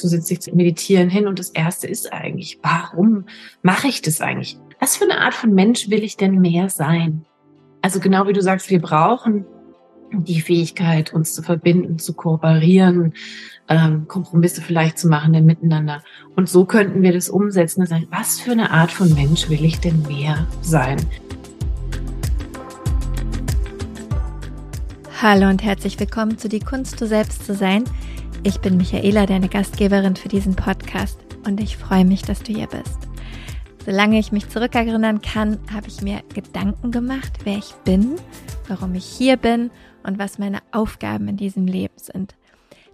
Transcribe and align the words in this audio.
Du 0.00 0.08
sitzt 0.08 0.30
dich 0.30 0.40
zu 0.40 0.54
meditieren 0.54 1.10
hin 1.10 1.26
und 1.26 1.38
das 1.38 1.50
erste 1.50 1.86
ist 1.86 2.12
eigentlich, 2.12 2.58
warum 2.62 3.26
mache 3.62 3.88
ich 3.88 4.00
das 4.00 4.22
eigentlich? 4.22 4.58
Was 4.78 4.96
für 4.96 5.04
eine 5.04 5.20
Art 5.20 5.34
von 5.34 5.54
Mensch 5.54 5.90
will 5.90 6.02
ich 6.02 6.16
denn 6.16 6.40
mehr 6.40 6.70
sein? 6.70 7.26
Also 7.82 8.00
genau 8.00 8.26
wie 8.26 8.32
du 8.32 8.40
sagst, 8.40 8.70
wir 8.70 8.80
brauchen 8.80 9.44
die 10.12 10.40
Fähigkeit, 10.40 11.12
uns 11.12 11.34
zu 11.34 11.42
verbinden, 11.42 11.98
zu 11.98 12.14
kooperieren, 12.14 13.12
ähm, 13.68 14.08
Kompromisse 14.08 14.62
vielleicht 14.62 14.98
zu 14.98 15.08
machen 15.08 15.34
denn 15.34 15.44
miteinander. 15.44 16.02
Und 16.34 16.48
so 16.48 16.64
könnten 16.64 17.02
wir 17.02 17.12
das 17.12 17.28
umsetzen 17.28 17.82
und 17.82 17.86
sagen, 17.86 18.08
was 18.10 18.40
für 18.40 18.52
eine 18.52 18.70
Art 18.70 18.90
von 18.90 19.12
Mensch 19.14 19.50
will 19.50 19.64
ich 19.64 19.80
denn 19.80 20.02
mehr 20.08 20.46
sein? 20.62 20.96
Hallo 25.20 25.50
und 25.50 25.62
herzlich 25.62 26.00
willkommen 26.00 26.38
zu 26.38 26.48
Die 26.48 26.60
Kunst, 26.60 26.98
du 27.00 27.06
selbst 27.06 27.44
zu 27.44 27.54
sein 27.54 27.84
ich 28.42 28.60
bin 28.60 28.76
Michaela, 28.76 29.26
deine 29.26 29.48
Gastgeberin 29.48 30.16
für 30.16 30.28
diesen 30.28 30.56
Podcast 30.56 31.18
und 31.44 31.60
ich 31.60 31.76
freue 31.76 32.04
mich, 32.04 32.22
dass 32.22 32.42
du 32.42 32.54
hier 32.54 32.68
bist. 32.68 32.98
Solange 33.84 34.18
ich 34.18 34.32
mich 34.32 34.48
zurückerinnern 34.48 35.20
kann, 35.20 35.58
habe 35.72 35.88
ich 35.88 36.00
mir 36.00 36.22
Gedanken 36.34 36.90
gemacht, 36.90 37.32
wer 37.44 37.58
ich 37.58 37.74
bin, 37.84 38.16
warum 38.68 38.94
ich 38.94 39.04
hier 39.04 39.36
bin 39.36 39.70
und 40.04 40.18
was 40.18 40.38
meine 40.38 40.60
Aufgaben 40.72 41.28
in 41.28 41.36
diesem 41.36 41.66
Leben 41.66 41.94
sind. 41.96 42.34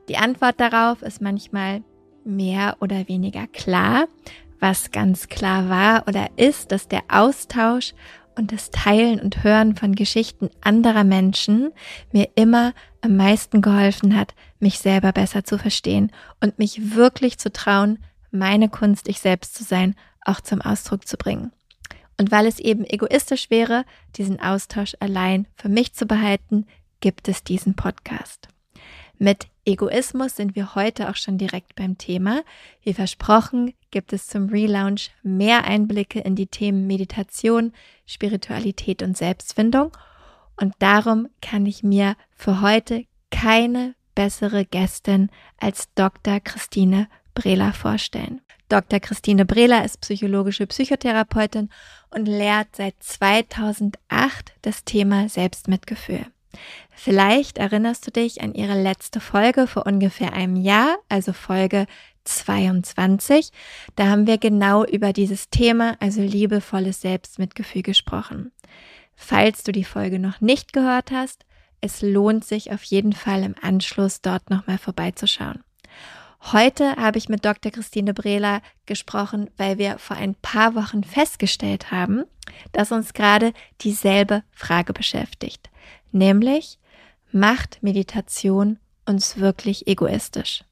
Die 0.09 0.17
Antwort 0.17 0.59
darauf 0.59 1.03
ist 1.03 1.21
manchmal 1.21 1.83
mehr 2.25 2.77
oder 2.81 3.09
weniger 3.09 3.47
klar. 3.47 4.07
Was 4.59 4.91
ganz 4.91 5.29
klar 5.29 5.69
war 5.69 6.09
oder 6.09 6.29
ist, 6.37 6.73
dass 6.73 6.89
der 6.89 7.03
Austausch 7.09 7.95
und 8.37 8.53
das 8.53 8.71
Teilen 8.71 9.21
und 9.21 9.45
Hören 9.45 9.77
von 9.77 9.95
Geschichten 9.95 10.51
anderer 10.61 11.05
Menschen 11.05 11.73
mir 12.13 12.29
immer 12.35 12.73
am 13.07 13.17
meisten 13.17 13.63
geholfen 13.63 14.17
hat, 14.17 14.35
mich 14.59 14.81
selber 14.81 15.13
besser 15.13 15.45
zu 15.45 15.59
verstehen 15.59 16.11
und 16.41 16.59
mich 16.59 16.97
wirklich 16.97 17.39
zu 17.39 17.53
trauen, 17.53 17.99
meine 18.33 18.69
Kunst, 18.69 19.09
ich 19.09 19.21
selbst 19.21 19.55
zu 19.55 19.63
sein, 19.63 19.95
auch 20.25 20.41
zum 20.41 20.61
Ausdruck 20.61 21.07
zu 21.07 21.17
bringen. 21.17 21.53
Und 22.19 22.33
weil 22.33 22.47
es 22.47 22.59
eben 22.59 22.85
egoistisch 22.85 23.49
wäre, 23.49 23.85
diesen 24.17 24.41
Austausch 24.41 24.97
allein 24.99 25.47
für 25.55 25.69
mich 25.69 25.93
zu 25.95 26.07
behalten, 26.07 26.67
gibt 27.01 27.29
es 27.29 27.45
diesen 27.45 27.77
Podcast. 27.77 28.49
Mit 29.19 29.47
Egoismus 29.65 30.35
sind 30.35 30.57
wir 30.57 30.75
heute 30.75 31.09
auch 31.09 31.17
schon 31.17 31.39
direkt 31.39 31.77
beim 31.77 31.99
Thema. 31.99 32.43
Wie 32.83 32.93
versprochen, 32.93 33.73
gibt 33.93 34.13
es 34.13 34.27
zum 34.27 34.49
Relaunch 34.49 35.11
mehr 35.23 35.65
Einblicke 35.65 36.21
in 36.21 36.35
die 36.35 36.49
Themen 36.49 36.87
Meditation, 36.87 37.73
Spiritualität 38.05 39.03
und 39.03 39.17
Selbstfindung. 39.17 39.93
Und 40.61 40.75
darum 40.79 41.29
kann 41.43 41.67
ich 41.67 41.83
mir 41.83 42.17
für 42.35 42.61
heute 42.61 43.05
keine 43.31 43.95
bessere 44.15 44.65
Gästin 44.65 45.31
als 45.59 45.89
Dr. 45.95 46.41
Christine 46.41 47.09
Brehler 47.35 47.73
vorstellen. 47.73 48.41
Dr. 48.69 48.99
Christine 48.99 49.45
Brehler 49.45 49.85
ist 49.85 50.01
psychologische 50.01 50.67
Psychotherapeutin 50.67 51.71
und 52.11 52.27
lehrt 52.27 52.75
seit 52.75 52.95
2008 53.01 54.55
das 54.63 54.85
Thema 54.85 55.29
Selbstmitgefühl. 55.29 56.27
Vielleicht 56.91 57.59
erinnerst 57.59 58.07
du 58.07 58.11
dich 58.11 58.41
an 58.41 58.55
ihre 58.55 58.81
letzte 58.81 59.21
Folge 59.21 59.67
vor 59.67 59.87
ungefähr 59.87 60.33
einem 60.33 60.57
Jahr, 60.57 60.97
also 61.09 61.33
Folge 61.33 61.87
22. 62.25 63.51
Da 63.95 64.07
haben 64.07 64.27
wir 64.27 64.39
genau 64.39 64.85
über 64.85 65.13
dieses 65.13 65.51
Thema, 65.51 65.97
also 66.01 66.23
liebevolles 66.23 67.03
Selbstmitgefühl 67.03 67.83
gesprochen. 67.83 68.51
Falls 69.17 69.65
du 69.65 69.73
die 69.73 69.85
Folge 69.85 70.19
noch 70.19 70.41
nicht 70.41 70.73
gehört 70.73 71.11
hast, 71.11 71.45
es 71.81 72.03
lohnt 72.03 72.45
sich 72.45 72.73
auf 72.73 72.83
jeden 72.85 73.13
Fall 73.13 73.43
im 73.43 73.55
Anschluss 73.61 74.21
dort 74.21 74.51
nochmal 74.51 74.79
vorbeizuschauen. 74.79 75.65
Heute 76.53 76.97
habe 76.97 77.19
ich 77.19 77.29
mit 77.29 77.45
Dr. 77.45 77.73
Christine 77.73 78.15
Brehler 78.15 78.61
gesprochen, 78.85 79.51
weil 79.57 79.79
wir 79.79 79.99
vor 79.99 80.17
ein 80.17 80.37
paar 80.37 80.75
Wochen 80.75 81.03
festgestellt 81.03 81.91
haben, 81.91 82.25
dass 82.73 82.93
uns 82.93 83.15
gerade 83.15 83.53
dieselbe 83.81 84.45
Frage 84.53 84.93
beschäftigt, 84.93 85.71
nämlich 86.13 86.79
macht 87.33 87.83
Meditation 87.83 88.79
uns 89.07 89.39
wirklich 89.39 89.89
egoistisch? 89.89 90.65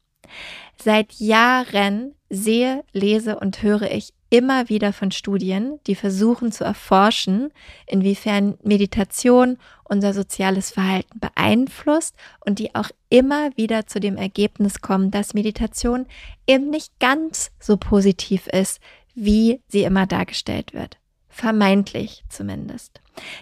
Seit 0.77 1.13
Jahren 1.15 2.15
sehe, 2.31 2.85
lese 2.93 3.39
und 3.39 3.63
höre 3.63 3.91
ich 3.91 4.14
immer 4.31 4.69
wieder 4.69 4.93
von 4.93 5.11
Studien, 5.11 5.79
die 5.87 5.95
versuchen 5.95 6.53
zu 6.53 6.65
erforschen, 6.65 7.53
inwiefern 7.87 8.59
Meditation 8.63 9.59
unser 9.85 10.13
soziales 10.13 10.71
Verhalten 10.71 11.21
beeinflusst 11.21 12.17
und 12.45 12.59
die 12.59 12.75
auch 12.75 12.91
immer 13.11 13.57
wieder 13.57 13.87
zu 13.87 14.01
dem 14.01 14.17
Ergebnis 14.17 14.81
kommen, 14.81 15.11
dass 15.11 15.35
Meditation 15.35 16.07
eben 16.47 16.71
nicht 16.71 16.99
ganz 16.99 17.53
so 17.61 17.77
positiv 17.77 18.47
ist, 18.49 18.81
wie 19.15 19.61
sie 19.69 19.85
immer 19.85 20.07
dargestellt 20.07 20.75
wird. 20.75 20.99
Vermeintlich 21.29 22.25
zumindest. 22.29 23.01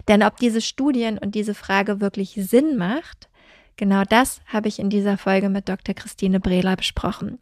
Denn 0.09 0.23
ob 0.23 0.37
diese 0.37 0.61
Studien 0.61 1.19
und 1.19 1.35
diese 1.35 1.55
Frage 1.55 2.01
wirklich 2.01 2.35
Sinn 2.35 2.77
macht, 2.77 3.29
genau 3.77 4.05
das 4.05 4.41
habe 4.47 4.69
ich 4.69 4.79
in 4.79 4.91
dieser 4.91 5.19
Folge 5.19 5.49
mit 5.49 5.69
Dr. 5.69 5.95
Christine 5.95 6.41
Brehler 6.41 6.77
besprochen. 6.77 7.39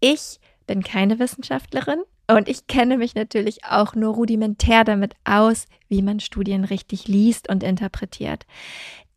Ich 0.00 0.38
bin 0.66 0.82
keine 0.82 1.18
Wissenschaftlerin, 1.18 2.00
und 2.28 2.48
ich 2.48 2.66
kenne 2.66 2.96
mich 2.98 3.14
natürlich 3.14 3.64
auch 3.64 3.94
nur 3.94 4.14
rudimentär 4.14 4.84
damit 4.84 5.14
aus, 5.24 5.66
wie 5.88 6.02
man 6.02 6.20
Studien 6.20 6.64
richtig 6.64 7.06
liest 7.08 7.48
und 7.48 7.62
interpretiert. 7.62 8.46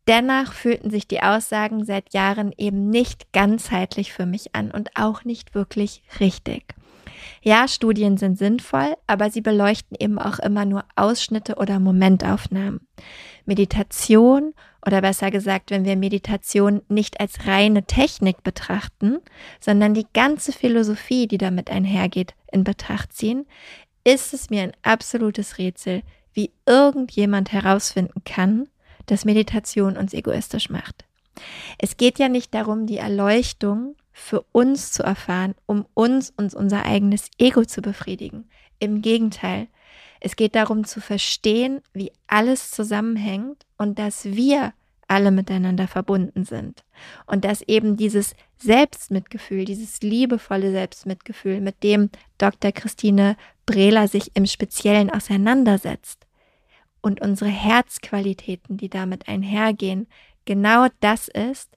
Dennoch 0.06 0.52
fühlten 0.52 0.90
sich 0.90 1.06
die 1.06 1.22
Aussagen 1.22 1.84
seit 1.84 2.12
Jahren 2.14 2.52
eben 2.56 2.90
nicht 2.90 3.32
ganzheitlich 3.32 4.12
für 4.12 4.26
mich 4.26 4.54
an 4.54 4.70
und 4.70 4.90
auch 4.96 5.24
nicht 5.24 5.54
wirklich 5.54 6.02
richtig. 6.18 6.74
Ja, 7.42 7.68
Studien 7.68 8.16
sind 8.16 8.38
sinnvoll, 8.38 8.96
aber 9.06 9.30
sie 9.30 9.40
beleuchten 9.40 9.96
eben 9.98 10.18
auch 10.18 10.38
immer 10.38 10.64
nur 10.64 10.84
Ausschnitte 10.96 11.56
oder 11.56 11.78
Momentaufnahmen. 11.78 12.86
Meditation 13.44 14.54
oder 14.84 15.00
besser 15.02 15.30
gesagt, 15.30 15.70
wenn 15.70 15.84
wir 15.84 15.96
Meditation 15.96 16.82
nicht 16.88 17.20
als 17.20 17.46
reine 17.46 17.84
Technik 17.84 18.42
betrachten, 18.42 19.18
sondern 19.60 19.94
die 19.94 20.06
ganze 20.12 20.52
Philosophie, 20.52 21.26
die 21.26 21.38
damit 21.38 21.70
einhergeht, 21.70 22.34
in 22.50 22.64
Betracht 22.64 23.12
ziehen, 23.12 23.46
ist 24.04 24.32
es 24.32 24.50
mir 24.50 24.62
ein 24.62 24.72
absolutes 24.82 25.58
Rätsel, 25.58 26.02
wie 26.32 26.52
irgendjemand 26.66 27.52
herausfinden 27.52 28.22
kann, 28.24 28.68
dass 29.06 29.24
Meditation 29.24 29.96
uns 29.96 30.14
egoistisch 30.14 30.70
macht. 30.70 31.04
Es 31.78 31.96
geht 31.96 32.18
ja 32.18 32.28
nicht 32.28 32.54
darum, 32.54 32.86
die 32.86 32.98
Erleuchtung 32.98 33.96
für 34.12 34.44
uns 34.52 34.92
zu 34.92 35.02
erfahren, 35.02 35.54
um 35.66 35.86
uns 35.94 36.32
und 36.36 36.54
unser 36.54 36.84
eigenes 36.84 37.30
Ego 37.38 37.64
zu 37.64 37.82
befriedigen. 37.82 38.48
Im 38.78 39.02
Gegenteil, 39.02 39.68
es 40.20 40.36
geht 40.36 40.54
darum 40.54 40.84
zu 40.84 41.00
verstehen, 41.00 41.80
wie 41.92 42.12
alles 42.26 42.70
zusammenhängt 42.70 43.64
und 43.78 43.98
dass 43.98 44.24
wir 44.26 44.74
alle 45.08 45.32
miteinander 45.32 45.88
verbunden 45.88 46.44
sind. 46.44 46.84
Und 47.26 47.44
dass 47.44 47.62
eben 47.62 47.96
dieses 47.96 48.36
Selbstmitgefühl, 48.58 49.64
dieses 49.64 50.02
liebevolle 50.02 50.70
Selbstmitgefühl, 50.70 51.60
mit 51.60 51.82
dem 51.82 52.10
Dr. 52.38 52.70
Christine 52.70 53.36
Brehler 53.66 54.06
sich 54.06 54.30
im 54.34 54.46
Speziellen 54.46 55.10
auseinandersetzt 55.10 56.26
und 57.00 57.20
unsere 57.20 57.50
Herzqualitäten, 57.50 58.76
die 58.76 58.88
damit 58.88 59.26
einhergehen, 59.26 60.06
genau 60.44 60.86
das 61.00 61.28
ist, 61.28 61.76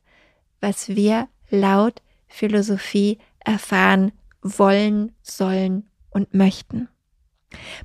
was 0.59 0.89
wir 0.89 1.27
laut 1.49 2.01
Philosophie 2.27 3.17
erfahren 3.39 4.11
wollen, 4.41 5.13
sollen 5.21 5.89
und 6.11 6.33
möchten. 6.33 6.89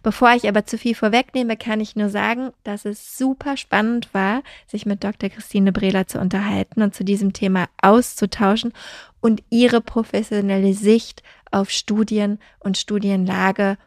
Bevor 0.03 0.33
ich 0.33 0.49
aber 0.49 0.67
zu 0.67 0.79
viel 0.79 0.95
vorwegnehme, 0.95 1.57
kann 1.57 1.81
ich 1.81 1.97
nur 1.97 2.09
sagen, 2.09 2.51
dass 2.65 2.85
es 2.85 3.17
super 3.17 3.57
spannend 3.57 4.13
war, 4.13 4.43
sich 4.67 4.87
mit 4.87 5.05
Dr. 5.05 5.31
Christine 5.31 5.73
Brehler 5.73 6.07
zu 6.07 6.19
unterhalten 6.19 6.83
und 6.83 6.95
zu 6.95 7.05
diesem 7.05 7.33
Thema 7.33 7.69
auszutauschen 7.83 8.73
und 9.21 9.43
ihre 9.51 9.81
professionelle 9.81 10.75
Sicht 10.75 11.23
auf 11.51 11.71
Studien 11.71 12.39
und 12.61 12.79
Studienlage 12.79 13.79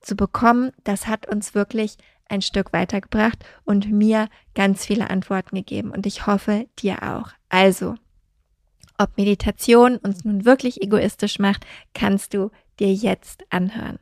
zu 0.00 0.16
bekommen. 0.16 0.72
Das 0.84 1.06
hat 1.06 1.26
uns 1.26 1.54
wirklich 1.54 1.96
ein 2.28 2.42
Stück 2.42 2.72
weitergebracht 2.72 3.44
und 3.64 3.90
mir 3.90 4.28
ganz 4.54 4.84
viele 4.86 5.10
Antworten 5.10 5.56
gegeben 5.56 5.90
und 5.90 6.06
ich 6.06 6.26
hoffe 6.26 6.66
dir 6.78 7.02
auch. 7.02 7.32
Also, 7.48 7.94
ob 8.98 9.16
Meditation 9.16 9.96
uns 9.96 10.24
nun 10.24 10.44
wirklich 10.44 10.80
egoistisch 10.82 11.38
macht, 11.38 11.66
kannst 11.94 12.34
du 12.34 12.50
dir 12.78 12.92
jetzt 12.92 13.44
anhören. 13.50 13.98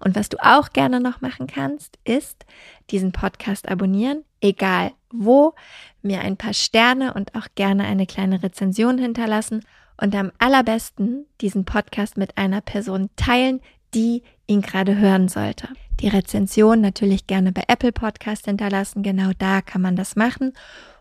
Und 0.00 0.16
was 0.16 0.28
du 0.28 0.36
auch 0.42 0.70
gerne 0.72 1.00
noch 1.00 1.20
machen 1.20 1.46
kannst, 1.46 1.98
ist 2.04 2.44
diesen 2.90 3.12
Podcast 3.12 3.68
abonnieren, 3.68 4.24
egal 4.40 4.92
wo, 5.10 5.54
mir 6.02 6.20
ein 6.20 6.36
paar 6.36 6.54
Sterne 6.54 7.14
und 7.14 7.34
auch 7.34 7.46
gerne 7.54 7.84
eine 7.84 8.06
kleine 8.06 8.42
Rezension 8.42 8.98
hinterlassen 8.98 9.64
und 9.96 10.14
am 10.14 10.32
allerbesten 10.38 11.26
diesen 11.40 11.64
Podcast 11.64 12.16
mit 12.16 12.36
einer 12.36 12.60
Person 12.60 13.10
teilen, 13.16 13.60
die 13.94 14.22
ihn 14.46 14.60
gerade 14.60 14.96
hören 14.96 15.28
sollte. 15.28 15.68
Die 16.00 16.08
Rezension 16.08 16.80
natürlich 16.80 17.26
gerne 17.26 17.52
bei 17.52 17.62
Apple 17.68 17.92
Podcast 17.92 18.46
hinterlassen, 18.46 19.02
genau 19.02 19.30
da 19.38 19.60
kann 19.60 19.80
man 19.80 19.94
das 19.96 20.16
machen. 20.16 20.52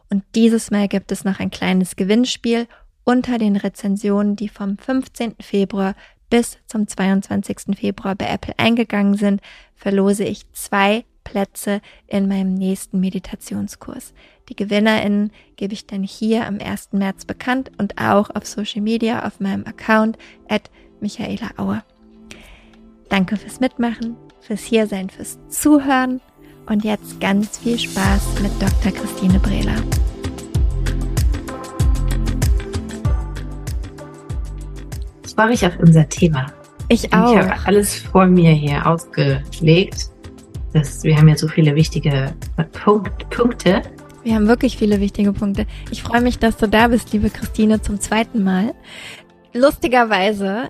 Und 0.09 0.23
dieses 0.35 0.69
Mal 0.69 0.87
gibt 0.87 1.11
es 1.11 1.23
noch 1.23 1.39
ein 1.39 1.49
kleines 1.49 1.95
Gewinnspiel 1.95 2.67
unter 3.03 3.37
den 3.37 3.55
Rezensionen, 3.55 4.35
die 4.35 4.47
vom 4.47 4.77
15. 4.77 5.35
Februar 5.41 5.95
bis 6.33 6.57
zum 6.65 6.87
22. 6.87 7.77
Februar 7.77 8.15
bei 8.15 8.25
Apple 8.25 8.55
eingegangen 8.57 9.13
sind, 9.13 9.39
verlose 9.75 10.23
ich 10.23 10.51
zwei 10.51 11.05
Plätze 11.23 11.79
in 12.07 12.27
meinem 12.27 12.55
nächsten 12.55 12.99
Meditationskurs. 12.99 14.15
Die 14.49 14.55
GewinnerInnen 14.55 15.31
gebe 15.57 15.73
ich 15.73 15.85
dann 15.85 16.01
hier 16.01 16.47
am 16.47 16.57
1. 16.57 16.93
März 16.93 17.25
bekannt 17.25 17.69
und 17.77 18.01
auch 18.01 18.31
auf 18.31 18.47
Social 18.47 18.81
Media 18.81 19.27
auf 19.27 19.39
meinem 19.41 19.63
Account 19.67 20.17
at 20.49 20.71
Michaela 20.99 21.51
Auer. 21.57 21.83
Danke 23.09 23.37
fürs 23.37 23.59
Mitmachen, 23.59 24.15
fürs 24.41 24.63
Hiersein, 24.63 25.11
fürs 25.11 25.37
Zuhören 25.49 26.19
und 26.65 26.83
jetzt 26.83 27.21
ganz 27.21 27.59
viel 27.59 27.77
Spaß 27.77 28.39
mit 28.41 28.51
Dr. 28.59 28.91
Christine 28.91 29.37
Brehler. 29.37 29.83
Freue 35.33 35.49
mich 35.49 35.65
auf 35.65 35.77
unser 35.79 36.07
Thema. 36.07 36.47
Ich 36.89 37.13
auch. 37.13 37.31
Ich 37.31 37.39
habe 37.39 37.55
alles 37.65 37.95
vor 37.95 38.25
mir 38.25 38.51
hier 38.51 38.85
ausgelegt. 38.85 40.09
Das, 40.73 41.03
wir 41.03 41.17
haben 41.17 41.27
ja 41.27 41.37
so 41.37 41.47
viele 41.47 41.75
wichtige 41.75 42.33
Punkt, 42.83 43.29
Punkte. 43.29 43.81
Wir 44.23 44.35
haben 44.35 44.47
wirklich 44.47 44.77
viele 44.77 44.99
wichtige 44.99 45.33
Punkte. 45.33 45.65
Ich 45.91 46.01
freue 46.01 46.21
mich, 46.21 46.39
dass 46.39 46.57
du 46.57 46.67
da 46.67 46.87
bist, 46.87 47.13
liebe 47.13 47.29
Christine, 47.29 47.81
zum 47.81 47.99
zweiten 47.99 48.43
Mal. 48.43 48.73
Lustigerweise 49.53 50.69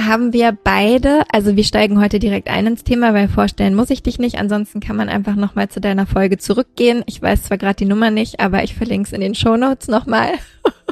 haben 0.00 0.32
wir 0.32 0.56
beide, 0.64 1.24
also 1.32 1.56
wir 1.56 1.64
steigen 1.64 2.00
heute 2.00 2.18
direkt 2.18 2.48
ein 2.48 2.66
ins 2.66 2.84
Thema, 2.84 3.14
weil 3.14 3.28
vorstellen 3.28 3.74
muss 3.74 3.90
ich 3.90 4.02
dich 4.02 4.18
nicht. 4.18 4.38
Ansonsten 4.38 4.80
kann 4.80 4.96
man 4.96 5.08
einfach 5.08 5.34
nochmal 5.34 5.68
zu 5.68 5.80
deiner 5.80 6.06
Folge 6.06 6.38
zurückgehen. 6.38 7.02
Ich 7.06 7.20
weiß 7.20 7.44
zwar 7.44 7.58
gerade 7.58 7.76
die 7.76 7.84
Nummer 7.84 8.10
nicht, 8.10 8.40
aber 8.40 8.64
ich 8.64 8.74
verlinke 8.74 9.06
es 9.06 9.12
in 9.12 9.20
den 9.20 9.34
Show 9.34 9.56
Notes 9.56 9.88
nochmal. 9.88 10.30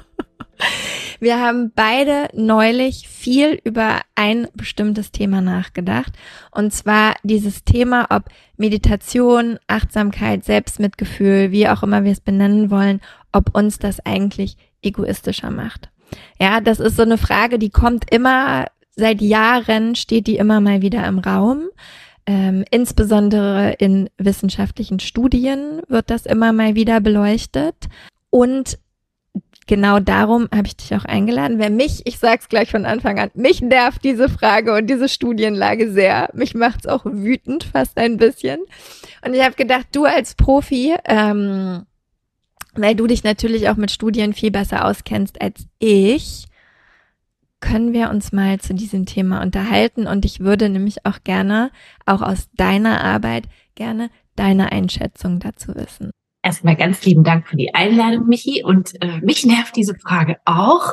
wir 1.20 1.40
haben 1.40 1.72
beide 1.74 2.28
neulich 2.34 3.08
viel 3.08 3.60
über 3.64 4.00
ein 4.14 4.48
bestimmtes 4.54 5.12
Thema 5.12 5.40
nachgedacht. 5.40 6.12
Und 6.50 6.72
zwar 6.72 7.16
dieses 7.22 7.64
Thema, 7.64 8.06
ob 8.10 8.24
Meditation, 8.56 9.58
Achtsamkeit, 9.66 10.44
Selbstmitgefühl, 10.44 11.50
wie 11.52 11.68
auch 11.68 11.82
immer 11.82 12.04
wir 12.04 12.12
es 12.12 12.20
benennen 12.20 12.70
wollen, 12.70 13.00
ob 13.32 13.54
uns 13.56 13.78
das 13.78 14.04
eigentlich 14.04 14.56
egoistischer 14.82 15.50
macht. 15.50 15.90
Ja, 16.40 16.60
das 16.60 16.80
ist 16.80 16.96
so 16.96 17.02
eine 17.02 17.18
Frage, 17.18 17.58
die 17.58 17.70
kommt 17.70 18.12
immer 18.12 18.66
seit 18.94 19.20
Jahren 19.20 19.94
steht 19.94 20.26
die 20.26 20.36
immer 20.36 20.60
mal 20.60 20.82
wieder 20.82 21.06
im 21.06 21.18
Raum. 21.18 21.68
Ähm, 22.24 22.64
insbesondere 22.70 23.72
in 23.78 24.08
wissenschaftlichen 24.16 25.00
Studien 25.00 25.82
wird 25.88 26.10
das 26.10 26.26
immer 26.26 26.52
mal 26.52 26.74
wieder 26.74 27.00
beleuchtet. 27.00 27.74
Und 28.30 28.78
genau 29.66 30.00
darum 30.00 30.48
habe 30.54 30.66
ich 30.66 30.76
dich 30.76 30.94
auch 30.94 31.04
eingeladen. 31.04 31.58
Wer 31.58 31.70
mich, 31.70 32.06
ich 32.06 32.18
sag's 32.18 32.48
gleich 32.48 32.70
von 32.70 32.84
Anfang 32.84 33.18
an, 33.18 33.30
mich 33.34 33.60
nervt 33.60 34.04
diese 34.04 34.28
Frage 34.28 34.74
und 34.74 34.88
diese 34.88 35.08
Studienlage 35.08 35.90
sehr. 35.90 36.30
Mich 36.34 36.54
macht's 36.54 36.86
auch 36.86 37.04
wütend, 37.04 37.64
fast 37.64 37.98
ein 37.98 38.16
bisschen. 38.16 38.60
Und 39.24 39.34
ich 39.34 39.42
habe 39.42 39.54
gedacht, 39.54 39.86
du 39.92 40.04
als 40.04 40.34
Profi, 40.34 40.94
ähm, 41.04 41.86
weil 42.74 42.94
du 42.94 43.06
dich 43.06 43.24
natürlich 43.24 43.68
auch 43.68 43.76
mit 43.76 43.90
Studien 43.90 44.32
viel 44.32 44.50
besser 44.50 44.84
auskennst 44.84 45.40
als 45.40 45.66
ich, 45.78 46.46
können 47.60 47.92
wir 47.92 48.10
uns 48.10 48.32
mal 48.32 48.58
zu 48.60 48.74
diesem 48.74 49.06
Thema 49.06 49.40
unterhalten 49.40 50.06
und 50.06 50.24
ich 50.24 50.40
würde 50.40 50.68
nämlich 50.68 51.06
auch 51.06 51.22
gerne, 51.22 51.70
auch 52.04 52.20
aus 52.20 52.48
deiner 52.54 53.02
Arbeit, 53.02 53.44
gerne 53.76 54.10
deine 54.36 54.72
Einschätzung 54.72 55.38
dazu 55.38 55.74
wissen. 55.74 56.10
Erstmal 56.44 56.74
ganz 56.74 57.04
lieben 57.04 57.22
Dank 57.22 57.46
für 57.46 57.56
die 57.56 57.72
Einladung, 57.72 58.26
Michi. 58.26 58.64
Und 58.64 59.00
äh, 59.00 59.20
mich 59.20 59.46
nervt 59.46 59.76
diese 59.76 59.94
Frage 59.94 60.38
auch. 60.44 60.92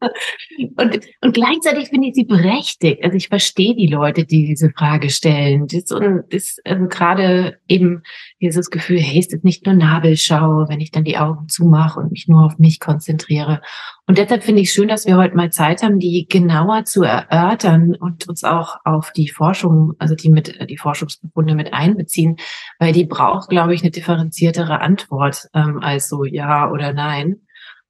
und, 0.76 1.00
und 1.20 1.34
gleichzeitig 1.34 1.88
finde 1.88 2.08
ich 2.08 2.14
sie 2.14 2.24
berechtigt. 2.24 3.04
Also 3.04 3.16
ich 3.16 3.28
verstehe 3.28 3.76
die 3.76 3.86
Leute, 3.86 4.24
die 4.24 4.46
diese 4.46 4.70
Frage 4.70 5.10
stellen. 5.10 5.68
Das, 5.68 5.92
und 5.92 6.24
das, 6.30 6.56
also 6.64 6.88
gerade 6.88 7.58
eben 7.68 8.02
dieses 8.40 8.70
Gefühl, 8.70 9.00
hey, 9.00 9.18
ist 9.18 9.32
das 9.32 9.42
nicht 9.42 9.66
nur 9.66 9.74
Nabelschau, 9.74 10.68
wenn 10.68 10.80
ich 10.80 10.90
dann 10.90 11.04
die 11.04 11.18
Augen 11.18 11.48
zumache 11.48 12.00
und 12.00 12.12
mich 12.12 12.28
nur 12.28 12.44
auf 12.44 12.58
mich 12.58 12.78
konzentriere. 12.80 13.60
Und 14.06 14.18
deshalb 14.18 14.44
finde 14.44 14.62
ich 14.62 14.72
schön, 14.72 14.88
dass 14.88 15.06
wir 15.06 15.16
heute 15.16 15.36
mal 15.36 15.50
Zeit 15.50 15.82
haben, 15.82 15.98
die 15.98 16.26
genauer 16.28 16.84
zu 16.84 17.02
erörtern 17.02 17.96
und 17.96 18.28
uns 18.28 18.44
auch 18.44 18.76
auf 18.84 19.12
die 19.12 19.28
Forschung, 19.28 19.94
also 19.98 20.14
die 20.14 20.30
mit 20.30 20.70
die 20.70 20.78
Forschungsbefunde 20.78 21.54
mit 21.54 21.72
einbeziehen, 21.72 22.36
weil 22.78 22.92
die 22.92 23.04
braucht, 23.04 23.50
glaube 23.50 23.74
ich, 23.74 23.82
eine 23.82 23.90
differenziertere 23.90 24.80
Antwort 24.80 25.48
ähm, 25.54 25.80
als 25.82 26.08
so 26.08 26.24
ja 26.24 26.70
oder 26.70 26.92
nein. 26.92 27.40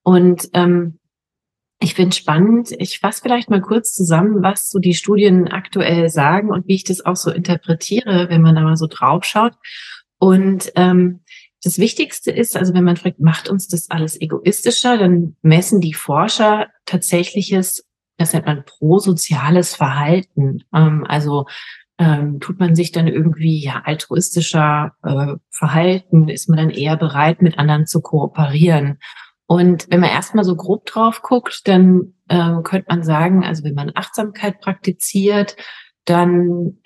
Und 0.03 0.49
ähm, 0.55 0.99
ich 1.81 1.95
finde 1.95 2.17
spannend. 2.17 2.73
Ich 2.79 2.99
fasse 2.99 3.23
vielleicht 3.23 3.51
mal 3.51 3.61
kurz 3.61 3.95
zusammen, 3.95 4.43
was 4.43 4.69
so 4.69 4.81
die 4.81 4.95
Studien 4.95 5.49
aktuell 5.49 6.09
sagen 6.09 6.51
und 6.51 6.67
wie 6.67 6.75
ich 6.75 6.85
das 6.85 7.05
auch 7.05 7.15
so 7.15 7.31
interpretiere, 7.31 8.29
wenn 8.29 8.43
man 8.43 8.57
da 8.57 8.63
mal 8.63 8.77
so 8.77 8.89
drauf 8.89 9.25
schaut. 9.25 9.53
Und 10.19 10.73
ähm, 10.77 11.21
das 11.63 11.79
Wichtigste 11.79 12.31
ist, 12.31 12.57
also 12.57 12.75
wenn 12.75 12.85
man 12.85 12.97
fragt, 12.97 13.21
macht 13.21 13.49
uns 13.49 13.69
das 13.69 13.91
alles 13.91 14.21
egoistischer, 14.21 14.97
dann 14.97 15.37
messen 15.43 15.81
die 15.81 15.95
Forscher 15.95 16.69
tatsächliches, 16.87 17.85
das 18.17 18.33
nennt 18.33 18.47
man 18.47 18.65
prosoziales 18.65 19.75
Verhalten. 19.75 20.65
Ähm, 20.75 21.05
also 21.09 21.47
ähm, 21.99 22.39
tut 22.39 22.61
man 22.61 22.77
sich 22.77 22.93
dann 22.93 23.09
irgendwie 23.09 23.61
ja 23.61 23.83
altruistischer 23.85 24.93
äh, 25.03 25.35
verhalten, 25.51 26.29
ist 26.29 26.49
man 26.49 26.59
dann 26.59 26.71
eher 26.71 26.97
bereit, 26.97 27.43
mit 27.43 27.59
anderen 27.59 27.87
zu 27.87 28.01
kooperieren. 28.01 28.99
Und 29.47 29.87
wenn 29.91 30.01
man 30.01 30.11
erstmal 30.11 30.45
so 30.45 30.55
grob 30.55 30.87
drauf 30.87 31.23
guckt, 31.23 31.67
dann 31.67 32.15
äh, 32.29 32.63
könnte 32.63 32.87
man 32.89 33.03
sagen, 33.03 33.45
also 33.45 33.65
wenn 33.65 33.75
man 33.75 33.93
Achtsamkeit 33.95 34.61
praktiziert, 34.61 35.57
dann 36.09 36.79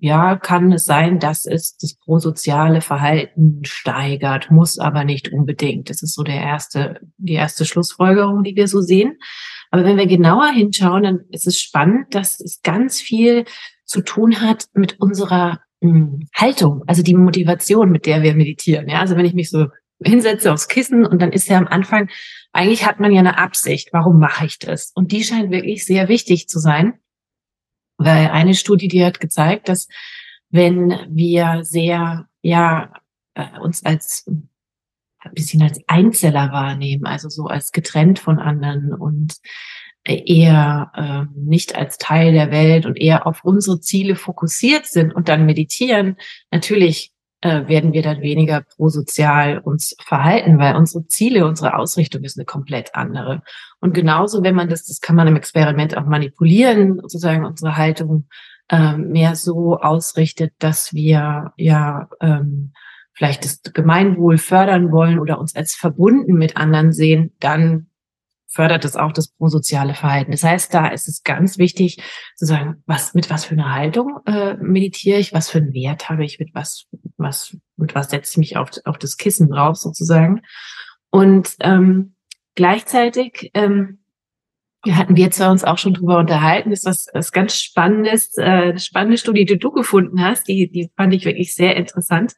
ja, 0.00 0.36
kann 0.36 0.72
es 0.72 0.84
sein, 0.84 1.18
dass 1.18 1.46
es 1.46 1.76
das 1.76 1.94
prosoziale 1.94 2.80
Verhalten 2.80 3.60
steigert, 3.64 4.50
muss 4.50 4.78
aber 4.78 5.04
nicht 5.04 5.32
unbedingt. 5.32 5.90
Das 5.90 6.02
ist 6.02 6.14
so 6.14 6.22
der 6.22 6.40
erste, 6.40 7.00
die 7.16 7.34
erste 7.34 7.64
Schlussfolgerung, 7.64 8.42
die 8.42 8.56
wir 8.56 8.68
so 8.68 8.80
sehen. 8.80 9.18
Aber 9.70 9.84
wenn 9.84 9.96
wir 9.96 10.06
genauer 10.06 10.48
hinschauen, 10.52 11.02
dann 11.02 11.20
ist 11.30 11.46
es 11.46 11.58
spannend, 11.58 12.14
dass 12.14 12.40
es 12.40 12.62
ganz 12.62 13.00
viel 13.00 13.44
zu 13.84 14.02
tun 14.02 14.40
hat 14.40 14.66
mit 14.74 15.00
unserer 15.00 15.60
mh, 15.80 15.90
hm, 15.90 16.28
Haltung, 16.34 16.82
also 16.86 17.02
die 17.02 17.14
Motivation, 17.14 17.90
mit 17.90 18.06
der 18.06 18.22
wir 18.22 18.34
meditieren. 18.34 18.88
Ja, 18.88 19.00
also 19.00 19.16
wenn 19.16 19.26
ich 19.26 19.34
mich 19.34 19.50
so 19.50 19.66
hinsetze 20.02 20.52
aufs 20.52 20.68
Kissen 20.68 21.06
und 21.06 21.22
dann 21.22 21.32
ist 21.32 21.48
ja 21.48 21.58
am 21.58 21.68
Anfang, 21.68 22.08
eigentlich 22.52 22.86
hat 22.86 23.00
man 23.00 23.12
ja 23.12 23.20
eine 23.20 23.38
Absicht, 23.38 23.90
warum 23.92 24.18
mache 24.18 24.46
ich 24.46 24.58
das? 24.58 24.92
Und 24.94 25.12
die 25.12 25.24
scheint 25.24 25.50
wirklich 25.50 25.84
sehr 25.84 26.08
wichtig 26.08 26.48
zu 26.48 26.58
sein. 26.58 26.94
Weil 27.96 28.28
eine 28.28 28.54
Studie, 28.54 28.88
die 28.88 29.04
hat 29.04 29.20
gezeigt, 29.20 29.68
dass 29.68 29.88
wenn 30.50 30.98
wir 31.08 31.60
sehr, 31.62 32.26
ja, 32.42 32.92
äh, 33.34 33.58
uns 33.60 33.84
als 33.84 34.24
ein 34.26 35.32
bisschen 35.32 35.62
als 35.62 35.80
Einzeller 35.86 36.52
wahrnehmen, 36.52 37.06
also 37.06 37.28
so 37.28 37.46
als 37.46 37.72
getrennt 37.72 38.18
von 38.18 38.38
anderen 38.38 38.92
und 38.92 39.36
eher 40.04 40.92
äh, 40.94 41.38
nicht 41.38 41.74
als 41.76 41.96
Teil 41.96 42.32
der 42.32 42.50
Welt 42.50 42.84
und 42.84 42.96
eher 42.96 43.26
auf 43.26 43.42
unsere 43.42 43.80
Ziele 43.80 44.16
fokussiert 44.16 44.86
sind 44.86 45.14
und 45.14 45.28
dann 45.28 45.46
meditieren, 45.46 46.16
natürlich 46.50 47.13
äh, 47.44 47.68
werden 47.68 47.92
wir 47.92 48.00
dann 48.00 48.22
weniger 48.22 48.62
prosozial 48.62 49.58
uns 49.58 49.94
verhalten, 50.02 50.58
weil 50.58 50.76
unsere 50.76 51.06
Ziele, 51.08 51.46
unsere 51.46 51.76
Ausrichtung 51.76 52.24
ist 52.24 52.38
eine 52.38 52.46
komplett 52.46 52.94
andere. 52.94 53.42
Und 53.80 53.92
genauso, 53.92 54.42
wenn 54.42 54.54
man 54.54 54.70
das, 54.70 54.86
das 54.86 55.00
kann 55.00 55.14
man 55.14 55.28
im 55.28 55.36
Experiment 55.36 55.94
auch 55.94 56.06
manipulieren, 56.06 57.00
sozusagen 57.02 57.44
unsere 57.44 57.76
Haltung 57.76 58.28
ähm, 58.70 59.10
mehr 59.10 59.36
so 59.36 59.78
ausrichtet, 59.78 60.54
dass 60.58 60.94
wir 60.94 61.52
ja 61.58 62.08
ähm, 62.22 62.72
vielleicht 63.12 63.44
das 63.44 63.60
Gemeinwohl 63.74 64.38
fördern 64.38 64.90
wollen 64.90 65.18
oder 65.18 65.38
uns 65.38 65.54
als 65.54 65.74
verbunden 65.74 66.32
mit 66.36 66.56
anderen 66.56 66.92
sehen, 66.92 67.34
dann 67.40 67.88
fördert 68.54 68.84
es 68.84 68.96
auch 68.96 69.12
das 69.12 69.28
prosoziale 69.28 69.94
Verhalten. 69.94 70.30
Das 70.30 70.44
heißt, 70.44 70.72
da 70.72 70.86
ist 70.86 71.08
es 71.08 71.24
ganz 71.24 71.58
wichtig 71.58 72.00
zu 72.36 72.46
sagen, 72.46 72.82
was 72.86 73.12
mit 73.12 73.28
was 73.28 73.44
für 73.44 73.54
einer 73.54 73.74
Haltung 73.74 74.20
äh, 74.26 74.54
meditiere 74.54 75.18
ich, 75.18 75.32
was 75.32 75.50
für 75.50 75.58
einen 75.58 75.74
Wert 75.74 76.08
habe 76.08 76.24
ich, 76.24 76.38
mit 76.38 76.54
was 76.54 76.86
was 77.24 77.56
mit 77.76 77.94
was 77.94 78.10
setze 78.10 78.32
ich 78.32 78.38
mich 78.38 78.56
auf, 78.56 78.70
auf 78.84 78.98
das 78.98 79.16
Kissen 79.16 79.50
drauf 79.50 79.76
sozusagen. 79.76 80.42
Und 81.10 81.56
ähm, 81.60 82.14
gleichzeitig 82.54 83.50
ähm, 83.54 84.04
hatten 84.88 85.16
wir 85.16 85.30
zwar 85.30 85.50
uns 85.50 85.64
auch 85.64 85.78
schon 85.78 85.94
drüber 85.94 86.18
unterhalten, 86.18 86.72
ist 86.72 86.84
was, 86.84 87.08
was 87.14 87.32
ganz 87.32 87.56
Spannendes, 87.56 88.36
äh, 88.36 88.78
spannende 88.78 89.18
Studie, 89.18 89.44
die 89.44 89.58
du 89.58 89.70
gefunden 89.70 90.22
hast, 90.22 90.46
die, 90.46 90.70
die 90.70 90.90
fand 90.96 91.14
ich 91.14 91.24
wirklich 91.24 91.54
sehr 91.54 91.76
interessant. 91.76 92.34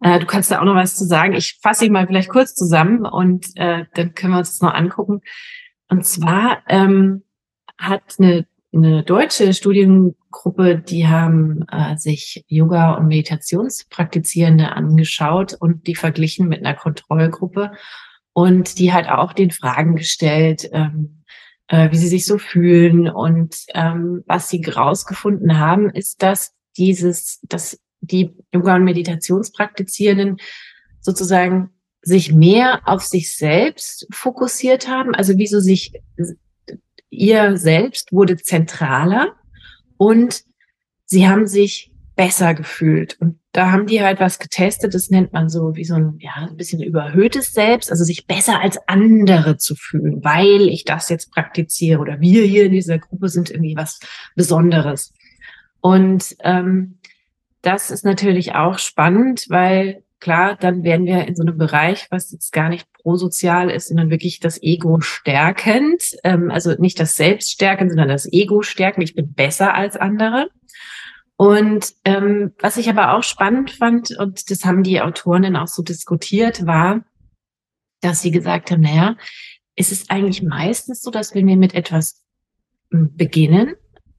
Äh, 0.00 0.18
du 0.20 0.26
kannst 0.26 0.50
da 0.50 0.60
auch 0.60 0.64
noch 0.64 0.76
was 0.76 0.96
zu 0.96 1.04
sagen. 1.04 1.34
Ich 1.34 1.58
fasse 1.62 1.86
ihn 1.86 1.92
mal 1.92 2.06
vielleicht 2.06 2.30
kurz 2.30 2.54
zusammen 2.54 3.04
und 3.04 3.46
äh, 3.56 3.84
dann 3.94 4.14
können 4.14 4.32
wir 4.32 4.38
uns 4.38 4.50
das 4.50 4.60
noch 4.60 4.74
angucken. 4.74 5.20
Und 5.88 6.06
zwar 6.06 6.62
ähm, 6.68 7.24
hat 7.76 8.16
eine, 8.18 8.46
eine 8.72 9.02
deutsche 9.02 9.52
Studiengruppe, 9.52 10.78
die 10.78 11.08
haben 11.08 11.64
äh, 11.70 11.96
sich 11.96 12.44
Yoga- 12.48 12.94
und 12.94 13.08
Meditationspraktizierende 13.08 14.72
angeschaut 14.72 15.54
und 15.58 15.86
die 15.86 15.96
verglichen 15.96 16.48
mit 16.48 16.64
einer 16.64 16.76
Kontrollgruppe. 16.76 17.72
und 18.32 18.78
die 18.78 18.92
hat 18.92 19.08
auch 19.08 19.32
den 19.32 19.50
Fragen 19.50 19.96
gestellt, 19.96 20.70
ähm, 20.72 21.24
äh, 21.66 21.90
wie 21.90 21.96
sie 21.96 22.08
sich 22.08 22.26
so 22.26 22.38
fühlen 22.38 23.08
und 23.08 23.56
ähm, 23.74 24.22
was 24.26 24.48
sie 24.48 24.64
rausgefunden 24.64 25.58
haben, 25.58 25.90
ist, 25.90 26.22
dass 26.22 26.52
dieses, 26.76 27.40
dass 27.42 27.80
die 28.00 28.34
Yoga- 28.54 28.76
und 28.76 28.84
Meditationspraktizierenden 28.84 30.38
sozusagen 31.00 31.70
sich 32.02 32.32
mehr 32.32 32.80
auf 32.86 33.02
sich 33.02 33.36
selbst 33.36 34.06
fokussiert 34.10 34.88
haben, 34.88 35.14
also 35.14 35.36
wie 35.36 35.46
so 35.46 35.60
sich 35.60 35.92
ihr 37.10 37.56
selbst 37.56 38.12
wurde 38.12 38.36
zentraler 38.36 39.34
und 39.96 40.44
sie 41.04 41.28
haben 41.28 41.46
sich 41.46 41.92
besser 42.16 42.54
gefühlt. 42.54 43.16
Und 43.20 43.38
da 43.52 43.72
haben 43.72 43.86
die 43.86 44.02
halt 44.02 44.20
was 44.20 44.38
getestet, 44.38 44.94
das 44.94 45.10
nennt 45.10 45.32
man 45.32 45.48
so 45.48 45.74
wie 45.74 45.84
so 45.84 45.94
ein, 45.94 46.16
ja, 46.18 46.32
ein 46.36 46.56
bisschen 46.56 46.82
überhöhtes 46.82 47.52
Selbst, 47.52 47.90
also 47.90 48.04
sich 48.04 48.26
besser 48.26 48.60
als 48.60 48.78
andere 48.86 49.56
zu 49.56 49.74
fühlen, 49.74 50.22
weil 50.22 50.68
ich 50.68 50.84
das 50.84 51.08
jetzt 51.08 51.32
praktiziere 51.32 51.98
oder 51.98 52.20
wir 52.20 52.44
hier 52.44 52.66
in 52.66 52.72
dieser 52.72 52.98
Gruppe 52.98 53.28
sind 53.28 53.50
irgendwie 53.50 53.76
was 53.76 54.00
Besonderes. 54.36 55.12
Und 55.80 56.36
ähm, 56.40 56.98
das 57.62 57.90
ist 57.90 58.04
natürlich 58.04 58.54
auch 58.54 58.78
spannend, 58.78 59.46
weil 59.48 60.02
klar, 60.20 60.56
dann 60.56 60.84
wären 60.84 61.06
wir 61.06 61.26
in 61.26 61.34
so 61.34 61.42
einem 61.42 61.58
Bereich, 61.58 62.06
was 62.10 62.30
jetzt 62.30 62.52
gar 62.52 62.68
nicht 62.68 62.86
prosozial 62.92 63.70
ist, 63.70 63.88
sondern 63.88 64.10
wirklich 64.10 64.40
das 64.40 64.62
Ego 64.62 65.00
stärkend. 65.00 66.16
Ähm, 66.24 66.50
also 66.50 66.72
nicht 66.78 67.00
das 67.00 67.16
Selbst 67.16 67.50
stärken, 67.50 67.88
sondern 67.88 68.08
das 68.08 68.30
Ego 68.30 68.62
stärken. 68.62 69.02
Ich 69.02 69.14
bin 69.14 69.32
besser 69.32 69.74
als 69.74 69.96
andere. 69.96 70.48
Und 71.36 71.94
ähm, 72.04 72.52
was 72.60 72.76
ich 72.76 72.90
aber 72.90 73.14
auch 73.14 73.22
spannend 73.22 73.70
fand, 73.70 74.16
und 74.18 74.50
das 74.50 74.64
haben 74.64 74.82
die 74.82 75.00
Autorinnen 75.00 75.56
auch 75.56 75.68
so 75.68 75.82
diskutiert, 75.82 76.66
war, 76.66 77.02
dass 78.02 78.20
sie 78.20 78.30
gesagt 78.30 78.70
haben, 78.70 78.82
naja, 78.82 79.16
es 79.74 79.90
ist 79.92 80.10
eigentlich 80.10 80.42
meistens 80.42 81.02
so, 81.02 81.10
dass 81.10 81.34
wenn 81.34 81.46
wir 81.46 81.56
mit 81.56 81.74
etwas 81.74 82.22
hm, 82.90 83.16
beginnen, 83.16 83.74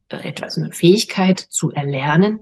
äh, 0.10 0.28
etwas, 0.28 0.58
eine 0.58 0.72
Fähigkeit 0.72 1.40
zu 1.40 1.70
erlernen, 1.72 2.40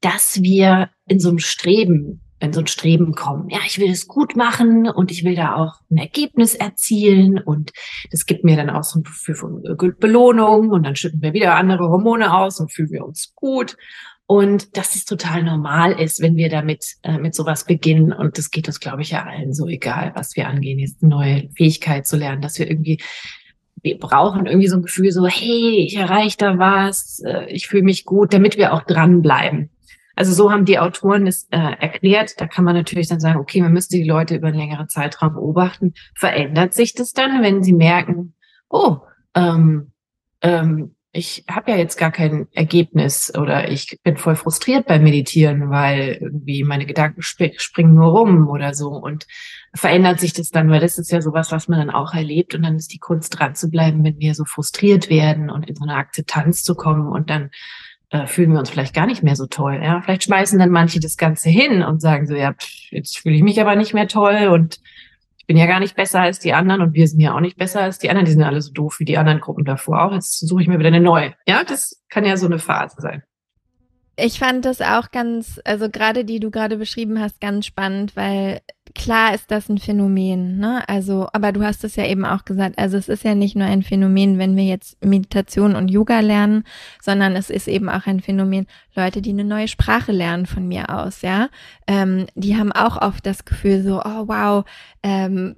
dass 0.00 0.42
wir 0.42 0.90
in 1.06 1.20
so 1.20 1.28
einem 1.28 1.38
Streben 1.38 2.20
wenn 2.40 2.52
so 2.52 2.60
ein 2.60 2.66
Streben 2.66 3.14
kommt, 3.14 3.52
ja, 3.52 3.58
ich 3.66 3.78
will 3.78 3.90
es 3.90 4.06
gut 4.06 4.36
machen 4.36 4.88
und 4.88 5.10
ich 5.10 5.24
will 5.24 5.34
da 5.34 5.56
auch 5.56 5.80
ein 5.90 5.96
Ergebnis 5.96 6.54
erzielen 6.54 7.38
und 7.38 7.72
das 8.10 8.26
gibt 8.26 8.44
mir 8.44 8.56
dann 8.56 8.70
auch 8.70 8.84
so 8.84 9.00
eine 9.00 9.92
Belohnung 9.92 10.70
und 10.70 10.82
dann 10.84 10.96
schütten 10.96 11.22
wir 11.22 11.32
wieder 11.32 11.54
andere 11.54 11.88
Hormone 11.88 12.34
aus 12.36 12.60
und 12.60 12.72
fühlen 12.72 12.90
wir 12.90 13.06
uns 13.06 13.32
gut 13.34 13.76
und 14.26 14.76
dass 14.76 14.96
es 14.96 15.04
total 15.04 15.44
normal 15.44 15.92
ist, 15.92 16.20
wenn 16.20 16.36
wir 16.36 16.48
damit 16.48 16.96
äh, 17.02 17.18
mit 17.18 17.34
sowas 17.34 17.64
beginnen 17.64 18.12
und 18.12 18.38
das 18.38 18.50
geht 18.50 18.66
uns, 18.66 18.80
glaube 18.80 19.02
ich, 19.02 19.10
ja 19.10 19.24
allen 19.24 19.54
so 19.54 19.66
egal, 19.68 20.12
was 20.14 20.36
wir 20.36 20.48
angehen, 20.48 20.78
jetzt 20.78 21.02
eine 21.02 21.10
neue 21.10 21.48
Fähigkeit 21.56 22.06
zu 22.06 22.16
lernen, 22.16 22.42
dass 22.42 22.58
wir 22.58 22.68
irgendwie 22.68 23.00
wir 23.82 23.98
brauchen 23.98 24.46
irgendwie 24.46 24.66
so 24.66 24.76
ein 24.76 24.82
Gefühl 24.82 25.12
so, 25.12 25.26
hey, 25.26 25.84
ich 25.86 25.96
erreiche 25.96 26.36
da 26.38 26.58
was, 26.58 27.22
äh, 27.24 27.46
ich 27.50 27.68
fühle 27.68 27.84
mich 27.84 28.04
gut, 28.04 28.32
damit 28.32 28.56
wir 28.56 28.72
auch 28.72 28.82
dranbleiben. 28.82 29.70
Also 30.16 30.32
so 30.32 30.50
haben 30.50 30.64
die 30.64 30.78
Autoren 30.78 31.26
es 31.26 31.46
äh, 31.50 31.58
erklärt. 31.58 32.40
Da 32.40 32.46
kann 32.46 32.64
man 32.64 32.74
natürlich 32.74 33.08
dann 33.08 33.20
sagen, 33.20 33.38
okay, 33.38 33.60
man 33.60 33.72
müsste 33.72 33.96
die 33.96 34.08
Leute 34.08 34.34
über 34.34 34.48
einen 34.48 34.58
längeren 34.58 34.88
Zeitraum 34.88 35.34
beobachten. 35.34 35.94
Verändert 36.14 36.74
sich 36.74 36.94
das 36.94 37.12
dann, 37.12 37.42
wenn 37.42 37.62
sie 37.62 37.74
merken, 37.74 38.34
oh, 38.70 38.98
ähm, 39.34 39.92
ähm, 40.40 40.96
ich 41.12 41.44
habe 41.50 41.70
ja 41.70 41.78
jetzt 41.78 41.96
gar 41.96 42.10
kein 42.10 42.46
Ergebnis 42.52 43.32
oder 43.34 43.70
ich 43.70 43.98
bin 44.02 44.16
voll 44.16 44.36
frustriert 44.36 44.86
beim 44.86 45.02
Meditieren, 45.02 45.70
weil 45.70 46.18
irgendwie 46.20 46.62
meine 46.62 46.84
Gedanken 46.84 47.20
sp 47.24 47.56
springen 47.56 47.94
nur 47.94 48.10
rum 48.10 48.48
oder 48.48 48.74
so 48.74 48.88
und 48.88 49.26
verändert 49.74 50.20
sich 50.20 50.34
das 50.34 50.50
dann, 50.50 50.70
weil 50.70 50.80
das 50.80 50.98
ist 50.98 51.10
ja 51.10 51.22
sowas, 51.22 51.52
was 51.52 51.68
man 51.68 51.78
dann 51.78 51.90
auch 51.90 52.12
erlebt 52.12 52.54
und 52.54 52.62
dann 52.62 52.76
ist 52.76 52.92
die 52.92 52.98
Kunst 52.98 53.38
dran 53.38 53.54
zu 53.54 53.70
bleiben, 53.70 54.04
wenn 54.04 54.18
wir 54.18 54.34
so 54.34 54.44
frustriert 54.44 55.08
werden 55.08 55.50
und 55.50 55.68
in 55.68 55.74
so 55.74 55.84
eine 55.84 55.94
Akzeptanz 55.94 56.62
zu 56.62 56.74
kommen 56.74 57.08
und 57.08 57.30
dann 57.30 57.50
äh, 58.10 58.26
fühlen 58.26 58.52
wir 58.52 58.58
uns 58.58 58.70
vielleicht 58.70 58.94
gar 58.94 59.06
nicht 59.06 59.22
mehr 59.22 59.36
so 59.36 59.46
toll. 59.46 59.80
Ja, 59.82 60.00
vielleicht 60.02 60.24
schmeißen 60.24 60.58
dann 60.58 60.70
manche 60.70 61.00
das 61.00 61.16
Ganze 61.16 61.48
hin 61.50 61.82
und 61.82 62.00
sagen 62.00 62.26
so, 62.26 62.34
ja, 62.34 62.52
pff, 62.52 62.92
jetzt 62.92 63.18
fühle 63.18 63.36
ich 63.36 63.42
mich 63.42 63.60
aber 63.60 63.76
nicht 63.76 63.94
mehr 63.94 64.08
toll 64.08 64.48
und 64.48 64.80
ich 65.38 65.46
bin 65.46 65.56
ja 65.56 65.66
gar 65.66 65.78
nicht 65.78 65.94
besser 65.94 66.20
als 66.20 66.40
die 66.40 66.54
anderen 66.54 66.80
und 66.80 66.94
wir 66.94 67.06
sind 67.06 67.20
ja 67.20 67.34
auch 67.34 67.40
nicht 67.40 67.56
besser 67.56 67.80
als 67.80 68.00
die 68.00 68.10
anderen. 68.10 68.26
Die 68.26 68.32
sind 68.32 68.42
alle 68.42 68.60
so 68.60 68.72
doof 68.72 68.98
wie 68.98 69.04
die 69.04 69.16
anderen 69.16 69.40
Gruppen 69.40 69.64
davor 69.64 70.02
auch. 70.02 70.12
Jetzt 70.12 70.40
suche 70.40 70.62
ich 70.62 70.68
mir 70.68 70.80
wieder 70.80 70.88
eine 70.88 71.00
neue. 71.00 71.34
Ja, 71.46 71.62
das 71.62 72.02
kann 72.08 72.24
ja 72.24 72.36
so 72.36 72.46
eine 72.46 72.58
Phase 72.58 72.96
sein. 72.98 73.22
Ich 74.18 74.38
fand 74.38 74.64
das 74.64 74.80
auch 74.80 75.10
ganz, 75.10 75.60
also 75.64 75.90
gerade 75.90 76.24
die 76.24 76.40
du 76.40 76.50
gerade 76.50 76.78
beschrieben 76.78 77.20
hast, 77.20 77.38
ganz 77.40 77.66
spannend, 77.66 78.16
weil 78.16 78.62
klar 78.94 79.34
ist 79.34 79.50
das 79.50 79.68
ein 79.68 79.76
Phänomen, 79.76 80.58
ne? 80.58 80.88
Also, 80.88 81.28
aber 81.34 81.52
du 81.52 81.62
hast 81.62 81.84
es 81.84 81.96
ja 81.96 82.06
eben 82.06 82.24
auch 82.24 82.46
gesagt, 82.46 82.78
also 82.78 82.96
es 82.96 83.10
ist 83.10 83.24
ja 83.24 83.34
nicht 83.34 83.56
nur 83.56 83.66
ein 83.66 83.82
Phänomen, 83.82 84.38
wenn 84.38 84.56
wir 84.56 84.64
jetzt 84.64 85.04
Meditation 85.04 85.76
und 85.76 85.88
Yoga 85.88 86.20
lernen, 86.20 86.64
sondern 87.02 87.36
es 87.36 87.50
ist 87.50 87.68
eben 87.68 87.90
auch 87.90 88.06
ein 88.06 88.20
Phänomen, 88.20 88.66
Leute, 88.94 89.20
die 89.20 89.30
eine 89.30 89.44
neue 89.44 89.68
Sprache 89.68 90.12
lernen 90.12 90.46
von 90.46 90.66
mir 90.66 90.88
aus, 90.88 91.20
ja, 91.20 91.50
ähm, 91.86 92.26
die 92.34 92.56
haben 92.56 92.72
auch 92.72 93.00
oft 93.02 93.26
das 93.26 93.44
Gefühl 93.44 93.82
so, 93.82 94.00
oh 94.02 94.28
wow, 94.28 94.64
ähm, 95.02 95.56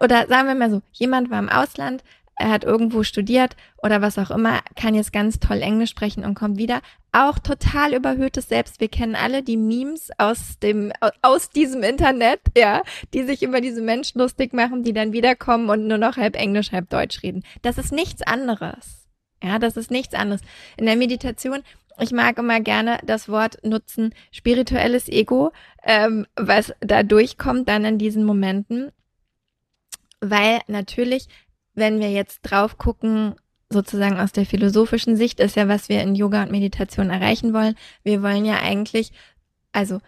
oder 0.00 0.26
sagen 0.26 0.48
wir 0.48 0.54
mal 0.54 0.70
so, 0.70 0.80
jemand 0.92 1.30
war 1.30 1.38
im 1.38 1.50
Ausland, 1.50 2.02
er 2.40 2.50
hat 2.50 2.64
irgendwo 2.64 3.02
studiert 3.02 3.54
oder 3.78 4.00
was 4.02 4.18
auch 4.18 4.30
immer, 4.30 4.60
kann 4.74 4.94
jetzt 4.94 5.12
ganz 5.12 5.38
toll 5.38 5.60
Englisch 5.60 5.90
sprechen 5.90 6.24
und 6.24 6.34
kommt 6.34 6.58
wieder. 6.58 6.80
Auch 7.12 7.38
total 7.38 7.94
überhöhtes 7.94 8.48
Selbst. 8.48 8.80
Wir 8.80 8.88
kennen 8.88 9.14
alle 9.14 9.42
die 9.42 9.56
Memes 9.56 10.10
aus 10.16 10.58
dem, 10.62 10.92
aus 11.22 11.50
diesem 11.50 11.82
Internet, 11.82 12.40
ja, 12.56 12.82
die 13.12 13.24
sich 13.24 13.42
über 13.42 13.60
diese 13.60 13.82
Menschen 13.82 14.20
lustig 14.20 14.52
machen, 14.52 14.84
die 14.84 14.92
dann 14.92 15.12
wiederkommen 15.12 15.68
und 15.68 15.86
nur 15.86 15.98
noch 15.98 16.16
halb 16.16 16.36
Englisch, 16.36 16.72
halb 16.72 16.88
Deutsch 16.88 17.22
reden. 17.22 17.44
Das 17.62 17.78
ist 17.78 17.92
nichts 17.92 18.22
anderes. 18.22 19.06
Ja, 19.42 19.58
das 19.58 19.76
ist 19.76 19.90
nichts 19.90 20.14
anderes. 20.14 20.42
In 20.76 20.86
der 20.86 20.96
Meditation 20.96 21.62
ich 22.02 22.12
mag 22.12 22.38
immer 22.38 22.60
gerne 22.60 22.98
das 23.04 23.28
Wort 23.28 23.58
nutzen, 23.62 24.14
spirituelles 24.32 25.06
Ego, 25.08 25.52
ähm, 25.84 26.26
was 26.34 26.72
da 26.80 27.02
durchkommt 27.02 27.68
dann 27.68 27.84
in 27.84 27.98
diesen 27.98 28.24
Momenten, 28.24 28.90
weil 30.20 30.60
natürlich 30.66 31.28
wenn 31.74 32.00
wir 32.00 32.10
jetzt 32.10 32.42
drauf 32.42 32.78
gucken, 32.78 33.34
sozusagen 33.70 34.18
aus 34.18 34.32
der 34.32 34.46
philosophischen 34.46 35.16
Sicht, 35.16 35.40
ist 35.40 35.56
ja, 35.56 35.68
was 35.68 35.88
wir 35.88 36.02
in 36.02 36.14
Yoga 36.14 36.42
und 36.42 36.50
Meditation 36.50 37.10
erreichen 37.10 37.52
wollen. 37.52 37.76
Wir 38.02 38.22
wollen 38.22 38.44
ja 38.44 38.60
eigentlich, 38.60 39.12
also 39.72 40.00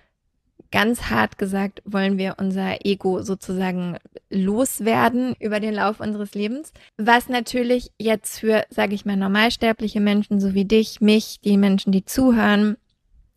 ganz 0.72 1.02
hart 1.10 1.38
gesagt, 1.38 1.82
wollen 1.84 2.18
wir 2.18 2.36
unser 2.38 2.84
Ego 2.84 3.22
sozusagen 3.22 3.98
loswerden 4.30 5.36
über 5.38 5.60
den 5.60 5.74
Lauf 5.74 6.00
unseres 6.00 6.34
Lebens. 6.34 6.72
Was 6.96 7.28
natürlich 7.28 7.92
jetzt 7.98 8.40
für, 8.40 8.64
sage 8.70 8.94
ich 8.94 9.04
mal, 9.04 9.16
normalsterbliche 9.16 10.00
Menschen, 10.00 10.40
so 10.40 10.54
wie 10.54 10.64
dich, 10.64 11.00
mich, 11.00 11.40
die 11.44 11.58
Menschen, 11.58 11.92
die 11.92 12.04
zuhören, 12.04 12.76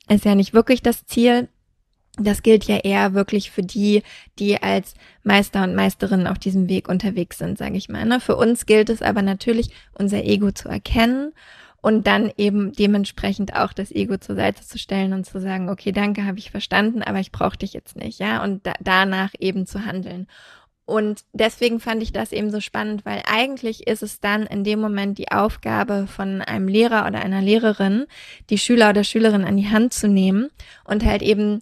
ist 0.09 0.25
ja 0.25 0.33
nicht 0.33 0.53
wirklich 0.53 0.81
das 0.81 1.05
Ziel. 1.05 1.49
Das 2.17 2.43
gilt 2.43 2.63
ja 2.65 2.77
eher 2.77 3.13
wirklich 3.13 3.51
für 3.51 3.63
die, 3.63 4.01
die 4.39 4.61
als 4.61 4.93
Meister 5.23 5.63
und 5.63 5.75
Meisterinnen 5.75 6.27
auf 6.27 6.39
diesem 6.39 6.69
Weg 6.69 6.87
unterwegs 6.87 7.37
sind, 7.37 7.57
sage 7.57 7.75
ich 7.75 7.89
mal. 7.89 8.05
Ne? 8.05 8.19
Für 8.19 8.37
uns 8.37 8.65
gilt 8.65 8.89
es 8.89 9.01
aber 9.01 9.21
natürlich, 9.21 9.71
unser 9.93 10.23
Ego 10.23 10.51
zu 10.51 10.69
erkennen 10.69 11.33
und 11.81 12.07
dann 12.07 12.31
eben 12.35 12.71
dementsprechend 12.71 13.55
auch 13.55 13.71
das 13.71 13.91
Ego 13.91 14.17
zur 14.17 14.35
Seite 14.35 14.63
zu 14.63 14.79
stellen 14.79 15.13
und 15.13 15.25
zu 15.25 15.39
sagen, 15.39 15.69
okay, 15.69 15.91
danke, 15.91 16.25
habe 16.25 16.39
ich 16.39 16.49
verstanden, 16.49 17.03
aber 17.03 17.19
ich 17.19 17.31
brauche 17.31 17.57
dich 17.57 17.73
jetzt 17.73 17.95
nicht, 17.95 18.19
ja, 18.19 18.43
und 18.43 18.65
da, 18.65 18.73
danach 18.79 19.33
eben 19.39 19.67
zu 19.67 19.85
handeln. 19.85 20.27
Und 20.85 21.25
deswegen 21.33 21.79
fand 21.79 22.01
ich 22.01 22.11
das 22.11 22.31
eben 22.31 22.49
so 22.49 22.59
spannend, 22.59 23.05
weil 23.05 23.21
eigentlich 23.27 23.85
ist 23.85 24.03
es 24.03 24.19
dann 24.19 24.47
in 24.47 24.63
dem 24.63 24.79
Moment 24.79 25.17
die 25.17 25.31
Aufgabe 25.31 26.07
von 26.07 26.41
einem 26.41 26.67
Lehrer 26.67 27.05
oder 27.07 27.19
einer 27.19 27.41
Lehrerin, 27.41 28.05
die 28.49 28.59
Schüler 28.59 28.89
oder 28.89 29.03
Schülerin 29.03 29.45
an 29.45 29.57
die 29.57 29.69
Hand 29.69 29.93
zu 29.93 30.07
nehmen 30.07 30.49
und 30.85 31.03
halt 31.03 31.21
eben 31.21 31.61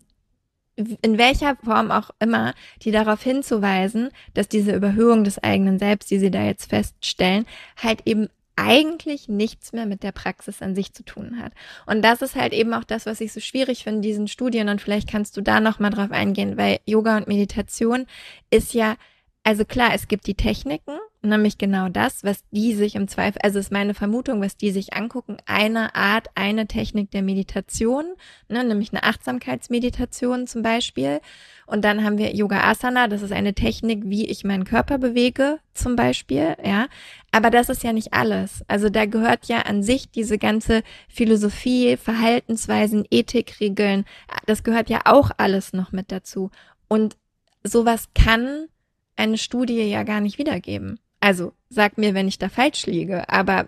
in 0.75 1.17
welcher 1.17 1.55
Form 1.57 1.91
auch 1.91 2.09
immer, 2.19 2.53
die 2.81 2.91
darauf 2.91 3.21
hinzuweisen, 3.21 4.09
dass 4.33 4.47
diese 4.47 4.73
Überhöhung 4.73 5.23
des 5.23 5.41
eigenen 5.43 5.79
Selbst, 5.79 6.09
die 6.09 6.19
sie 6.19 6.31
da 6.31 6.43
jetzt 6.43 6.69
feststellen, 6.69 7.45
halt 7.81 8.01
eben 8.05 8.27
eigentlich 8.55 9.27
nichts 9.27 9.73
mehr 9.73 9.85
mit 9.85 10.03
der 10.03 10.11
Praxis 10.11 10.61
an 10.61 10.75
sich 10.75 10.93
zu 10.93 11.03
tun 11.03 11.39
hat. 11.41 11.53
Und 11.85 12.03
das 12.03 12.21
ist 12.21 12.35
halt 12.35 12.53
eben 12.53 12.73
auch 12.73 12.83
das, 12.83 13.05
was 13.05 13.21
ich 13.21 13.33
so 13.33 13.39
schwierig 13.39 13.83
finde 13.83 13.97
in 13.97 14.03
diesen 14.03 14.27
Studien 14.27 14.69
und 14.69 14.81
vielleicht 14.81 15.09
kannst 15.09 15.37
du 15.37 15.41
da 15.41 15.59
noch 15.59 15.79
mal 15.79 15.89
drauf 15.89 16.11
eingehen, 16.11 16.57
weil 16.57 16.79
Yoga 16.85 17.17
und 17.17 17.27
Meditation 17.27 18.05
ist 18.51 18.73
ja 18.73 18.95
also 19.43 19.65
klar, 19.65 19.91
es 19.93 20.07
gibt 20.07 20.25
die 20.27 20.35
Techniken, 20.35 20.97
nämlich 21.23 21.57
genau 21.57 21.89
das, 21.89 22.23
was 22.23 22.43
die 22.51 22.73
sich 22.75 22.95
im 22.95 23.07
Zweifel, 23.07 23.39
also 23.41 23.59
ist 23.59 23.71
meine 23.71 23.93
Vermutung, 23.93 24.41
was 24.41 24.57
die 24.57 24.71
sich 24.71 24.93
angucken, 24.93 25.37
eine 25.45 25.95
Art, 25.95 26.27
eine 26.35 26.67
Technik 26.67 27.11
der 27.11 27.21
Meditation, 27.21 28.05
ne, 28.49 28.63
nämlich 28.63 28.91
eine 28.91 29.03
Achtsamkeitsmeditation 29.03 30.47
zum 30.47 30.61
Beispiel. 30.61 31.21
Und 31.65 31.85
dann 31.85 32.03
haben 32.03 32.17
wir 32.17 32.35
Yoga 32.35 32.69
Asana, 32.69 33.07
das 33.07 33.21
ist 33.21 33.31
eine 33.31 33.53
Technik, 33.53 34.03
wie 34.05 34.27
ich 34.27 34.43
meinen 34.43 34.65
Körper 34.65 34.97
bewege, 34.97 35.59
zum 35.73 35.95
Beispiel, 35.95 36.55
ja. 36.63 36.87
Aber 37.31 37.49
das 37.49 37.69
ist 37.69 37.83
ja 37.83 37.93
nicht 37.93 38.13
alles. 38.13 38.63
Also 38.67 38.89
da 38.89 39.05
gehört 39.05 39.45
ja 39.45 39.61
an 39.61 39.81
sich 39.81 40.11
diese 40.11 40.37
ganze 40.37 40.83
Philosophie, 41.07 41.97
Verhaltensweisen, 41.97 43.05
Ethikregeln, 43.09 44.05
das 44.45 44.63
gehört 44.63 44.89
ja 44.89 45.01
auch 45.05 45.31
alles 45.37 45.73
noch 45.73 45.91
mit 45.91 46.11
dazu. 46.11 46.51
Und 46.89 47.15
sowas 47.63 48.09
kann 48.13 48.67
eine 49.15 49.37
Studie 49.37 49.81
ja 49.83 50.03
gar 50.03 50.21
nicht 50.21 50.37
wiedergeben. 50.37 50.99
Also 51.23 51.53
sag 51.69 51.97
mir, 51.97 52.13
wenn 52.13 52.27
ich 52.27 52.37
da 52.37 52.49
falsch 52.49 52.85
liege, 52.85 53.29
aber 53.29 53.67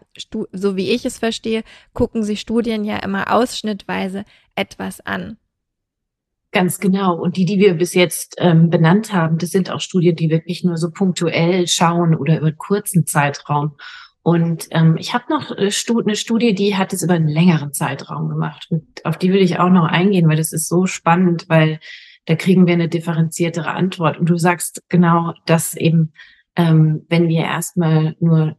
so 0.51 0.75
wie 0.75 0.91
ich 0.91 1.05
es 1.05 1.19
verstehe, 1.19 1.63
gucken 1.93 2.21
sich 2.21 2.41
Studien 2.41 2.83
ja 2.83 2.97
immer 2.97 3.31
ausschnittweise 3.33 4.25
etwas 4.55 4.99
an. 4.99 5.37
Ganz 6.51 6.81
genau. 6.81 7.15
Und 7.15 7.37
die, 7.37 7.45
die 7.45 7.57
wir 7.59 7.75
bis 7.75 7.93
jetzt 7.93 8.35
ähm, 8.39 8.69
benannt 8.69 9.13
haben, 9.13 9.37
das 9.37 9.51
sind 9.51 9.71
auch 9.71 9.79
Studien, 9.79 10.17
die 10.17 10.29
wirklich 10.29 10.65
nur 10.65 10.75
so 10.75 10.91
punktuell 10.91 11.65
schauen 11.67 12.13
oder 12.13 12.39
über 12.39 12.47
einen 12.47 12.57
kurzen 12.57 13.05
Zeitraum. 13.05 13.77
Und 14.21 14.67
ähm, 14.71 14.97
ich 14.97 15.13
habe 15.13 15.23
noch 15.29 15.51
äh, 15.51 15.71
eine 16.03 16.15
Studie, 16.17 16.53
die 16.53 16.75
hat 16.75 16.91
es 16.91 17.03
über 17.03 17.13
einen 17.13 17.29
längeren 17.29 17.71
Zeitraum 17.71 18.27
gemacht. 18.27 18.67
Und 18.69 18.83
auf 19.05 19.17
die 19.17 19.31
will 19.31 19.41
ich 19.41 19.59
auch 19.59 19.69
noch 19.69 19.85
eingehen, 19.85 20.27
weil 20.27 20.35
das 20.35 20.51
ist 20.51 20.67
so 20.67 20.87
spannend, 20.87 21.45
weil 21.47 21.79
da 22.25 22.35
kriegen 22.35 22.67
wir 22.67 22.73
eine 22.73 22.89
differenziertere 22.89 23.71
Antwort. 23.71 24.17
Und 24.17 24.29
du 24.29 24.35
sagst 24.35 24.83
genau, 24.89 25.33
dass 25.45 25.73
eben, 25.73 26.11
ähm, 26.55 27.05
wenn 27.09 27.27
wir 27.27 27.41
erstmal 27.41 28.15
nur 28.19 28.55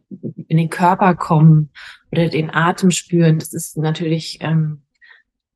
in 0.47 0.57
den 0.57 0.69
Körper 0.69 1.15
kommen 1.15 1.71
oder 2.11 2.29
den 2.29 2.53
Atem 2.53 2.91
spüren, 2.91 3.39
das 3.39 3.53
ist 3.53 3.77
natürlich 3.77 4.39
ähm, 4.41 4.83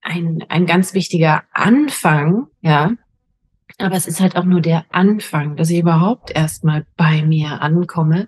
ein, 0.02 0.44
ein 0.50 0.66
ganz 0.66 0.94
wichtiger 0.94 1.44
Anfang, 1.54 2.48
ja. 2.62 2.92
Aber 3.78 3.96
es 3.96 4.08
ist 4.08 4.20
halt 4.20 4.36
auch 4.36 4.44
nur 4.44 4.62
der 4.62 4.86
Anfang, 4.92 5.56
dass 5.56 5.70
ich 5.70 5.80
überhaupt 5.80 6.32
erstmal 6.32 6.86
bei 6.98 7.24
mir 7.24 7.62
ankomme 7.62 8.28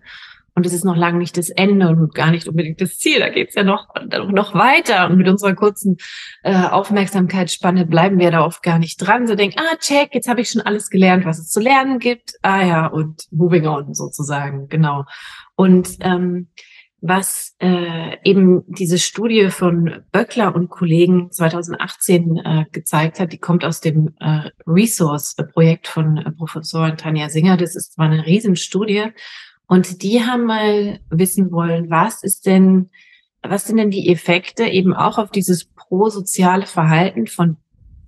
und 0.56 0.66
es 0.66 0.74
ist 0.74 0.86
noch 0.86 0.96
lange 0.96 1.18
nicht 1.18 1.38
das 1.38 1.50
Ende 1.50 1.90
und 1.90 2.14
gar 2.14 2.30
nicht 2.30 2.48
unbedingt 2.48 2.80
das 2.80 2.98
Ziel. 2.98 3.20
Da 3.20 3.30
geht's 3.30 3.56
ja 3.56 3.64
noch, 3.64 3.88
noch 4.30 4.54
weiter. 4.54 5.10
Und 5.10 5.18
mit 5.18 5.28
unserer 5.28 5.56
kurzen 5.56 5.98
äh, 6.44 6.54
Aufmerksamkeitsspanne 6.54 7.86
bleiben 7.86 8.20
wir 8.20 8.30
da 8.30 8.46
oft 8.46 8.62
gar 8.62 8.78
nicht 8.78 8.98
dran. 8.98 9.26
So 9.26 9.36
denken, 9.36 9.60
ah, 9.60 9.78
check, 9.80 10.14
jetzt 10.14 10.28
habe 10.28 10.42
ich 10.42 10.50
schon 10.50 10.62
alles 10.62 10.90
gelernt, 10.90 11.26
was 11.26 11.40
es 11.40 11.50
zu 11.50 11.60
lernen 11.60 11.98
gibt. 11.98 12.34
Ah 12.44 12.64
ja, 12.64 12.88
und 12.88 13.24
moving 13.32 13.66
on 13.66 13.94
sozusagen, 13.96 14.68
genau. 14.68 15.06
Und 15.56 15.98
ähm, 16.02 16.50
was 17.06 17.56
äh, 17.60 18.18
eben 18.24 18.64
diese 18.68 18.98
Studie 18.98 19.50
von 19.50 20.04
Böckler 20.14 20.56
und 20.56 20.70
Kollegen 20.70 21.32
2018 21.32 22.38
äh, 22.38 22.66
gezeigt 22.72 23.20
hat, 23.20 23.34
die 23.34 23.40
kommt 23.40 23.66
aus 23.66 23.82
dem 23.82 24.16
äh, 24.22 24.52
Resource-Projekt 24.66 25.88
von 25.88 26.18
äh, 26.18 26.32
Professorin 26.32 26.96
Tanja 26.96 27.28
Singer. 27.28 27.58
Das 27.58 27.76
ist 27.76 27.94
zwar 27.94 28.06
eine 28.06 28.26
Riesenstudie 28.26 29.12
und 29.68 30.04
die 30.04 30.24
haben 30.24 30.46
mal 30.46 31.00
wissen 31.10 31.52
wollen, 31.52 31.90
was 31.90 32.24
ist 32.24 32.46
denn, 32.46 32.90
was 33.42 33.66
sind 33.66 33.78
denn 33.78 33.92
die 33.92 34.10
Effekte 34.10 34.66
eben 34.66 34.94
auch 34.94 35.18
auf 35.18 35.32
dieses 35.32 35.66
prosoziale 35.66 36.66
Verhalten 36.66 37.28
von, 37.28 37.58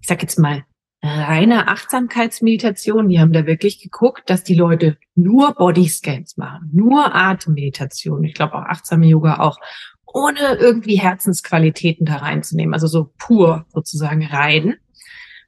ich 0.01 0.07
sag 0.07 0.21
jetzt 0.21 0.39
mal, 0.39 0.63
reiner 1.01 1.69
Achtsamkeitsmeditation. 1.69 3.09
Die 3.09 3.19
haben 3.19 3.33
da 3.33 3.45
wirklich 3.45 3.81
geguckt, 3.81 4.23
dass 4.29 4.43
die 4.43 4.55
Leute 4.55 4.97
nur 5.15 5.53
Bodyscans 5.53 6.37
machen, 6.37 6.69
nur 6.73 7.15
Atemmeditation. 7.15 8.23
Ich 8.23 8.33
glaube 8.33 8.55
auch 8.55 8.63
achtsame 8.63 9.05
Yoga 9.05 9.39
auch, 9.39 9.57
ohne 10.05 10.55
irgendwie 10.59 10.95
Herzensqualitäten 10.95 12.05
da 12.05 12.17
reinzunehmen, 12.17 12.73
also 12.73 12.87
so 12.87 13.11
pur 13.17 13.65
sozusagen 13.69 14.25
rein. 14.25 14.75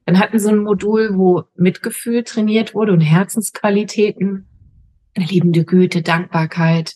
Dann 0.06 0.20
hatten 0.20 0.40
sie 0.40 0.50
ein 0.50 0.60
Modul, 0.60 1.18
wo 1.18 1.44
Mitgefühl 1.56 2.24
trainiert 2.24 2.74
wurde 2.74 2.94
und 2.94 3.02
Herzensqualitäten 3.02 4.48
liebende 5.24 5.66
Güte, 5.66 6.02
Dankbarkeit. 6.02 6.96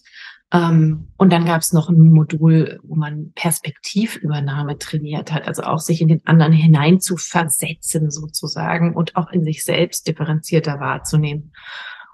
Ähm, 0.54 1.08
und 1.18 1.32
dann 1.32 1.46
gab 1.46 1.62
es 1.62 1.72
noch 1.74 1.90
ein 1.90 2.12
Modul, 2.12 2.80
wo 2.84 2.96
man 2.96 3.32
Perspektivübernahme 3.36 4.78
trainiert 4.78 5.32
hat, 5.32 5.48
also 5.48 5.64
auch 5.64 5.80
sich 5.80 6.02
in 6.02 6.10
den 6.10 6.26
anderen 6.26 6.52
hinein 6.52 7.00
zu 7.00 7.18
versetzen 7.18 8.12
sozusagen 8.12 8.96
und 8.96 9.16
auch 9.16 9.32
in 9.32 9.44
sich 9.44 9.64
selbst 9.64 10.08
differenzierter 10.08 10.80
wahrzunehmen. 10.80 11.54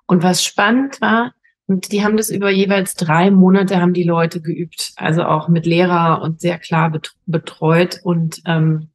Und 0.05 0.23
was 0.23 0.43
spannend 0.43 1.01
war, 1.01 1.33
und 1.67 1.91
die 1.91 2.03
haben 2.03 2.15
das 2.15 2.29
über 2.29 2.49
jeweils 2.49 2.93
drei 2.93 3.29
Monate 3.29 3.81
haben 3.81 3.93
die 3.93 4.03
Leute 4.03 4.41
geübt, 4.41 4.93
also 4.95 5.23
auch 5.23 5.49
mit 5.49 5.65
Lehrer 5.65 6.21
und 6.21 6.39
sehr 6.39 6.57
klar 6.59 6.97
betreut. 7.25 7.99
Und 8.03 8.41
ähm, 8.45 8.89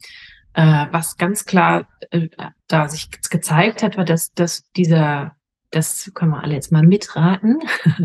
äh, 0.54 0.86
was 0.90 1.18
ganz 1.18 1.44
klar 1.44 1.86
äh, 2.10 2.28
da 2.68 2.88
sich 2.88 3.10
gezeigt 3.28 3.82
hat, 3.82 3.98
war, 3.98 4.06
dass, 4.06 4.32
dass 4.32 4.64
dieser 4.74 5.36
das 5.72 6.10
können 6.14 6.30
wir 6.30 6.42
alle 6.42 6.54
jetzt 6.54 6.70
mal 6.70 6.86
mitraten. 6.86 7.58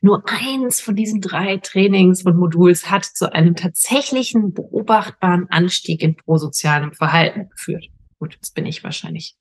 Nur 0.00 0.24
eins 0.26 0.80
von 0.80 0.96
diesen 0.96 1.20
drei 1.20 1.58
Trainings 1.58 2.24
und 2.24 2.36
Moduls 2.36 2.90
hat 2.90 3.04
zu 3.04 3.32
einem 3.32 3.54
tatsächlichen 3.54 4.52
beobachtbaren 4.52 5.48
Anstieg 5.50 6.02
in 6.02 6.16
prosozialem 6.16 6.92
Verhalten 6.92 7.48
geführt. 7.50 7.86
Gut, 8.18 8.34
jetzt 8.34 8.54
bin 8.54 8.66
ich 8.66 8.82
wahrscheinlich 8.82 9.36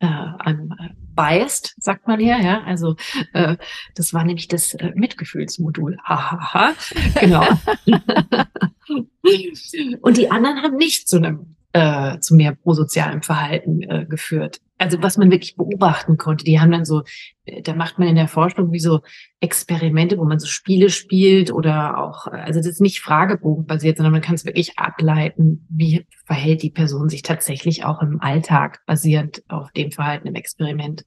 äh, 0.00 0.06
I'm 0.06 0.70
äh, 0.78 0.90
biased, 1.14 1.74
sagt 1.78 2.06
man 2.06 2.20
hier, 2.20 2.38
ja. 2.38 2.62
Also 2.64 2.96
äh, 3.32 3.56
das 3.94 4.12
war 4.12 4.24
nämlich 4.24 4.48
das 4.48 4.74
äh, 4.74 4.92
Mitgefühlsmodul. 4.94 5.96
Hahaha. 6.04 6.74
genau. 7.20 7.46
und 10.02 10.16
die 10.16 10.30
anderen 10.30 10.62
haben 10.62 10.76
nicht 10.76 11.08
zu 11.08 11.16
einem 11.16 11.56
äh, 11.72 12.18
zu 12.18 12.34
mehr 12.34 12.54
prosozialem 12.54 13.22
Verhalten 13.22 13.82
äh, 13.82 14.06
geführt. 14.08 14.60
Also 14.80 15.02
was 15.02 15.18
man 15.18 15.30
wirklich 15.30 15.56
beobachten 15.56 16.16
konnte. 16.16 16.44
Die 16.44 16.58
haben 16.58 16.70
dann 16.70 16.86
so, 16.86 17.02
äh, 17.44 17.60
da 17.60 17.74
macht 17.74 17.98
man 17.98 18.08
in 18.08 18.14
der 18.14 18.28
Forschung 18.28 18.72
wie 18.72 18.78
so 18.78 19.00
Experimente, 19.40 20.16
wo 20.16 20.24
man 20.24 20.38
so 20.38 20.46
Spiele 20.46 20.88
spielt 20.88 21.52
oder 21.52 21.98
auch, 21.98 22.26
also 22.26 22.60
das 22.60 22.66
ist 22.66 22.80
nicht 22.80 23.00
fragebogenbasiert, 23.00 23.98
sondern 23.98 24.12
man 24.12 24.22
kann 24.22 24.36
es 24.36 24.46
wirklich 24.46 24.78
ableiten, 24.78 25.66
wie 25.68 26.06
verhält 26.24 26.62
die 26.62 26.70
Person 26.70 27.10
sich 27.10 27.20
tatsächlich 27.20 27.84
auch 27.84 28.00
im 28.00 28.22
Alltag, 28.22 28.80
basierend 28.86 29.42
auf 29.48 29.70
dem 29.72 29.92
Verhalten 29.92 30.28
im 30.28 30.34
Experiment. 30.34 31.04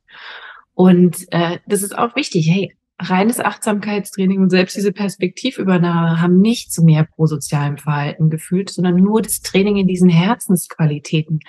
Und 0.75 1.25
äh, 1.31 1.57
das 1.65 1.81
ist 1.81 1.97
auch 1.97 2.15
wichtig. 2.15 2.47
Hey, 2.47 2.75
reines 2.99 3.39
Achtsamkeitstraining 3.39 4.39
und 4.39 4.51
selbst 4.51 4.75
diese 4.75 4.91
Perspektivübernahme 4.91 6.21
haben 6.21 6.39
nicht 6.41 6.71
zu 6.71 6.83
mehr 6.83 7.05
prosozialem 7.05 7.79
Verhalten 7.79 8.29
geführt, 8.29 8.69
sondern 8.69 8.97
nur 8.97 9.23
das 9.23 9.41
Training 9.41 9.77
in 9.77 9.87
diesen 9.87 10.09
Herzensqualitäten, 10.09 11.39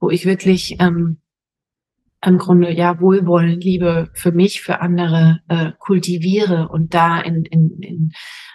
wo 0.00 0.08
ich 0.08 0.24
wirklich 0.24 0.76
ähm, 0.80 1.18
im 2.24 2.38
Grunde 2.38 2.72
ja 2.72 3.00
Wohlwollen, 3.00 3.60
Liebe 3.60 4.08
für 4.14 4.32
mich, 4.32 4.62
für 4.62 4.80
andere 4.80 5.40
äh, 5.48 5.72
kultiviere 5.78 6.68
und 6.68 6.94
da 6.94 7.20
in, 7.20 7.44
in, 7.44 7.78
in 7.80 8.12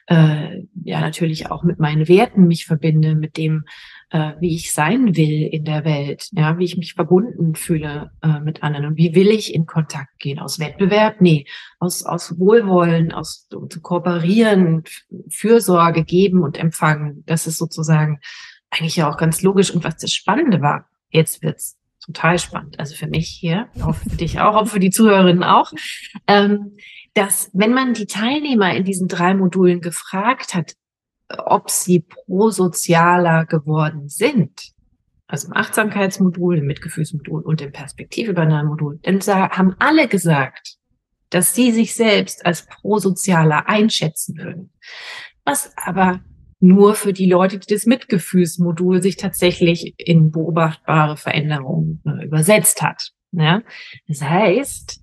äh, 0.07 0.63
ja 0.83 0.99
natürlich 0.99 1.51
auch 1.51 1.63
mit 1.63 1.79
meinen 1.79 2.07
Werten 2.07 2.47
mich 2.47 2.65
verbinde, 2.65 3.15
mit 3.15 3.37
dem 3.37 3.63
äh, 4.09 4.33
wie 4.39 4.55
ich 4.55 4.73
sein 4.73 5.15
will 5.15 5.47
in 5.51 5.63
der 5.63 5.85
Welt, 5.85 6.27
ja, 6.31 6.57
wie 6.57 6.65
ich 6.65 6.77
mich 6.77 6.93
verbunden 6.93 7.55
fühle 7.55 8.11
äh, 8.21 8.39
mit 8.41 8.61
anderen 8.61 8.87
und 8.87 8.97
wie 8.97 9.15
will 9.15 9.29
ich 9.29 9.53
in 9.55 9.65
Kontakt 9.65 10.19
gehen? 10.19 10.39
Aus 10.39 10.59
Wettbewerb? 10.59 11.21
Nee, 11.21 11.45
aus, 11.79 12.03
aus 12.03 12.37
Wohlwollen, 12.37 13.13
aus 13.13 13.47
zu 13.47 13.81
kooperieren, 13.81 14.83
Fürsorge 15.29 16.03
geben 16.03 16.43
und 16.43 16.57
empfangen. 16.57 17.23
Das 17.25 17.47
ist 17.47 17.57
sozusagen 17.57 18.19
eigentlich 18.69 18.97
ja 18.97 19.09
auch 19.09 19.17
ganz 19.17 19.41
logisch. 19.41 19.71
Und 19.71 19.83
was 19.83 19.97
das 19.97 20.11
Spannende 20.11 20.61
war, 20.61 20.89
jetzt 21.09 21.41
wird's 21.41 21.77
total 22.05 22.39
spannend. 22.39 22.79
Also 22.79 22.95
für 22.95 23.07
mich 23.07 23.27
hier, 23.27 23.67
hoffe 23.81 24.09
für 24.09 24.17
dich 24.17 24.39
auch, 24.39 24.55
auch 24.55 24.67
für 24.67 24.79
die 24.79 24.89
Zuhörerinnen 24.89 25.43
auch, 25.43 25.71
ähm, 26.27 26.77
dass 27.13 27.49
wenn 27.53 27.73
man 27.73 27.93
die 27.93 28.05
Teilnehmer 28.05 28.73
in 28.73 28.83
diesen 28.83 29.07
drei 29.07 29.33
Modulen 29.33 29.81
gefragt 29.81 30.53
hat, 30.53 30.73
ob 31.29 31.69
sie 31.69 32.01
prosozialer 32.01 33.45
geworden 33.45 34.09
sind, 34.09 34.71
also 35.27 35.47
im 35.47 35.55
Achtsamkeitsmodul, 35.55 36.57
im 36.57 36.65
Mitgefühlsmodul 36.65 37.41
und 37.41 37.61
im 37.61 37.71
Perspektivübernahmemodul, 37.71 38.99
dann 39.03 39.21
haben 39.21 39.75
alle 39.79 40.07
gesagt, 40.07 40.75
dass 41.29 41.55
sie 41.55 41.71
sich 41.71 41.95
selbst 41.95 42.45
als 42.45 42.67
prosozialer 42.67 43.69
einschätzen 43.69 44.37
würden. 44.37 44.73
Was 45.45 45.71
aber 45.77 46.19
nur 46.61 46.95
für 46.95 47.11
die 47.11 47.25
Leute, 47.25 47.59
die 47.59 47.73
das 47.73 47.85
Mitgefühlsmodul 47.85 49.01
sich 49.01 49.17
tatsächlich 49.17 49.95
in 49.97 50.31
beobachtbare 50.31 51.17
Veränderungen 51.17 52.01
äh, 52.05 52.25
übersetzt 52.25 52.81
hat. 52.81 53.11
Ja? 53.31 53.63
Das 54.07 54.21
heißt, 54.21 55.01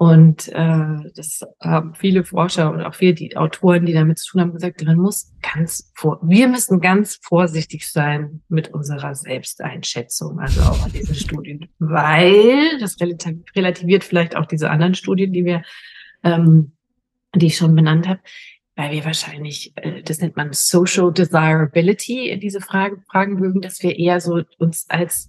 und 0.00 0.46
äh, 0.48 1.10
das 1.16 1.40
haben 1.60 1.94
viele 1.94 2.24
Forscher 2.24 2.70
und 2.70 2.82
auch 2.82 2.94
viele 2.94 3.14
die 3.14 3.36
Autoren, 3.36 3.84
die 3.84 3.92
damit 3.92 4.18
zu 4.18 4.30
tun 4.30 4.40
haben, 4.40 4.52
gesagt, 4.52 4.82
man 4.84 4.96
muss 4.96 5.34
ganz 5.42 5.92
vor, 5.96 6.20
wir 6.22 6.46
müssen 6.46 6.80
ganz 6.80 7.18
vorsichtig 7.20 7.90
sein 7.90 8.42
mit 8.48 8.68
unserer 8.68 9.16
Selbsteinschätzung, 9.16 10.38
also 10.38 10.60
auch 10.62 10.84
an 10.84 10.92
diesen 10.92 11.16
Studien, 11.16 11.68
weil 11.80 12.78
das 12.78 12.96
relativiert 13.00 14.04
vielleicht 14.04 14.36
auch 14.36 14.46
diese 14.46 14.70
anderen 14.70 14.94
Studien, 14.94 15.32
die 15.32 15.44
wir, 15.44 15.62
ähm, 16.22 16.76
die 17.34 17.46
ich 17.46 17.56
schon 17.56 17.74
benannt 17.74 18.06
habe, 18.06 18.20
weil 18.78 18.92
wir 18.92 19.04
wahrscheinlich, 19.04 19.72
äh, 19.74 20.02
das 20.04 20.20
nennt 20.20 20.36
man 20.36 20.52
Social 20.52 21.12
Desirability, 21.12 22.30
in 22.30 22.38
diese 22.38 22.60
Frage, 22.60 23.02
Fragen 23.10 23.34
mögen, 23.34 23.60
dass 23.60 23.82
wir 23.82 23.98
eher 23.98 24.20
so 24.20 24.42
uns 24.58 24.86
als 24.88 25.28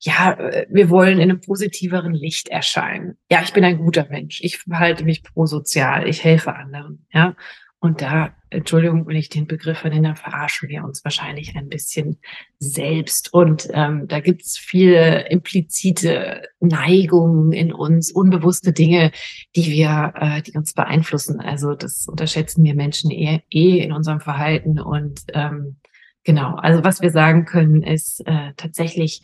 ja, 0.00 0.32
äh, 0.32 0.66
wir 0.70 0.90
wollen 0.90 1.18
in 1.18 1.30
einem 1.30 1.40
positiveren 1.40 2.12
Licht 2.12 2.48
erscheinen. 2.48 3.16
Ja, 3.30 3.40
ich 3.42 3.54
bin 3.54 3.64
ein 3.64 3.78
guter 3.78 4.06
Mensch. 4.10 4.40
Ich 4.42 4.58
verhalte 4.58 5.04
mich 5.04 5.22
prosozial. 5.22 6.08
Ich 6.08 6.24
helfe 6.24 6.54
anderen. 6.54 7.06
Ja. 7.12 7.36
Und 7.82 8.02
da, 8.02 8.34
Entschuldigung, 8.50 9.06
wenn 9.06 9.16
ich 9.16 9.30
den 9.30 9.46
Begriff 9.46 9.78
verwende, 9.78 10.14
verarschen 10.14 10.68
wir 10.68 10.84
uns 10.84 11.02
wahrscheinlich 11.02 11.56
ein 11.56 11.70
bisschen 11.70 12.18
selbst. 12.58 13.32
Und 13.32 13.68
ähm, 13.72 14.06
da 14.06 14.20
gibt's 14.20 14.58
viele 14.58 15.26
implizite 15.30 16.42
Neigungen 16.60 17.52
in 17.52 17.72
uns, 17.72 18.12
unbewusste 18.12 18.74
Dinge, 18.74 19.12
die 19.56 19.70
wir, 19.70 20.12
äh, 20.14 20.42
die 20.42 20.52
uns 20.58 20.74
beeinflussen. 20.74 21.40
Also 21.40 21.74
das 21.74 22.06
unterschätzen 22.06 22.62
wir 22.64 22.74
Menschen 22.74 23.10
eh, 23.10 23.40
eh 23.50 23.78
in 23.78 23.92
unserem 23.92 24.20
Verhalten. 24.20 24.78
Und 24.78 25.22
ähm, 25.32 25.76
genau, 26.22 26.56
also 26.56 26.84
was 26.84 27.00
wir 27.00 27.10
sagen 27.10 27.46
können, 27.46 27.82
ist 27.82 28.20
äh, 28.26 28.52
tatsächlich, 28.58 29.22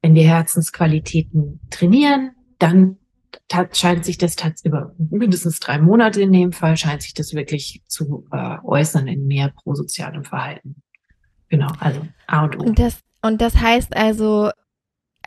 wenn 0.00 0.14
wir 0.14 0.24
Herzensqualitäten 0.24 1.60
trainieren, 1.68 2.30
dann 2.58 2.96
scheint 3.72 4.04
sich 4.04 4.18
das 4.18 4.36
über 4.64 4.94
mindestens 4.98 5.60
drei 5.60 5.78
Monate 5.78 6.20
in 6.22 6.32
dem 6.32 6.52
Fall, 6.52 6.76
scheint 6.76 7.02
sich 7.02 7.14
das 7.14 7.34
wirklich 7.34 7.82
zu 7.86 8.26
äh, 8.32 8.56
äußern 8.64 9.06
in 9.06 9.26
mehr 9.26 9.52
prosozialem 9.62 10.24
Verhalten. 10.24 10.82
Genau, 11.48 11.68
also 11.78 12.00
A 12.26 12.44
und 12.44 12.58
O. 12.58 12.64
Und 12.64 12.78
das, 12.78 13.00
und 13.22 13.40
das 13.40 13.56
heißt 13.56 13.96
also, 13.96 14.50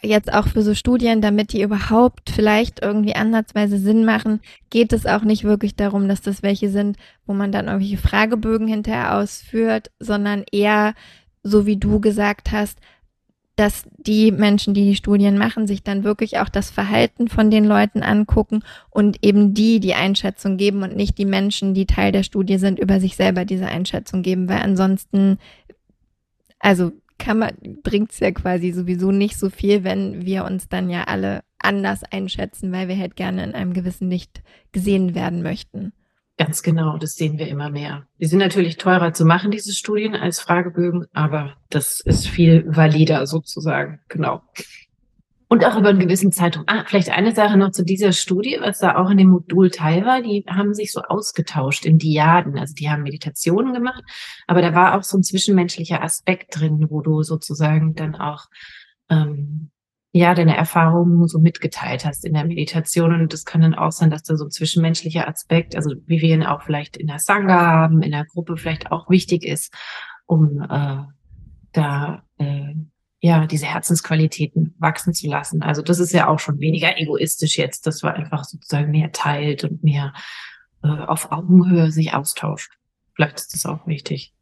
jetzt 0.02 0.32
auch 0.32 0.48
für 0.48 0.62
so 0.62 0.74
Studien, 0.74 1.22
damit 1.22 1.54
die 1.54 1.62
überhaupt 1.62 2.30
vielleicht 2.30 2.82
irgendwie 2.82 3.16
ansatzweise 3.16 3.78
Sinn 3.78 4.06
machen, 4.06 4.42
geht 4.70 4.94
es 4.94 5.06
auch 5.06 5.22
nicht 5.22 5.44
wirklich 5.44 5.76
darum, 5.76 6.08
dass 6.08 6.22
das 6.22 6.44
welche 6.44 6.70
sind, 6.70 6.98
wo 7.26 7.34
man 7.34 7.52
dann 7.52 7.68
irgendwelche 7.68 7.98
Fragebögen 7.98 8.68
hinterher 8.68 9.16
ausführt, 9.18 9.92
sondern 10.00 10.44
eher, 10.52 10.94
so 11.44 11.66
wie 11.66 11.78
du 11.78 12.00
gesagt 12.00 12.52
hast, 12.52 12.80
dass 13.58 13.86
die 13.98 14.32
Menschen, 14.32 14.76
die 14.76 14.86
die 14.86 14.96
Studien 14.96 15.38
machen, 15.38 15.66
sich 15.66 15.82
dann 15.82 16.04
wirklich 16.04 16.38
auch 16.38 16.48
das 16.48 16.70
Verhalten 16.70 17.28
von 17.28 17.50
den 17.50 17.66
Leuten 17.66 18.04
angucken 18.04 18.64
und 18.92 19.18
eben 19.26 19.56
die 19.56 19.80
die 19.80 19.96
Einschätzung 19.96 20.58
geben 20.58 20.84
und 20.84 20.96
nicht 20.96 21.18
die 21.18 21.26
Menschen, 21.26 21.74
die 21.74 21.88
Teil 21.88 22.12
der 22.12 22.22
Studie 22.22 22.60
sind, 22.60 22.78
über 22.78 23.00
sich 23.00 23.16
selber 23.16 23.46
diese 23.46 23.66
Einschätzung 23.66 24.22
geben, 24.22 24.48
weil 24.48 24.60
ansonsten, 24.60 25.40
also 26.60 26.92
kann 27.18 27.40
man, 27.40 27.52
bringt 27.82 28.12
es 28.12 28.20
ja 28.20 28.32
quasi 28.32 28.72
sowieso 28.72 29.12
nicht 29.12 29.40
so 29.40 29.50
viel, 29.50 29.84
wenn 29.84 30.24
wir 30.24 30.46
uns 30.46 30.70
dann 30.70 30.92
ja 30.92 31.06
alle 31.06 31.42
anders 31.58 32.04
einschätzen, 32.04 32.72
weil 32.72 32.88
wir 32.88 32.98
halt 32.98 33.16
gerne 33.16 33.44
in 33.44 33.56
einem 33.56 33.74
gewissen 33.74 34.08
Licht 34.08 34.44
gesehen 34.72 35.16
werden 35.16 35.42
möchten. 35.42 35.94
Ganz 36.38 36.62
genau, 36.62 36.98
das 36.98 37.16
sehen 37.16 37.40
wir 37.40 37.48
immer 37.48 37.72
mehr. 37.72 38.06
Die 38.20 38.28
sind 38.28 38.38
natürlich 38.38 38.78
teurer 38.78 39.12
zu 39.12 39.26
machen, 39.26 39.50
diese 39.50 39.74
Studien, 39.74 40.16
als 40.16 40.40
Fragebögen, 40.40 41.08
aber 41.12 41.56
das 41.72 42.00
ist 42.00 42.28
viel 42.28 42.64
valider 42.68 43.26
sozusagen, 43.26 44.00
genau. 44.08 44.44
Und 45.50 45.66
auch 45.66 45.78
über 45.78 45.90
einen 45.90 46.00
gewissen 46.00 46.32
Zeitraum. 46.32 46.66
Ah, 46.68 46.84
vielleicht 46.86 47.10
eine 47.10 47.34
Sache 47.34 47.58
noch 47.58 47.72
zu 47.72 47.84
dieser 47.84 48.12
Studie, 48.12 48.58
was 48.60 48.80
da 48.80 48.98
auch 48.98 49.10
in 49.10 49.18
dem 49.18 49.30
Modul 49.30 49.72
teil 49.72 50.06
war. 50.06 50.22
Die 50.22 50.44
haben 50.48 50.74
sich 50.74 50.92
so 50.92 51.02
ausgetauscht 51.02 51.86
in 51.86 51.98
Diaden. 51.98 52.58
Also 52.58 52.76
die 52.76 52.90
haben 52.90 53.04
Meditationen 53.04 53.74
gemacht, 53.74 54.04
aber 54.46 54.62
da 54.62 54.76
war 54.76 54.98
auch 54.98 55.04
so 55.04 55.18
ein 55.18 55.24
zwischenmenschlicher 55.24 56.04
Aspekt 56.04 56.60
drin, 56.60 56.88
wo 56.90 57.02
du 57.02 57.24
sozusagen 57.24 57.96
dann 57.96 58.16
auch 58.16 58.48
ähm, 59.10 59.72
ja, 60.18 60.34
deine 60.34 60.58
Erfahrungen 60.58 61.28
so 61.28 61.38
mitgeteilt 61.38 62.04
hast 62.04 62.26
in 62.26 62.34
der 62.34 62.44
Meditation. 62.44 63.14
Und 63.14 63.34
das 63.34 63.46
kann 63.46 63.62
dann 63.62 63.76
auch 63.76 63.92
sein, 63.92 64.10
dass 64.10 64.24
da 64.24 64.36
so 64.36 64.46
ein 64.46 64.52
zwischenmenschlicher 64.52 65.28
Aspekt, 65.28 65.76
also 65.76 65.94
wie 66.08 66.22
wir 66.22 66.34
ihn 66.34 66.44
auch 66.44 66.64
vielleicht 66.64 66.98
in 66.98 67.06
der 67.06 67.20
Sangha 67.20 67.60
haben, 67.60 68.02
in 68.02 68.12
der 68.12 68.26
Gruppe 68.26 68.58
vielleicht 68.58 68.92
auch 68.92 69.10
wichtig 69.10 69.44
ist, 69.46 69.72
um 70.26 70.62
äh, 70.62 71.04
da 71.72 72.24
äh, 72.40 72.74
ja 73.20 73.46
diese 73.46 73.68
Herzensqualitäten 73.68 74.74
wachsen 74.80 75.14
zu 75.14 75.28
lassen. 75.28 75.62
Also 75.62 75.84
das 75.84 76.00
ist 76.00 76.14
ja 76.14 76.28
auch 76.28 76.40
schon 76.40 76.60
weniger 76.60 76.98
egoistisch 77.00 77.58
jetzt, 77.60 77.86
dass 77.86 78.02
man 78.02 78.16
einfach 78.16 78.44
sozusagen 78.44 78.90
mehr 78.90 79.12
teilt 79.12 79.64
und 79.66 79.84
mehr 79.84 80.14
äh, 80.84 80.88
auf 80.88 81.32
Augenhöhe 81.32 81.92
sich 81.92 82.16
austauscht. 82.16 82.72
Vielleicht 83.14 83.38
ist 83.38 83.54
das 83.54 83.68
auch 83.68 83.86
wichtig. 83.86 84.34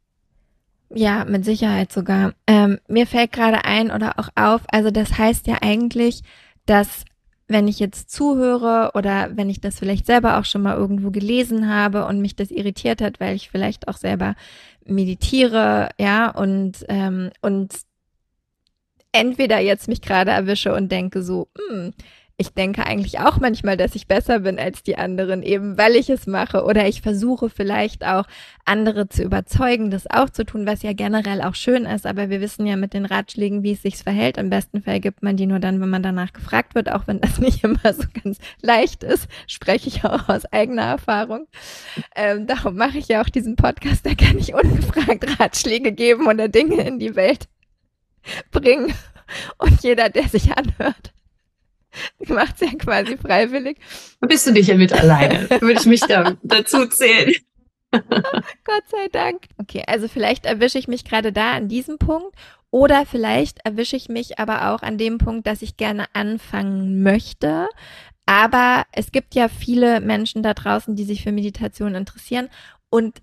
Ja, 0.90 1.24
mit 1.24 1.44
Sicherheit 1.44 1.92
sogar. 1.92 2.34
Ähm, 2.46 2.78
mir 2.88 3.06
fällt 3.06 3.32
gerade 3.32 3.64
ein 3.64 3.90
oder 3.90 4.18
auch 4.18 4.28
auf, 4.36 4.62
also 4.70 4.90
das 4.90 5.18
heißt 5.18 5.46
ja 5.46 5.58
eigentlich, 5.60 6.22
dass 6.64 7.04
wenn 7.48 7.68
ich 7.68 7.78
jetzt 7.78 8.10
zuhöre 8.10 8.92
oder 8.94 9.30
wenn 9.36 9.48
ich 9.50 9.60
das 9.60 9.78
vielleicht 9.78 10.06
selber 10.06 10.38
auch 10.38 10.44
schon 10.44 10.62
mal 10.62 10.76
irgendwo 10.76 11.10
gelesen 11.10 11.68
habe 11.72 12.06
und 12.06 12.20
mich 12.20 12.34
das 12.34 12.50
irritiert 12.50 13.00
hat, 13.00 13.20
weil 13.20 13.36
ich 13.36 13.50
vielleicht 13.50 13.88
auch 13.88 13.96
selber 13.96 14.34
meditiere, 14.84 15.90
ja, 15.98 16.30
und, 16.30 16.84
ähm, 16.88 17.30
und 17.42 17.72
entweder 19.12 19.60
jetzt 19.60 19.88
mich 19.88 20.02
gerade 20.02 20.30
erwische 20.32 20.74
und 20.74 20.90
denke 20.90 21.22
so, 21.22 21.48
hm, 21.56 21.92
ich 22.38 22.52
denke 22.52 22.84
eigentlich 22.84 23.18
auch 23.18 23.38
manchmal, 23.38 23.78
dass 23.78 23.94
ich 23.94 24.08
besser 24.08 24.40
bin 24.40 24.58
als 24.58 24.82
die 24.82 24.98
anderen, 24.98 25.42
eben 25.42 25.78
weil 25.78 25.96
ich 25.96 26.10
es 26.10 26.26
mache. 26.26 26.64
Oder 26.64 26.86
ich 26.86 27.00
versuche 27.00 27.48
vielleicht 27.48 28.04
auch 28.04 28.26
andere 28.66 29.08
zu 29.08 29.22
überzeugen, 29.22 29.90
das 29.90 30.06
auch 30.10 30.28
zu 30.28 30.44
tun, 30.44 30.66
was 30.66 30.82
ja 30.82 30.92
generell 30.92 31.40
auch 31.40 31.54
schön 31.54 31.86
ist. 31.86 32.04
Aber 32.06 32.28
wir 32.28 32.42
wissen 32.42 32.66
ja 32.66 32.76
mit 32.76 32.92
den 32.92 33.06
Ratschlägen, 33.06 33.62
wie 33.62 33.72
es 33.72 33.80
sich 33.80 33.96
verhält. 33.96 34.36
Im 34.36 34.50
besten 34.50 34.82
Fall 34.82 35.00
gibt 35.00 35.22
man 35.22 35.38
die 35.38 35.46
nur 35.46 35.60
dann, 35.60 35.80
wenn 35.80 35.88
man 35.88 36.02
danach 36.02 36.34
gefragt 36.34 36.74
wird, 36.74 36.92
auch 36.92 37.06
wenn 37.06 37.22
das 37.22 37.38
nicht 37.40 37.64
immer 37.64 37.94
so 37.94 38.04
ganz 38.22 38.38
leicht 38.60 39.02
ist, 39.02 39.28
spreche 39.46 39.88
ich 39.88 40.04
auch 40.04 40.28
aus 40.28 40.44
eigener 40.52 40.82
Erfahrung. 40.82 41.46
Ähm, 42.14 42.46
darum 42.46 42.76
mache 42.76 42.98
ich 42.98 43.08
ja 43.08 43.22
auch 43.22 43.30
diesen 43.30 43.56
Podcast, 43.56 44.04
da 44.04 44.14
kann 44.14 44.36
ich 44.38 44.52
ungefragt 44.52 45.24
Ratschläge 45.40 45.92
geben 45.92 46.26
oder 46.26 46.48
Dinge 46.48 46.86
in 46.86 46.98
die 46.98 47.16
Welt 47.16 47.48
bringen. 48.50 48.92
Und 49.56 49.82
jeder, 49.82 50.10
der 50.10 50.28
sich 50.28 50.52
anhört, 50.56 51.14
Die 52.20 52.32
macht 52.32 52.60
es 52.60 52.70
ja 52.70 52.76
quasi 52.78 53.16
freiwillig. 53.16 53.78
Bist 54.20 54.46
du 54.46 54.52
nicht 54.52 54.68
ja 54.68 54.76
mit 54.76 54.92
alleine? 54.92 55.48
Würde 55.50 55.80
ich 55.80 55.86
mich 55.86 56.00
da 56.00 56.36
dazu 56.42 56.86
zählen. 56.86 57.32
Gott 57.90 58.84
sei 58.90 59.08
Dank. 59.12 59.44
Okay, 59.58 59.82
also 59.86 60.08
vielleicht 60.08 60.46
erwische 60.46 60.78
ich 60.78 60.88
mich 60.88 61.04
gerade 61.04 61.32
da 61.32 61.52
an 61.52 61.68
diesem 61.68 61.98
Punkt 61.98 62.34
oder 62.70 63.06
vielleicht 63.06 63.64
erwische 63.64 63.96
ich 63.96 64.08
mich 64.08 64.38
aber 64.38 64.70
auch 64.70 64.82
an 64.82 64.98
dem 64.98 65.18
Punkt, 65.18 65.46
dass 65.46 65.62
ich 65.62 65.76
gerne 65.76 66.06
anfangen 66.12 67.02
möchte. 67.02 67.68
Aber 68.26 68.84
es 68.92 69.12
gibt 69.12 69.34
ja 69.34 69.48
viele 69.48 70.00
Menschen 70.00 70.42
da 70.42 70.52
draußen, 70.52 70.96
die 70.96 71.04
sich 71.04 71.22
für 71.22 71.32
Meditation 71.32 71.94
interessieren 71.94 72.48
und 72.90 73.22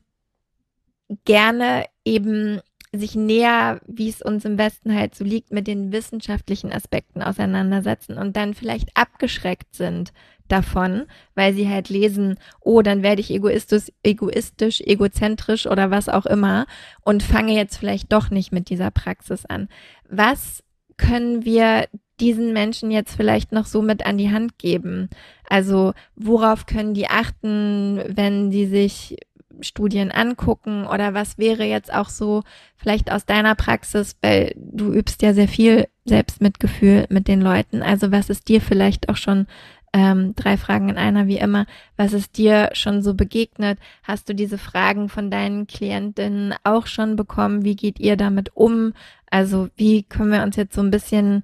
gerne 1.25 1.85
eben 2.05 2.61
sich 2.95 3.15
näher, 3.15 3.81
wie 3.87 4.07
es 4.07 4.21
uns 4.21 4.45
im 4.45 4.57
Westen 4.57 4.93
halt 4.93 5.15
so 5.15 5.23
liegt, 5.23 5.51
mit 5.51 5.67
den 5.67 5.91
wissenschaftlichen 5.91 6.71
Aspekten 6.71 7.21
auseinandersetzen 7.21 8.17
und 8.17 8.37
dann 8.37 8.53
vielleicht 8.53 8.95
abgeschreckt 8.95 9.73
sind 9.75 10.13
davon, 10.47 11.05
weil 11.35 11.53
sie 11.53 11.67
halt 11.67 11.89
lesen, 11.89 12.37
oh, 12.61 12.81
dann 12.81 13.01
werde 13.01 13.21
ich 13.21 13.31
egoistisch, 13.31 13.91
egoistisch, 14.03 14.81
egozentrisch 14.81 15.65
oder 15.65 15.89
was 15.89 16.09
auch 16.09 16.25
immer 16.25 16.67
und 17.01 17.23
fange 17.23 17.55
jetzt 17.55 17.77
vielleicht 17.77 18.13
doch 18.13 18.29
nicht 18.29 18.51
mit 18.51 18.69
dieser 18.69 18.91
Praxis 18.91 19.45
an. 19.45 19.69
Was 20.09 20.63
können 20.97 21.43
wir 21.43 21.87
diesen 22.19 22.53
Menschen 22.53 22.91
jetzt 22.91 23.15
vielleicht 23.15 23.51
noch 23.51 23.65
so 23.65 23.81
mit 23.81 24.05
an 24.05 24.17
die 24.19 24.31
Hand 24.31 24.59
geben? 24.59 25.09
Also 25.49 25.93
worauf 26.15 26.67
können 26.67 26.93
die 26.93 27.07
achten, 27.07 28.03
wenn 28.07 28.51
die 28.51 28.67
sich 28.67 29.17
Studien 29.61 30.11
angucken 30.11 30.85
oder 30.85 31.13
was 31.13 31.37
wäre 31.37 31.63
jetzt 31.63 31.93
auch 31.93 32.09
so 32.09 32.43
vielleicht 32.75 33.11
aus 33.11 33.25
deiner 33.25 33.55
Praxis, 33.55 34.15
weil 34.21 34.53
du 34.55 34.91
übst 34.93 35.21
ja 35.21 35.33
sehr 35.33 35.47
viel 35.47 35.87
Selbstmitgefühl 36.05 37.05
mit 37.09 37.27
den 37.27 37.41
Leuten. 37.41 37.81
Also 37.81 38.11
was 38.11 38.29
ist 38.29 38.49
dir 38.49 38.61
vielleicht 38.61 39.09
auch 39.09 39.17
schon 39.17 39.47
ähm, 39.93 40.33
drei 40.35 40.57
Fragen 40.57 40.89
in 40.89 40.97
einer 40.97 41.27
wie 41.27 41.37
immer, 41.37 41.67
was 41.97 42.13
ist 42.13 42.37
dir 42.37 42.69
schon 42.73 43.03
so 43.03 43.13
begegnet? 43.13 43.77
Hast 44.01 44.27
du 44.27 44.33
diese 44.33 44.57
Fragen 44.57 45.07
von 45.07 45.29
deinen 45.29 45.67
Klientinnen 45.67 46.55
auch 46.63 46.87
schon 46.87 47.15
bekommen? 47.15 47.63
Wie 47.63 47.75
geht 47.75 47.99
ihr 47.99 48.17
damit 48.17 48.55
um? 48.55 48.93
Also 49.29 49.69
wie 49.75 50.03
können 50.03 50.31
wir 50.31 50.43
uns 50.43 50.55
jetzt 50.55 50.75
so 50.75 50.81
ein 50.81 50.91
bisschen 50.91 51.43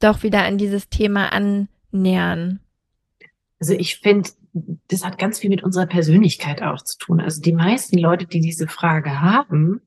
doch 0.00 0.22
wieder 0.22 0.42
an 0.44 0.56
dieses 0.58 0.88
Thema 0.88 1.32
annähern? 1.32 2.60
Also 3.60 3.74
ich 3.74 3.96
finde, 3.96 4.30
das 4.88 5.04
hat 5.04 5.18
ganz 5.18 5.38
viel 5.38 5.50
mit 5.50 5.62
unserer 5.62 5.86
Persönlichkeit 5.86 6.62
auch 6.62 6.82
zu 6.82 6.98
tun. 6.98 7.20
Also 7.20 7.40
die 7.40 7.52
meisten 7.52 7.98
Leute, 7.98 8.26
die 8.26 8.40
diese 8.40 8.68
Frage 8.68 9.20
haben, 9.20 9.80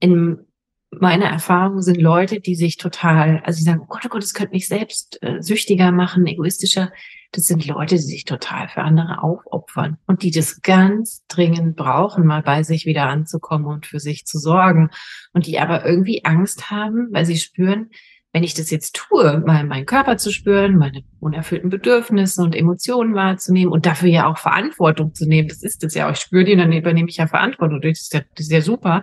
in 0.00 0.38
meiner 1.00 1.26
Erfahrung 1.26 1.82
sind 1.82 2.00
Leute, 2.00 2.40
die 2.40 2.54
sich 2.54 2.76
total, 2.76 3.42
also 3.44 3.58
die 3.58 3.64
sagen, 3.64 3.80
oh 3.82 3.86
Gott, 3.88 4.02
oh 4.04 4.08
Gott, 4.08 4.22
das 4.22 4.34
könnte 4.34 4.52
mich 4.52 4.68
selbst 4.68 5.22
äh, 5.22 5.42
süchtiger 5.42 5.92
machen, 5.92 6.26
egoistischer. 6.26 6.92
Das 7.32 7.46
sind 7.46 7.66
Leute, 7.66 7.96
die 7.96 8.02
sich 8.02 8.24
total 8.24 8.68
für 8.68 8.82
andere 8.82 9.22
aufopfern 9.22 9.98
und 10.06 10.22
die 10.22 10.30
das 10.30 10.62
ganz 10.62 11.24
dringend 11.26 11.74
brauchen, 11.74 12.26
mal 12.26 12.42
bei 12.42 12.62
sich 12.62 12.86
wieder 12.86 13.08
anzukommen 13.08 13.66
und 13.66 13.86
für 13.86 13.98
sich 13.98 14.24
zu 14.24 14.38
sorgen. 14.38 14.90
Und 15.32 15.46
die 15.46 15.58
aber 15.58 15.84
irgendwie 15.84 16.24
Angst 16.24 16.70
haben, 16.70 17.08
weil 17.10 17.26
sie 17.26 17.38
spüren, 17.38 17.90
wenn 18.34 18.42
ich 18.42 18.54
das 18.54 18.68
jetzt 18.72 18.96
tue, 18.96 19.44
mal 19.46 19.64
meinen 19.64 19.86
Körper 19.86 20.16
zu 20.16 20.32
spüren, 20.32 20.76
meine 20.76 21.04
unerfüllten 21.20 21.70
Bedürfnisse 21.70 22.42
und 22.42 22.56
Emotionen 22.56 23.14
wahrzunehmen 23.14 23.72
und 23.72 23.86
dafür 23.86 24.08
ja 24.08 24.26
auch 24.26 24.38
Verantwortung 24.38 25.14
zu 25.14 25.24
nehmen, 25.24 25.46
das 25.46 25.62
ist 25.62 25.84
es 25.84 25.94
ja 25.94 26.08
auch, 26.08 26.12
ich 26.12 26.18
spüre 26.18 26.42
die, 26.42 26.56
dann 26.56 26.72
übernehme 26.72 27.08
ich 27.08 27.18
ja 27.18 27.28
Verantwortung, 27.28 27.80
das 27.80 28.00
ist 28.00 28.12
ja, 28.12 28.22
das 28.34 28.46
ist 28.46 28.52
ja 28.52 28.60
super, 28.60 29.02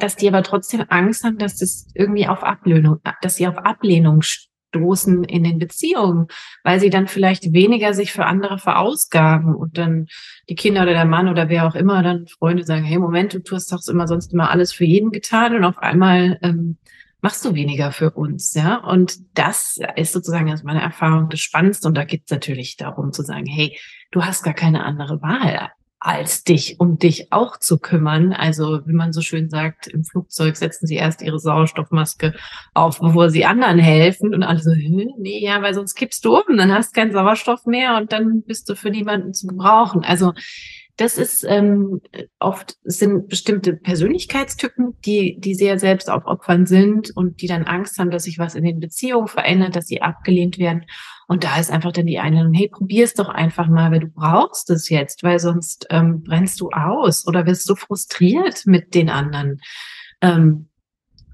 dass 0.00 0.16
die 0.16 0.26
aber 0.26 0.42
trotzdem 0.42 0.84
Angst 0.88 1.22
haben, 1.22 1.38
dass 1.38 1.58
das 1.58 1.86
irgendwie 1.94 2.26
auf 2.26 2.42
Ablehnung, 2.42 2.98
dass 3.22 3.36
sie 3.36 3.46
auf 3.46 3.56
Ablehnung 3.56 4.22
stoßen 4.22 5.22
in 5.22 5.44
den 5.44 5.60
Beziehungen, 5.60 6.26
weil 6.64 6.80
sie 6.80 6.90
dann 6.90 7.06
vielleicht 7.06 7.52
weniger 7.52 7.94
sich 7.94 8.12
für 8.12 8.26
andere 8.26 8.58
verausgaben 8.58 9.54
und 9.54 9.78
dann 9.78 10.06
die 10.48 10.56
Kinder 10.56 10.82
oder 10.82 10.92
der 10.92 11.04
Mann 11.04 11.28
oder 11.28 11.48
wer 11.48 11.68
auch 11.68 11.76
immer 11.76 12.02
dann 12.02 12.26
Freunde 12.26 12.64
sagen, 12.64 12.82
hey 12.82 12.98
Moment, 12.98 13.32
du 13.32 13.38
tust 13.38 13.70
doch 13.70 13.78
immer 13.88 14.08
sonst 14.08 14.32
immer 14.32 14.50
alles 14.50 14.72
für 14.72 14.84
jeden 14.84 15.12
getan 15.12 15.54
und 15.54 15.62
auf 15.62 15.78
einmal 15.78 16.40
ähm, 16.42 16.78
machst 17.20 17.44
du 17.44 17.54
weniger 17.54 17.92
für 17.92 18.10
uns, 18.10 18.54
ja. 18.54 18.76
Und 18.76 19.18
das 19.34 19.78
ist 19.96 20.12
sozusagen 20.12 20.52
aus 20.52 20.62
meiner 20.62 20.82
Erfahrung 20.82 21.28
das 21.28 21.40
Spannendste. 21.40 21.88
Und 21.88 21.94
da 21.94 22.04
geht 22.04 22.22
es 22.26 22.30
natürlich 22.30 22.76
darum 22.76 23.12
zu 23.12 23.22
sagen, 23.22 23.46
hey, 23.46 23.78
du 24.10 24.24
hast 24.24 24.42
gar 24.42 24.54
keine 24.54 24.84
andere 24.84 25.22
Wahl 25.22 25.70
als 25.98 26.44
dich, 26.44 26.78
um 26.78 26.98
dich 26.98 27.32
auch 27.32 27.56
zu 27.56 27.78
kümmern. 27.78 28.32
Also, 28.32 28.86
wie 28.86 28.92
man 28.92 29.12
so 29.12 29.22
schön 29.22 29.48
sagt, 29.48 29.88
im 29.88 30.04
Flugzeug 30.04 30.56
setzen 30.56 30.86
sie 30.86 30.96
erst 30.96 31.22
ihre 31.22 31.40
Sauerstoffmaske 31.40 32.34
auf, 32.74 33.00
bevor 33.00 33.30
sie 33.30 33.44
anderen 33.44 33.78
helfen. 33.78 34.34
Und 34.34 34.42
alle 34.42 34.60
so, 34.60 34.70
nee, 34.72 35.42
ja, 35.42 35.62
weil 35.62 35.74
sonst 35.74 35.94
kippst 35.94 36.24
du 36.24 36.36
um, 36.36 36.56
dann 36.56 36.72
hast 36.72 36.94
du 36.94 37.00
keinen 37.00 37.12
Sauerstoff 37.12 37.66
mehr 37.66 37.96
und 37.96 38.12
dann 38.12 38.42
bist 38.42 38.68
du 38.68 38.76
für 38.76 38.90
niemanden 38.90 39.34
zu 39.34 39.46
gebrauchen. 39.46 40.04
Also, 40.04 40.32
das 40.96 41.18
ist 41.18 41.44
ähm, 41.44 42.00
oft 42.38 42.76
sind 42.84 43.28
bestimmte 43.28 43.74
Persönlichkeitstypen, 43.74 44.96
die 45.04 45.38
die 45.38 45.54
sehr 45.54 45.78
selbst 45.78 46.10
aufopfern 46.10 46.64
sind 46.64 47.14
und 47.14 47.42
die 47.42 47.46
dann 47.46 47.64
Angst 47.64 47.98
haben, 47.98 48.10
dass 48.10 48.24
sich 48.24 48.38
was 48.38 48.54
in 48.54 48.64
den 48.64 48.80
Beziehungen 48.80 49.28
verändert, 49.28 49.76
dass 49.76 49.86
sie 49.86 50.00
abgelehnt 50.00 50.58
werden. 50.58 50.86
Und 51.28 51.44
da 51.44 51.58
ist 51.58 51.70
einfach 51.70 51.92
dann 51.92 52.06
die 52.06 52.18
Einladung, 52.18 52.54
hey, 52.54 52.68
probier's 52.68 53.14
doch 53.14 53.28
einfach 53.28 53.68
mal, 53.68 53.90
weil 53.90 54.00
du 54.00 54.06
brauchst 54.06 54.70
es 54.70 54.88
jetzt, 54.88 55.22
weil 55.22 55.38
sonst 55.38 55.86
ähm, 55.90 56.22
brennst 56.22 56.60
du 56.60 56.70
aus 56.70 57.26
oder 57.26 57.44
wirst 57.46 57.68
du 57.68 57.74
frustriert 57.74 58.64
mit 58.64 58.94
den 58.94 59.10
anderen. 59.10 59.60
Ähm, 60.22 60.68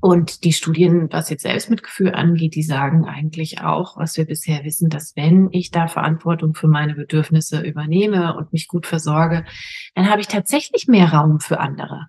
und 0.02 0.42
die 0.42 0.52
Studien, 0.52 1.06
was 1.12 1.30
jetzt 1.30 1.42
Selbstmitgefühl 1.42 2.12
angeht, 2.12 2.56
die 2.56 2.64
sagen 2.64 3.04
eigentlich 3.04 3.60
auch, 3.60 3.96
was 3.96 4.16
wir 4.16 4.24
bisher 4.24 4.64
wissen, 4.64 4.90
dass 4.90 5.14
wenn 5.14 5.48
ich 5.52 5.70
da 5.70 5.86
Verantwortung 5.86 6.54
für 6.54 6.66
meine 6.66 6.96
Bedürfnisse 6.96 7.60
übernehme 7.60 8.36
und 8.36 8.52
mich 8.52 8.66
gut 8.66 8.88
versorge, 8.88 9.44
dann 9.94 10.10
habe 10.10 10.20
ich 10.20 10.26
tatsächlich 10.26 10.88
mehr 10.88 11.12
Raum 11.12 11.38
für 11.38 11.60
andere. 11.60 12.08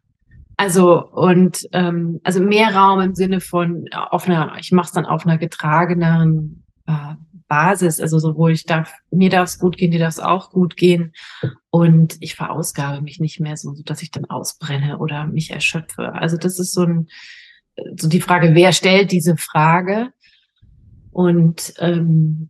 Also 0.58 1.08
und 1.08 1.70
ähm, 1.72 2.20
also 2.24 2.42
mehr 2.42 2.76
Raum 2.76 3.00
im 3.00 3.14
Sinne 3.14 3.40
von 3.40 3.86
auf 3.92 4.26
einer, 4.28 4.56
ich 4.60 4.72
mache 4.72 4.88
es 4.88 4.94
dann 4.94 5.06
auf 5.06 5.28
einer 5.28 5.38
getrageneren 5.38 6.64
äh, 6.88 7.14
Basis. 7.48 8.00
Also 8.00 8.18
sowohl 8.18 8.54
ich 8.54 8.66
darf, 8.66 8.92
mir 9.12 9.30
darf 9.30 9.50
es 9.50 9.60
gut 9.60 9.78
gehen, 9.78 9.92
dir 9.92 10.00
darf 10.00 10.14
es 10.14 10.20
auch 10.20 10.50
gut 10.50 10.78
gehen. 10.78 11.14
Und 11.70 12.18
ich 12.22 12.34
verausgabe 12.34 13.04
mich 13.04 13.20
nicht 13.20 13.40
mehr 13.40 13.56
so, 13.56 13.76
dass 13.86 14.02
ich 14.02 14.10
dann 14.10 14.26
ausbrenne 14.26 14.98
oder 14.98 15.28
mich 15.28 15.52
erschöpfe. 15.52 16.14
Also 16.14 16.38
das 16.38 16.58
ist 16.58 16.74
so 16.74 16.82
ein 16.82 17.08
so 17.96 18.08
die 18.08 18.22
Frage, 18.22 18.56
wer 18.56 18.72
stellt 18.72 19.12
diese 19.12 19.38
Frage? 19.38 20.12
Und 21.12 21.74
ähm, 21.80 22.50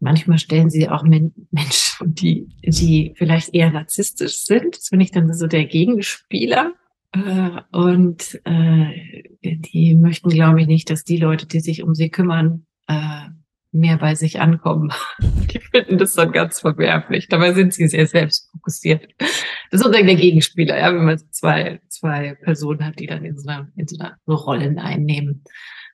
manchmal 0.00 0.38
stellen 0.38 0.70
sie 0.70 0.88
auch 0.88 1.02
Men 1.02 1.32
Menschen, 1.50 2.14
die, 2.14 2.48
die 2.62 3.14
vielleicht 3.16 3.54
eher 3.54 3.70
narzisstisch 3.70 4.44
sind. 4.44 4.76
Das 4.76 4.90
bin 4.90 5.00
ich 5.00 5.10
dann 5.10 5.32
so 5.34 5.46
der 5.46 5.66
Gegenspieler. 5.66 6.74
Äh, 7.12 7.60
und 7.72 8.40
äh, 8.44 9.24
die 9.42 9.94
möchten, 9.94 10.28
glaube 10.30 10.60
ich, 10.60 10.66
nicht, 10.66 10.90
dass 10.90 11.04
die 11.04 11.16
Leute, 11.16 11.46
die 11.46 11.60
sich 11.60 11.82
um 11.82 11.94
sie 11.94 12.10
kümmern, 12.10 12.66
äh, 12.86 13.28
mehr 13.72 13.98
bei 13.98 14.14
sich 14.14 14.40
ankommen. 14.40 14.92
Die 15.20 15.60
finden 15.60 15.98
das 15.98 16.14
dann 16.14 16.32
ganz 16.32 16.60
verwerflich. 16.60 17.28
Dabei 17.28 17.52
sind 17.52 17.74
sie 17.74 17.88
sehr 17.88 18.06
selbstfokussiert. 18.06 19.08
Das 19.18 19.30
ist 19.70 19.80
sozusagen 19.82 20.06
der 20.06 20.16
Gegenspieler, 20.16 20.78
ja, 20.78 20.94
wenn 20.94 21.04
man 21.04 21.18
zwei, 21.30 21.80
zwei 21.88 22.34
Personen 22.42 22.84
hat, 22.84 22.98
die 22.98 23.06
dann 23.06 23.24
in 23.24 23.38
so 23.38 23.48
einer, 23.48 23.68
in 23.76 23.86
so 23.86 23.98
einer 23.98 24.16
Rollen 24.26 24.78
einnehmen. 24.78 25.44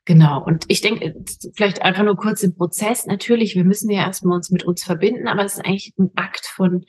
Genau. 0.05 0.45
Und 0.45 0.65
ich 0.69 0.83
denke, 0.83 1.15
vielleicht 1.57 1.83
einfach 1.83 2.05
nur 2.05 2.17
kurz 2.17 2.43
im 2.43 2.55
Prozess. 2.55 3.07
Natürlich, 3.07 3.55
wir 3.55 3.65
müssen 3.65 3.91
ja 3.91 4.03
erstmal 4.03 4.37
uns 4.37 4.51
mit 4.51 4.65
uns 4.65 4.85
verbinden, 4.85 5.29
aber 5.29 5.45
es 5.45 5.55
ist 5.55 5.65
eigentlich 5.65 5.95
ein 5.99 6.11
Akt 6.15 6.47
von 6.47 6.85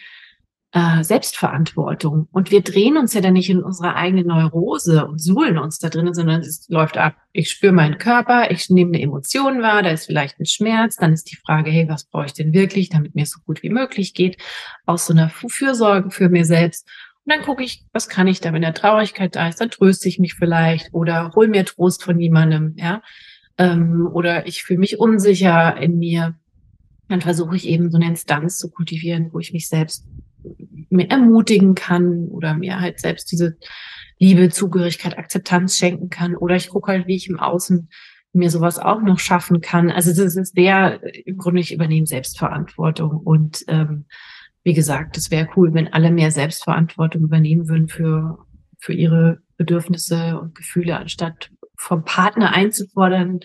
äh, 0.76 1.06
Selbstverantwortung. 1.06 2.28
Und 2.34 2.52
wir 2.52 2.62
drehen 2.62 2.98
uns 2.98 3.14
ja 3.14 3.22
dann 3.22 3.34
nicht 3.34 3.50
in 3.50 3.64
unserer 3.64 3.96
eigenen 3.96 4.28
Neurose 4.28 5.08
und 5.08 5.22
suhlen 5.22 5.58
uns 5.58 5.80
da 5.80 5.88
drinnen, 5.88 6.14
sondern 6.14 6.42
es 6.42 6.68
läuft 6.68 6.98
ab. 6.98 7.16
Ich 7.32 7.50
spüre 7.50 7.72
meinen 7.72 7.98
Körper, 7.98 8.52
ich 8.52 8.70
nehme 8.70 8.92
eine 8.92 9.02
Emotion 9.02 9.62
wahr, 9.62 9.84
da 9.84 9.92
ist 9.92 10.08
vielleicht 10.08 10.38
ein 10.38 10.46
Schmerz, 10.46 10.98
dann 10.98 11.14
ist 11.14 11.32
die 11.32 11.38
Frage, 11.38 11.72
hey, 11.72 11.88
was 11.88 12.04
brauche 12.04 12.26
ich 12.26 12.34
denn 12.34 12.52
wirklich, 12.52 12.90
damit 12.90 13.16
mir 13.16 13.24
es 13.24 13.32
so 13.32 13.40
gut 13.46 13.64
wie 13.64 13.70
möglich 13.70 14.14
geht, 14.14 14.36
aus 14.86 15.06
so 15.06 15.14
einer 15.14 15.30
Fürsorge 15.30 16.12
für 16.12 16.28
mir 16.28 16.44
selbst. 16.44 16.86
Und 17.24 17.34
dann 17.34 17.46
gucke 17.46 17.64
ich, 17.64 17.86
was 17.94 18.10
kann 18.10 18.28
ich 18.28 18.42
da, 18.42 18.52
wenn 18.52 18.62
der 18.62 18.74
Traurigkeit 18.74 19.34
da 19.38 19.48
ist, 19.48 19.62
dann 19.62 19.72
tröste 19.72 20.10
ich 20.10 20.20
mich 20.20 20.34
vielleicht 20.34 20.94
oder 20.94 21.32
hol 21.36 21.48
mir 21.48 21.64
Trost 21.64 22.04
von 22.04 22.20
jemandem, 22.20 22.76
ja. 22.76 23.02
Ähm, 23.58 24.10
oder 24.12 24.46
ich 24.46 24.64
fühle 24.64 24.80
mich 24.80 25.00
unsicher 25.00 25.78
in 25.78 26.00
mir. 26.00 26.36
Dann 27.08 27.22
versuche 27.22 27.56
ich 27.56 27.66
eben 27.66 27.90
so 27.92 27.98
eine 27.98 28.08
Instanz 28.08 28.58
zu 28.58 28.70
kultivieren, 28.70 29.30
wo 29.32 29.40
ich 29.40 29.54
mich 29.54 29.70
selbst 29.70 30.06
mir 30.90 31.10
ermutigen 31.10 31.76
kann 31.76 32.28
oder 32.28 32.56
mir 32.56 32.80
halt 32.80 33.00
selbst 33.00 33.32
diese 33.32 33.58
Liebe, 34.18 34.50
Zugehörigkeit, 34.50 35.18
Akzeptanz 35.18 35.78
schenken 35.78 36.10
kann. 36.10 36.36
Oder 36.36 36.56
ich 36.56 36.70
gucke 36.70 36.92
halt, 36.92 37.08
wie 37.08 37.16
ich 37.16 37.30
im 37.30 37.40
Außen 37.40 37.90
mir 38.34 38.50
sowas 38.50 38.80
auch 38.80 39.02
noch 39.02 39.20
schaffen 39.20 39.62
kann. 39.62 39.90
Also 39.90 40.12
das 40.12 40.36
ist 40.36 40.58
der, 40.58 41.02
im 41.26 41.38
Grunde, 41.38 41.62
ich 41.62 41.74
übernehme 41.74 42.06
Selbstverantwortung. 42.06 43.12
Und 43.12 43.64
ähm, 43.68 44.06
wie 44.64 44.74
gesagt, 44.74 45.18
es 45.18 45.32
wäre 45.32 45.50
cool, 45.56 45.74
wenn 45.74 45.94
alle 45.94 46.12
mehr 46.12 46.32
Selbstverantwortung 46.32 47.24
übernehmen 47.24 47.70
würden 47.70 47.88
für, 47.88 48.46
für 48.78 48.94
ihre 48.94 49.40
Bedürfnisse 49.58 50.40
und 50.40 50.56
Gefühle, 50.56 50.98
anstatt 50.98 51.50
vom 51.78 52.04
Partner 52.04 52.54
einzufordern, 52.54 53.40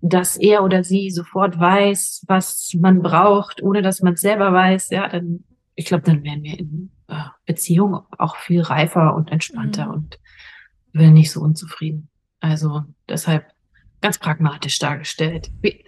dass 0.00 0.36
er 0.36 0.64
oder 0.64 0.82
sie 0.82 1.10
sofort 1.10 1.58
weiß, 1.58 2.24
was 2.26 2.72
man 2.78 3.02
braucht, 3.02 3.62
ohne 3.62 3.82
dass 3.82 4.02
man 4.02 4.14
es 4.14 4.20
selber 4.20 4.52
weiß, 4.52 4.90
ja, 4.90 5.08
dann 5.08 5.44
ich 5.74 5.86
glaube, 5.86 6.04
dann 6.04 6.22
wären 6.22 6.42
wir 6.42 6.58
in 6.58 6.90
äh, 7.08 7.24
Beziehung 7.46 8.00
auch 8.18 8.36
viel 8.36 8.60
reifer 8.60 9.14
und 9.14 9.30
entspannter 9.30 9.86
mhm. 9.86 9.92
und 9.92 10.18
wären 10.92 11.14
nicht 11.14 11.30
so 11.30 11.40
unzufrieden. 11.40 12.08
Also 12.40 12.84
deshalb 13.08 13.46
ganz 14.00 14.18
pragmatisch 14.18 14.78
dargestellt. 14.78 15.50
Wie, 15.62 15.84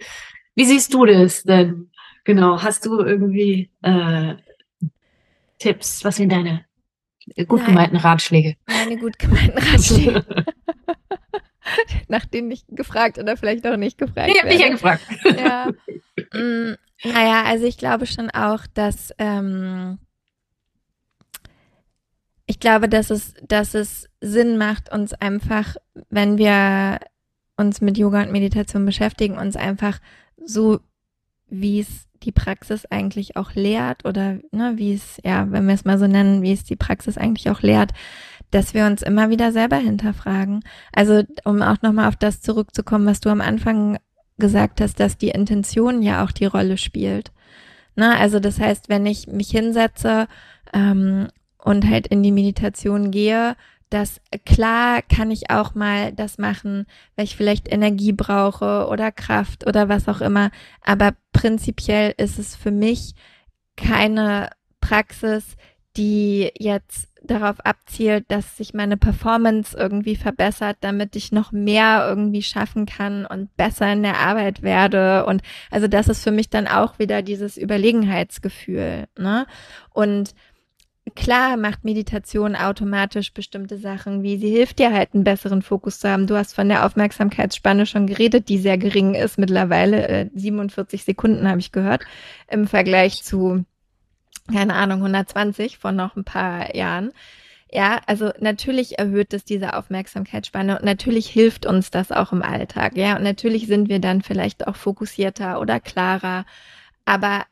wie 0.55 0.65
siehst 0.65 0.93
du 0.93 1.05
das 1.05 1.43
denn? 1.43 1.91
Genau, 2.23 2.61
hast 2.61 2.85
du 2.85 2.99
irgendwie 3.01 3.69
äh, 3.83 4.35
Tipps? 5.59 6.03
Was 6.03 6.15
sind 6.15 6.31
deine 6.31 6.65
gut 7.47 7.59
Nein. 7.59 7.67
gemeinten 7.67 7.97
Ratschläge? 7.97 8.55
Meine 8.65 8.97
gut 8.97 9.19
gemeinten 9.19 9.57
Ratschläge. 9.57 10.25
Nach 12.07 12.25
denen 12.25 12.51
ich 12.51 12.65
gefragt 12.67 13.17
oder 13.17 13.37
vielleicht 13.37 13.65
auch 13.67 13.77
nicht 13.77 13.97
gefragt. 13.97 14.31
Ich 14.33 14.41
habe 14.41 14.49
dich 14.49 14.61
ja 14.61 14.69
gefragt. 14.69 15.03
Ja. 15.37 15.71
Naja, 17.03 17.43
also 17.43 17.65
ich 17.65 17.77
glaube 17.77 18.05
schon 18.05 18.29
auch, 18.29 18.65
dass 18.73 19.13
ähm, 19.17 19.99
ich 22.47 22.59
glaube, 22.59 22.87
dass 22.87 23.09
es, 23.09 23.33
dass 23.47 23.73
es 23.73 24.09
Sinn 24.21 24.57
macht, 24.57 24.91
uns 24.91 25.13
einfach, 25.13 25.75
wenn 26.09 26.37
wir 26.37 26.99
uns 27.57 27.81
mit 27.81 27.97
Yoga 27.97 28.21
und 28.21 28.31
Meditation 28.31 28.85
beschäftigen, 28.85 29.37
uns 29.37 29.55
einfach 29.55 29.99
so, 30.43 30.79
wie 31.47 31.79
es 31.79 32.07
die 32.23 32.31
Praxis 32.31 32.85
eigentlich 32.85 33.35
auch 33.35 33.53
lehrt 33.53 34.05
oder 34.05 34.39
ne, 34.51 34.73
wie 34.75 34.93
es, 34.93 35.19
ja, 35.23 35.51
wenn 35.51 35.67
wir 35.67 35.73
es 35.73 35.85
mal 35.85 35.97
so 35.97 36.07
nennen, 36.07 36.41
wie 36.41 36.51
es 36.51 36.63
die 36.63 36.75
Praxis 36.75 37.17
eigentlich 37.17 37.49
auch 37.49 37.61
lehrt, 37.61 37.91
dass 38.51 38.73
wir 38.73 38.85
uns 38.85 39.01
immer 39.01 39.29
wieder 39.29 39.51
selber 39.51 39.77
hinterfragen. 39.77 40.63
Also 40.91 41.23
um 41.43 41.61
auch 41.61 41.81
nochmal 41.81 42.07
auf 42.07 42.15
das 42.15 42.41
zurückzukommen, 42.41 43.05
was 43.05 43.19
du 43.19 43.29
am 43.29 43.41
Anfang 43.41 43.97
gesagt 44.37 44.81
hast, 44.81 44.99
dass 44.99 45.17
die 45.17 45.29
Intention 45.29 46.01
ja 46.01 46.23
auch 46.23 46.31
die 46.31 46.45
Rolle 46.45 46.77
spielt. 46.77 47.31
Na, 47.95 48.17
also 48.17 48.39
das 48.39 48.59
heißt, 48.59 48.89
wenn 48.89 49.05
ich 49.05 49.27
mich 49.27 49.49
hinsetze 49.49 50.27
ähm, 50.73 51.29
und 51.57 51.89
halt 51.89 52.07
in 52.07 52.23
die 52.23 52.31
Meditation 52.31 53.11
gehe, 53.11 53.55
dass 53.89 54.19
klar 54.45 55.01
kann 55.01 55.31
ich 55.31 55.49
auch 55.51 55.75
mal 55.75 56.11
das 56.11 56.37
machen, 56.37 56.85
weil 57.15 57.25
ich 57.25 57.37
vielleicht 57.37 57.71
Energie 57.71 58.11
brauche 58.11 58.87
oder 58.89 59.11
Kraft 59.11 59.65
oder 59.67 59.87
was 59.87 60.07
auch 60.07 60.21
immer. 60.21 60.51
Aber 60.81 61.13
prinzipiell 61.31 62.13
ist 62.17 62.39
es 62.39 62.55
für 62.55 62.71
mich 62.71 63.13
keine 63.77 64.49
Praxis, 64.81 65.55
die 65.97 66.51
jetzt 66.57 67.07
darauf 67.29 67.59
abzielt, 67.65 68.25
dass 68.29 68.57
sich 68.57 68.73
meine 68.73 68.97
Performance 68.97 69.75
irgendwie 69.77 70.15
verbessert, 70.15 70.77
damit 70.81 71.15
ich 71.15 71.31
noch 71.31 71.51
mehr 71.51 72.05
irgendwie 72.07 72.43
schaffen 72.43 72.85
kann 72.85 73.25
und 73.25 73.55
besser 73.57 73.91
in 73.91 74.03
der 74.03 74.19
Arbeit 74.19 74.61
werde. 74.61 75.25
Und 75.25 75.41
also 75.71 75.87
das 75.87 76.07
ist 76.07 76.23
für 76.23 76.31
mich 76.31 76.49
dann 76.49 76.67
auch 76.67 76.99
wieder 76.99 77.21
dieses 77.21 77.57
Überlegenheitsgefühl. 77.57 79.05
Ne? 79.17 79.45
Und 79.91 80.33
klar 81.13 81.57
macht 81.57 81.83
Meditation 81.83 82.55
automatisch 82.55 83.33
bestimmte 83.33 83.77
Sachen, 83.77 84.23
wie 84.23 84.37
sie 84.37 84.49
hilft 84.49 84.79
dir 84.79 84.93
halt 84.93 85.13
einen 85.13 85.23
besseren 85.23 85.61
Fokus 85.61 85.99
zu 85.99 86.09
haben. 86.09 86.27
Du 86.27 86.35
hast 86.35 86.53
von 86.53 86.67
der 86.67 86.85
Aufmerksamkeitsspanne 86.85 87.85
schon 87.85 88.07
geredet, 88.07 88.49
die 88.49 88.57
sehr 88.57 88.77
gering 88.77 89.13
ist 89.13 89.37
mittlerweile. 89.37 90.07
Äh, 90.07 90.29
47 90.33 91.03
Sekunden 91.03 91.47
habe 91.47 91.59
ich 91.59 91.71
gehört 91.71 92.03
im 92.49 92.67
Vergleich 92.67 93.23
zu 93.23 93.65
keine 94.51 94.75
Ahnung, 94.75 94.99
120 94.99 95.77
von 95.77 95.95
noch 95.95 96.15
ein 96.15 96.23
paar 96.23 96.75
Jahren. 96.75 97.11
Ja, 97.71 97.99
also 98.05 98.31
natürlich 98.39 98.99
erhöht 98.99 99.33
es 99.33 99.43
diese 99.43 99.73
Aufmerksamkeitsspanne 99.73 100.77
und 100.77 100.85
natürlich 100.85 101.27
hilft 101.27 101.65
uns 101.65 101.91
das 101.91 102.11
auch 102.11 102.31
im 102.31 102.41
Alltag. 102.41 102.95
Ja, 102.95 103.17
und 103.17 103.23
natürlich 103.23 103.67
sind 103.67 103.89
wir 103.89 103.99
dann 103.99 104.21
vielleicht 104.21 104.67
auch 104.67 104.75
fokussierter 104.75 105.59
oder 105.59 105.79
klarer. 105.79 106.45
Aber 107.05 107.45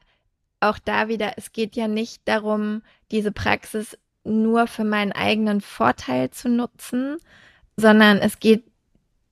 auch 0.61 0.79
da 0.79 1.07
wieder, 1.09 1.33
es 1.37 1.51
geht 1.51 1.75
ja 1.75 1.87
nicht 1.87 2.21
darum, 2.25 2.83
diese 3.11 3.31
Praxis 3.31 3.97
nur 4.23 4.67
für 4.67 4.85
meinen 4.85 5.11
eigenen 5.11 5.61
Vorteil 5.61 6.29
zu 6.29 6.47
nutzen, 6.47 7.17
sondern 7.75 8.17
es 8.19 8.39
geht 8.39 8.63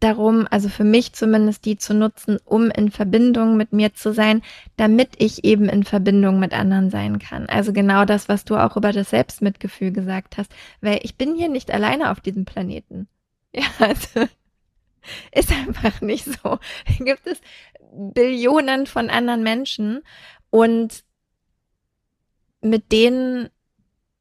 darum, 0.03 0.47
also 0.49 0.67
für 0.67 0.83
mich 0.83 1.13
zumindest 1.13 1.65
die 1.65 1.77
zu 1.77 1.93
nutzen, 1.93 2.37
um 2.43 2.69
in 2.71 2.91
Verbindung 2.91 3.55
mit 3.55 3.71
mir 3.71 3.93
zu 3.93 4.13
sein, 4.13 4.41
damit 4.75 5.11
ich 5.17 5.43
eben 5.43 5.69
in 5.69 5.83
Verbindung 5.83 6.39
mit 6.39 6.53
anderen 6.53 6.89
sein 6.89 7.19
kann. 7.19 7.47
Also 7.47 7.71
genau 7.71 8.05
das, 8.05 8.27
was 8.27 8.43
du 8.43 8.55
auch 8.55 8.75
über 8.77 8.91
das 8.91 9.11
Selbstmitgefühl 9.11 9.91
gesagt 9.91 10.37
hast, 10.37 10.51
weil 10.81 10.99
ich 11.03 11.15
bin 11.15 11.35
hier 11.35 11.49
nicht 11.49 11.71
alleine 11.71 12.11
auf 12.11 12.19
diesem 12.19 12.45
Planeten. 12.45 13.07
Ja, 13.53 13.65
also 13.79 14.29
ist 15.33 15.51
einfach 15.51 15.99
nicht 15.99 16.23
so. 16.23 16.57
Gibt 16.99 17.27
es 17.27 17.41
Billionen 17.91 18.85
von 18.87 19.09
anderen 19.09 19.43
Menschen 19.43 20.03
und 20.49 21.03
mit 22.61 22.93
denen 22.93 23.49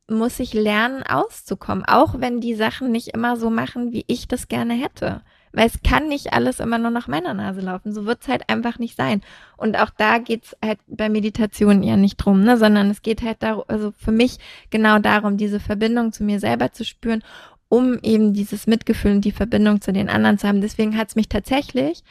muss 0.08 0.40
ich 0.40 0.52
lernen 0.52 1.04
auszukommen, 1.04 1.84
auch 1.84 2.18
wenn 2.18 2.40
die 2.40 2.54
Sachen 2.54 2.90
nicht 2.90 3.08
immer 3.08 3.36
so 3.36 3.50
machen, 3.50 3.92
wie 3.92 4.04
ich 4.08 4.26
das 4.26 4.48
gerne 4.48 4.74
hätte. 4.74 5.22
Weil 5.52 5.66
es 5.66 5.82
kann 5.82 6.08
nicht 6.08 6.32
alles 6.32 6.60
immer 6.60 6.78
nur 6.78 6.90
nach 6.90 7.08
meiner 7.08 7.34
Nase 7.34 7.60
laufen. 7.60 7.92
So 7.92 8.06
wird 8.06 8.22
es 8.22 8.28
halt 8.28 8.48
einfach 8.48 8.78
nicht 8.78 8.96
sein. 8.96 9.20
Und 9.56 9.76
auch 9.78 9.90
da 9.90 10.18
geht's 10.18 10.56
halt 10.64 10.78
bei 10.86 11.08
Meditation 11.08 11.82
ja 11.82 11.96
nicht 11.96 12.16
drum, 12.18 12.42
ne? 12.42 12.56
sondern 12.56 12.90
es 12.90 13.02
geht 13.02 13.22
halt 13.22 13.42
darum, 13.42 13.64
also 13.66 13.92
für 13.96 14.12
mich 14.12 14.38
genau 14.70 14.98
darum, 15.00 15.36
diese 15.36 15.58
Verbindung 15.58 16.12
zu 16.12 16.22
mir 16.22 16.38
selber 16.38 16.72
zu 16.72 16.84
spüren, 16.84 17.24
um 17.68 17.98
eben 18.02 18.32
dieses 18.32 18.66
Mitgefühl 18.66 19.12
und 19.12 19.24
die 19.24 19.32
Verbindung 19.32 19.80
zu 19.80 19.92
den 19.92 20.08
anderen 20.08 20.38
zu 20.38 20.46
haben. 20.46 20.60
Deswegen 20.60 20.96
hat's 20.96 21.16
mich 21.16 21.28
tatsächlich 21.28 22.04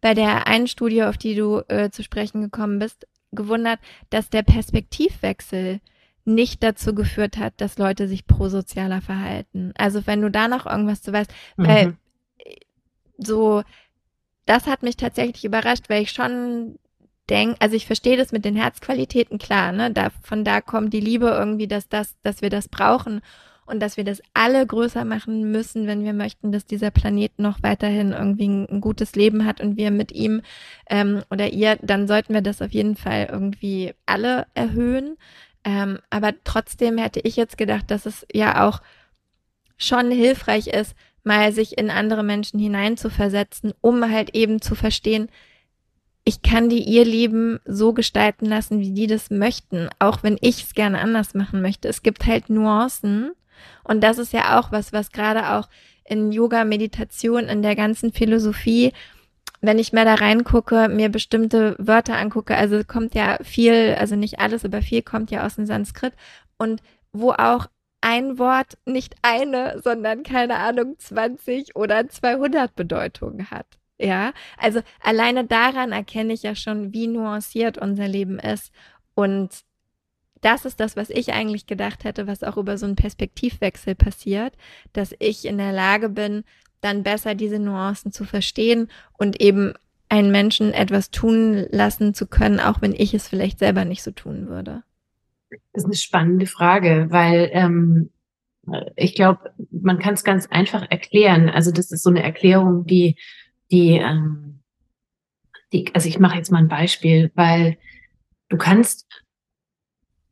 bei 0.00 0.14
der 0.14 0.46
einen 0.46 0.66
Studie, 0.66 1.02
auf 1.04 1.18
die 1.18 1.34
du 1.34 1.62
äh, 1.68 1.90
zu 1.90 2.02
sprechen 2.02 2.42
gekommen 2.42 2.78
bist, 2.78 3.06
gewundert, 3.32 3.78
dass 4.10 4.30
der 4.30 4.42
Perspektivwechsel 4.42 5.80
nicht 6.24 6.62
dazu 6.62 6.94
geführt 6.94 7.38
hat, 7.38 7.54
dass 7.58 7.78
Leute 7.78 8.08
sich 8.08 8.26
prosozialer 8.26 9.00
verhalten. 9.00 9.72
Also 9.76 10.06
wenn 10.06 10.20
du 10.22 10.30
da 10.30 10.48
noch 10.48 10.66
irgendwas 10.66 11.02
zu 11.02 11.12
weißt, 11.12 11.32
mhm. 11.56 11.66
weil 11.66 11.96
so, 13.20 13.62
das 14.46 14.66
hat 14.66 14.82
mich 14.82 14.96
tatsächlich 14.96 15.44
überrascht, 15.44 15.84
weil 15.88 16.02
ich 16.02 16.10
schon 16.10 16.78
denke, 17.28 17.56
also 17.60 17.76
ich 17.76 17.86
verstehe 17.86 18.16
das 18.16 18.32
mit 18.32 18.44
den 18.44 18.56
Herzqualitäten 18.56 19.38
klar, 19.38 19.72
ne? 19.72 19.90
Da, 19.92 20.10
von 20.22 20.44
da 20.44 20.60
kommt 20.60 20.92
die 20.92 21.00
Liebe 21.00 21.28
irgendwie, 21.28 21.68
dass 21.68 21.88
das, 21.88 22.16
dass 22.22 22.42
wir 22.42 22.50
das 22.50 22.68
brauchen 22.68 23.20
und 23.66 23.80
dass 23.80 23.96
wir 23.96 24.04
das 24.04 24.20
alle 24.34 24.66
größer 24.66 25.04
machen 25.04 25.52
müssen, 25.52 25.86
wenn 25.86 26.02
wir 26.04 26.12
möchten, 26.12 26.50
dass 26.50 26.66
dieser 26.66 26.90
Planet 26.90 27.38
noch 27.38 27.62
weiterhin 27.62 28.12
irgendwie 28.12 28.48
ein, 28.48 28.68
ein 28.68 28.80
gutes 28.80 29.14
Leben 29.14 29.46
hat 29.46 29.60
und 29.60 29.76
wir 29.76 29.92
mit 29.92 30.10
ihm 30.12 30.42
ähm, 30.88 31.22
oder 31.30 31.52
ihr, 31.52 31.78
dann 31.80 32.08
sollten 32.08 32.34
wir 32.34 32.42
das 32.42 32.60
auf 32.60 32.72
jeden 32.72 32.96
Fall 32.96 33.28
irgendwie 33.30 33.94
alle 34.06 34.46
erhöhen. 34.54 35.16
Ähm, 35.62 36.00
aber 36.10 36.32
trotzdem 36.42 36.98
hätte 36.98 37.20
ich 37.20 37.36
jetzt 37.36 37.58
gedacht, 37.58 37.90
dass 37.90 38.06
es 38.06 38.26
ja 38.32 38.66
auch 38.66 38.80
schon 39.76 40.10
hilfreich 40.10 40.66
ist, 40.66 40.96
mal 41.24 41.52
sich 41.52 41.78
in 41.78 41.90
andere 41.90 42.22
Menschen 42.22 42.58
hineinzuversetzen, 42.58 43.72
um 43.80 44.10
halt 44.10 44.34
eben 44.34 44.60
zu 44.60 44.74
verstehen, 44.74 45.28
ich 46.24 46.42
kann 46.42 46.68
die 46.68 46.82
ihr 46.82 47.04
Leben 47.04 47.60
so 47.64 47.92
gestalten 47.92 48.46
lassen, 48.46 48.80
wie 48.80 48.92
die 48.92 49.06
das 49.06 49.30
möchten, 49.30 49.88
auch 49.98 50.22
wenn 50.22 50.36
ich 50.40 50.62
es 50.62 50.74
gerne 50.74 51.00
anders 51.00 51.34
machen 51.34 51.62
möchte. 51.62 51.88
Es 51.88 52.02
gibt 52.02 52.26
halt 52.26 52.50
Nuancen 52.50 53.32
und 53.84 54.02
das 54.02 54.18
ist 54.18 54.32
ja 54.32 54.58
auch 54.58 54.70
was, 54.72 54.92
was 54.92 55.12
gerade 55.12 55.50
auch 55.50 55.68
in 56.04 56.32
Yoga, 56.32 56.64
Meditation, 56.64 57.44
in 57.44 57.62
der 57.62 57.76
ganzen 57.76 58.12
Philosophie, 58.12 58.92
wenn 59.60 59.78
ich 59.78 59.92
mehr 59.92 60.04
da 60.04 60.14
reingucke, 60.14 60.88
mir 60.88 61.08
bestimmte 61.08 61.76
Wörter 61.78 62.16
angucke, 62.16 62.56
also 62.56 62.82
kommt 62.84 63.14
ja 63.14 63.38
viel, 63.42 63.94
also 63.98 64.16
nicht 64.16 64.40
alles, 64.40 64.64
aber 64.64 64.82
viel 64.82 65.02
kommt 65.02 65.30
ja 65.30 65.44
aus 65.46 65.56
dem 65.56 65.66
Sanskrit 65.66 66.14
und 66.58 66.82
wo 67.12 67.32
auch 67.32 67.66
ein 68.00 68.38
Wort 68.38 68.78
nicht 68.86 69.14
eine, 69.22 69.80
sondern 69.82 70.22
keine 70.22 70.56
Ahnung, 70.56 70.96
20 70.98 71.76
oder 71.76 72.08
200 72.08 72.74
Bedeutungen 72.74 73.50
hat. 73.50 73.66
Ja, 73.98 74.32
also 74.56 74.80
alleine 75.02 75.44
daran 75.44 75.92
erkenne 75.92 76.32
ich 76.32 76.42
ja 76.42 76.54
schon, 76.54 76.94
wie 76.94 77.06
nuanciert 77.06 77.76
unser 77.76 78.08
Leben 78.08 78.38
ist. 78.38 78.72
Und 79.14 79.50
das 80.40 80.64
ist 80.64 80.80
das, 80.80 80.96
was 80.96 81.10
ich 81.10 81.34
eigentlich 81.34 81.66
gedacht 81.66 82.04
hätte, 82.04 82.26
was 82.26 82.42
auch 82.42 82.56
über 82.56 82.78
so 82.78 82.86
einen 82.86 82.96
Perspektivwechsel 82.96 83.94
passiert, 83.94 84.54
dass 84.94 85.14
ich 85.18 85.44
in 85.44 85.58
der 85.58 85.72
Lage 85.72 86.08
bin, 86.08 86.44
dann 86.80 87.02
besser 87.02 87.34
diese 87.34 87.58
Nuancen 87.58 88.10
zu 88.10 88.24
verstehen 88.24 88.88
und 89.18 89.40
eben 89.40 89.74
einen 90.08 90.30
Menschen 90.30 90.72
etwas 90.72 91.10
tun 91.10 91.66
lassen 91.70 92.14
zu 92.14 92.26
können, 92.26 92.58
auch 92.58 92.80
wenn 92.80 92.94
ich 92.94 93.12
es 93.12 93.28
vielleicht 93.28 93.58
selber 93.58 93.84
nicht 93.84 94.02
so 94.02 94.10
tun 94.12 94.48
würde. 94.48 94.82
Das 95.72 95.82
ist 95.82 95.84
eine 95.84 95.94
spannende 95.94 96.46
Frage, 96.46 97.06
weil 97.10 97.50
ähm, 97.52 98.10
ich 98.96 99.14
glaube, 99.14 99.52
man 99.70 99.98
kann 99.98 100.14
es 100.14 100.24
ganz 100.24 100.46
einfach 100.46 100.90
erklären. 100.90 101.48
Also 101.48 101.70
das 101.72 101.90
ist 101.90 102.02
so 102.02 102.10
eine 102.10 102.22
Erklärung, 102.22 102.86
die, 102.86 103.16
die, 103.70 103.96
ähm, 103.96 104.60
die 105.72 105.92
also 105.94 106.08
ich 106.08 106.18
mache 106.18 106.36
jetzt 106.36 106.52
mal 106.52 106.58
ein 106.58 106.68
Beispiel, 106.68 107.30
weil 107.34 107.78
du 108.48 108.56
kannst, 108.56 109.06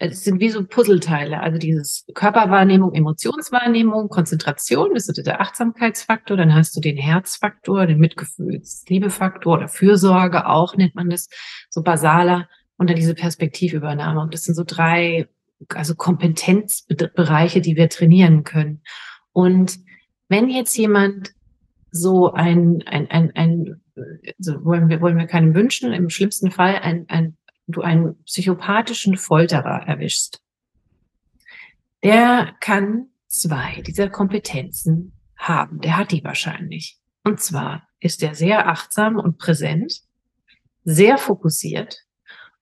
es 0.01 0.23
sind 0.23 0.41
wie 0.41 0.51
so 0.51 0.65
Puzzleteile, 0.65 1.41
also 1.41 1.59
dieses 1.59 2.07
Körperwahrnehmung, 2.15 2.95
Emotionswahrnehmung, 2.95 4.09
Konzentration, 4.09 4.95
das 4.95 5.09
ist 5.09 5.27
der 5.27 5.41
Achtsamkeitsfaktor, 5.41 6.37
dann 6.37 6.55
hast 6.55 6.77
du 6.77 6.81
den 6.81 6.97
Herzfaktor, 6.97 7.87
den 7.87 7.99
Mitgefühls, 7.99 8.85
Liebefaktor 8.89 9.55
oder 9.55 9.69
Fürsorge 9.69 10.47
auch 10.47 10.77
nennt 10.77 10.95
man 10.95 11.11
das, 11.11 11.29
so 11.69 11.83
basaler 11.83 12.49
und 12.79 12.89
dann 12.89 12.97
diese 12.97 13.15
Perspektivübernahme. 13.15 14.21
Und 14.21 14.33
das 14.33 14.45
sind 14.45 14.55
so 14.55 14.65
drei, 14.65 15.29
also 15.69 15.95
Kompetenzbereiche, 15.95 17.61
die 17.61 17.77
wir 17.77 17.91
trainieren 17.91 18.45
können. 18.45 18.83
Und 19.33 19.79
wenn 20.29 20.49
jetzt 20.49 20.77
jemand 20.77 21.33
so 21.91 22.33
ein, 22.33 22.83
ein, 22.87 23.11
ein, 23.11 23.33
ein 23.35 23.81
so 24.39 24.65
wollen 24.65 24.89
wir, 24.89 25.01
wollen 25.01 25.19
wir 25.19 25.27
keinem 25.27 25.55
wünschen, 25.55 25.93
im 25.93 26.09
schlimmsten 26.09 26.51
Fall 26.51 26.77
ein, 26.77 27.07
ein, 27.09 27.37
du 27.67 27.83
einen 27.83 28.23
psychopathischen 28.25 29.17
Folterer 29.17 29.87
erwischst, 29.87 30.41
der 32.05 32.55
kann 32.61 33.09
zwei 33.27 33.83
dieser 33.83 34.09
Kompetenzen 34.09 35.13
haben. 35.37 35.81
Der 35.81 35.97
hat 35.97 36.13
die 36.13 36.23
wahrscheinlich. 36.23 36.99
Und 37.25 37.41
zwar 37.41 37.89
ist 37.99 38.23
er 38.23 38.37
sehr 38.37 38.69
achtsam 38.69 39.17
und 39.17 39.39
präsent, 39.39 40.03
sehr 40.85 41.19
fokussiert 41.19 42.05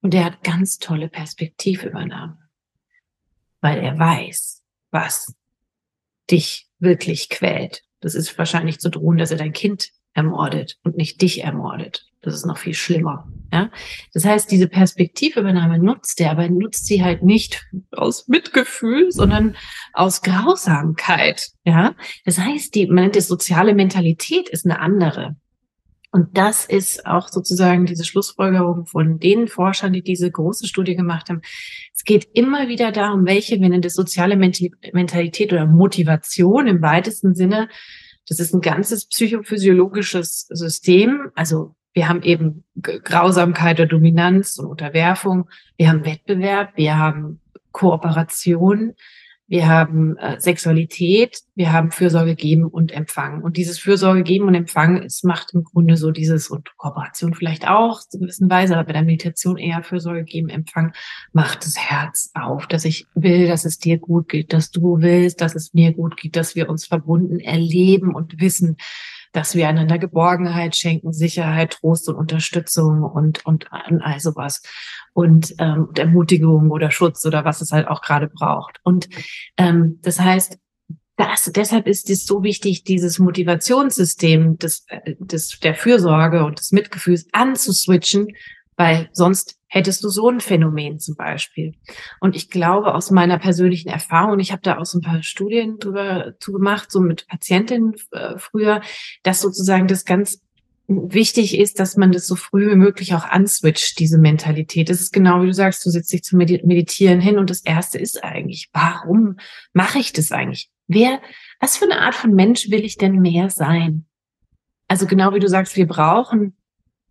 und 0.03 0.15
er 0.15 0.25
hat 0.25 0.45
ganz 0.45 0.79
tolle 0.79 1.09
Perspektivübernahme, 1.09 2.39
weil 3.61 3.79
er 3.79 3.99
weiß, 3.99 4.63
was 4.91 5.35
dich 6.31 6.69
wirklich 6.79 7.29
quält. 7.29 7.83
Das 8.01 8.15
ist 8.15 8.37
wahrscheinlich 8.39 8.79
zu 8.79 8.91
drohen, 8.91 9.17
dass 9.19 9.31
er 9.31 9.39
dein 9.39 9.53
Kind 9.53 9.91
ermordet 10.15 10.79
und 10.83 10.97
nicht 10.97 11.21
dich 11.23 11.45
ermordet. 11.45 12.07
Das 12.23 12.35
ist 12.35 12.47
noch 12.47 12.59
viel 12.59 12.75
schlimmer. 12.75 13.29
Ja? 13.53 13.71
Das 14.13 14.25
heißt, 14.25 14.51
diese 14.51 14.67
Perspektivübernahme 14.67 15.79
nutzt 15.79 16.21
er, 16.21 16.33
aber 16.33 16.45
er 16.45 16.51
nutzt 16.51 16.87
sie 16.87 17.05
halt 17.05 17.23
nicht 17.23 17.65
aus 17.93 18.27
Mitgefühl, 18.27 19.13
sondern 19.13 19.57
aus 19.93 20.23
Grausamkeit. 20.23 21.51
Ja? 21.65 21.95
Das 22.25 22.39
heißt, 22.39 22.75
die, 22.75 22.87
man 22.87 23.05
nennt 23.05 23.17
es 23.17 23.29
soziale 23.29 23.75
Mentalität 23.75 24.49
ist 24.49 24.65
eine 24.65 24.81
andere. 24.81 25.37
Und 26.17 26.39
das 26.39 26.65
ist 26.65 27.05
auch 27.05 27.29
sozusagen 27.29 27.85
diese 27.85 28.07
Schlussfolgerung 28.07 28.87
von 28.87 29.19
den 29.19 29.49
Forschern, 29.49 29.93
die 29.93 30.01
diese 30.01 30.31
große 30.31 30.67
Studie 30.67 30.97
gemacht 30.97 31.29
haben. 31.29 31.43
Es 31.95 32.05
geht 32.05 32.27
immer 32.33 32.69
wieder 32.69 32.91
darum, 32.91 33.27
welche, 33.27 33.61
wenn 33.61 33.83
das 33.83 33.93
soziale 33.93 34.35
Mentalität 34.39 35.53
oder 35.53 35.67
Motivation 35.67 36.69
im 36.69 36.81
weitesten 36.81 37.35
Sinne, 37.35 37.69
das 38.27 38.41
ist 38.41 38.55
ein 38.55 38.63
ganzes 38.63 39.07
psychophysiologisches 39.09 40.47
System. 40.49 41.33
Also 41.35 41.75
wir 41.93 42.09
haben 42.09 42.23
eben 42.23 42.65
Grausamkeit 42.81 43.79
oder 43.79 43.89
Dominanz 43.91 44.57
und 44.57 44.69
Unterwerfung. 44.69 45.51
Wir 45.77 45.91
haben 45.91 46.07
Wettbewerb. 46.07 46.71
Wir 46.77 46.97
haben 46.97 47.43
Kooperation 47.73 48.95
wir 49.49 49.69
haben 49.69 50.17
äh, 50.17 50.41
Sexualität, 50.41 51.39
wir 51.55 51.73
haben 51.73 51.93
Fürsorge 51.93 52.35
geben 52.35 52.65
und 52.65 52.91
empfangen. 52.91 53.43
Und 53.43 53.57
dieses 53.57 53.79
Fürsorge 53.79 54.25
geben 54.25 54.47
und 54.49 54.55
empfangen, 54.55 55.03
es 55.03 55.23
macht 55.23 55.55
im 55.55 55.63
Grunde 55.63 55.97
so 55.97 56.11
dieses, 56.11 56.49
und 56.49 56.77
Kooperation 56.77 57.33
vielleicht 57.33 57.69
auch, 57.69 58.01
zu 58.01 58.19
gewissen 58.19 58.51
Weise, 58.51 58.75
aber 58.75 58.87
bei 58.87 58.93
der 58.95 59.05
Meditation 59.05 59.57
eher 59.57 59.85
Fürsorge 59.85 60.25
geben, 60.25 60.49
empfangen, 60.49 60.93
macht 61.33 61.65
das 61.65 61.79
Herz 61.79 62.31
auf, 62.35 62.67
dass 62.67 62.85
ich 62.85 63.07
will, 63.15 63.47
dass 63.47 63.65
es 63.65 63.79
dir 63.79 63.99
gut 63.99 64.29
geht, 64.29 64.53
dass 64.53 64.73
du 64.73 65.01
willst, 65.01 65.41
dass 65.41 65.55
es 65.55 65.73
mir 65.73 65.93
gut 65.93 66.17
geht, 66.17 66.35
dass 66.35 66.57
wir 66.57 66.69
uns 66.69 66.87
verbunden 66.87 67.39
erleben 67.39 68.15
und 68.15 68.41
wissen, 68.41 68.77
dass 69.37 69.55
wir 69.55 69.69
einander 69.69 69.99
Geborgenheit 69.99 70.77
schenken, 70.77 71.13
Sicherheit, 71.13 71.73
Trost 71.73 72.09
und 72.09 72.17
Unterstützung 72.17 73.03
und, 73.03 73.45
und, 73.45 73.67
und 73.71 74.03
all 74.03 74.19
sowas. 74.19 74.63
Und, 75.13 75.55
ähm, 75.59 75.89
und 75.89 75.99
Ermutigung 75.99 76.71
oder 76.71 76.91
Schutz 76.91 77.25
oder 77.27 77.45
was 77.45 77.61
es 77.61 77.71
halt 77.71 77.87
auch 77.87 78.01
gerade 78.01 78.29
braucht. 78.29 78.81
Und 78.83 79.09
ähm, 79.59 79.99
das 80.01 80.21
heißt, 80.21 80.59
das, 81.17 81.51
deshalb 81.55 81.87
ist 81.87 82.09
es 82.09 82.25
so 82.25 82.43
wichtig, 82.43 82.85
dieses 82.85 83.19
Motivationssystem 83.19 84.57
des, 84.57 84.87
äh, 84.89 85.15
des, 85.19 85.59
der 85.61 85.75
Fürsorge 85.75 86.45
und 86.45 86.59
des 86.59 86.73
Mitgefühls 86.73 87.27
anzuswitchen, 87.33 88.29
weil 88.77 89.11
sonst 89.13 89.56
hättest 89.69 90.05
du 90.05 90.09
so 90.09 90.29
ein 90.29 90.41
Phänomen 90.41 90.99
zum 90.99 91.17
Beispiel. 91.17 91.75
Und 92.21 92.37
ich 92.37 92.51
glaube 92.51 92.95
aus 92.95 93.11
meiner 93.11 93.39
persönlichen 93.39 93.89
Erfahrung, 93.89 94.39
ich 94.39 94.53
habe 94.53 94.63
da 94.63 94.79
auch 94.79 94.87
so 94.87 94.99
ein 94.99 95.03
paar 95.03 95.23
Studien 95.23 95.79
drüber 95.79 96.35
zu 96.39 96.53
gemacht, 96.53 96.91
so 96.91 97.01
mit 97.01 97.27
Patientinnen 97.27 97.95
äh, 98.13 98.39
früher, 98.39 98.81
dass 99.23 99.41
sozusagen 99.41 99.89
das 99.89 100.05
ganz 100.05 100.41
wichtig 100.89 101.59
ist, 101.59 101.81
dass 101.81 101.97
man 101.97 102.13
das 102.13 102.27
so 102.27 102.37
früh 102.37 102.71
wie 102.71 102.77
möglich 102.77 103.15
auch 103.15 103.25
answitcht, 103.25 103.99
diese 103.99 104.19
Mentalität. 104.19 104.89
Das 104.89 105.01
ist 105.01 105.13
genau 105.13 105.43
wie 105.43 105.47
du 105.47 105.55
sagst, 105.55 105.85
du 105.85 105.91
sitzt 105.91 106.13
dich 106.13 106.23
zum 106.23 106.39
Meditieren 106.39 107.21
hin 107.21 107.39
und 107.39 107.51
das 107.51 107.61
erste 107.63 107.99
ist 107.99 108.23
eigentlich, 108.23 108.69
warum 108.73 109.37
mache 109.73 109.99
ich 109.99 110.13
das 110.13 110.31
eigentlich? 110.31 110.71
Wer, 110.87 111.21
was 111.59 111.77
für 111.77 111.87
eine 111.87 112.01
Art 112.01 112.15
von 112.15 112.33
Mensch 112.33 112.71
will 112.71 112.85
ich 112.85 112.97
denn 112.97 113.21
mehr 113.21 113.51
sein? 113.51 114.07
Also 114.87 115.07
genau 115.07 115.35
wie 115.35 115.41
du 115.41 115.49
sagst, 115.49 115.77
wir 115.77 115.89
brauchen 115.89 116.57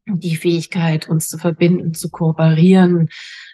die 0.07 0.35
Fähigkeit, 0.35 1.09
uns 1.09 1.27
zu 1.29 1.37
verbinden, 1.37 1.93
zu 1.93 2.09
kooperieren, 2.09 3.09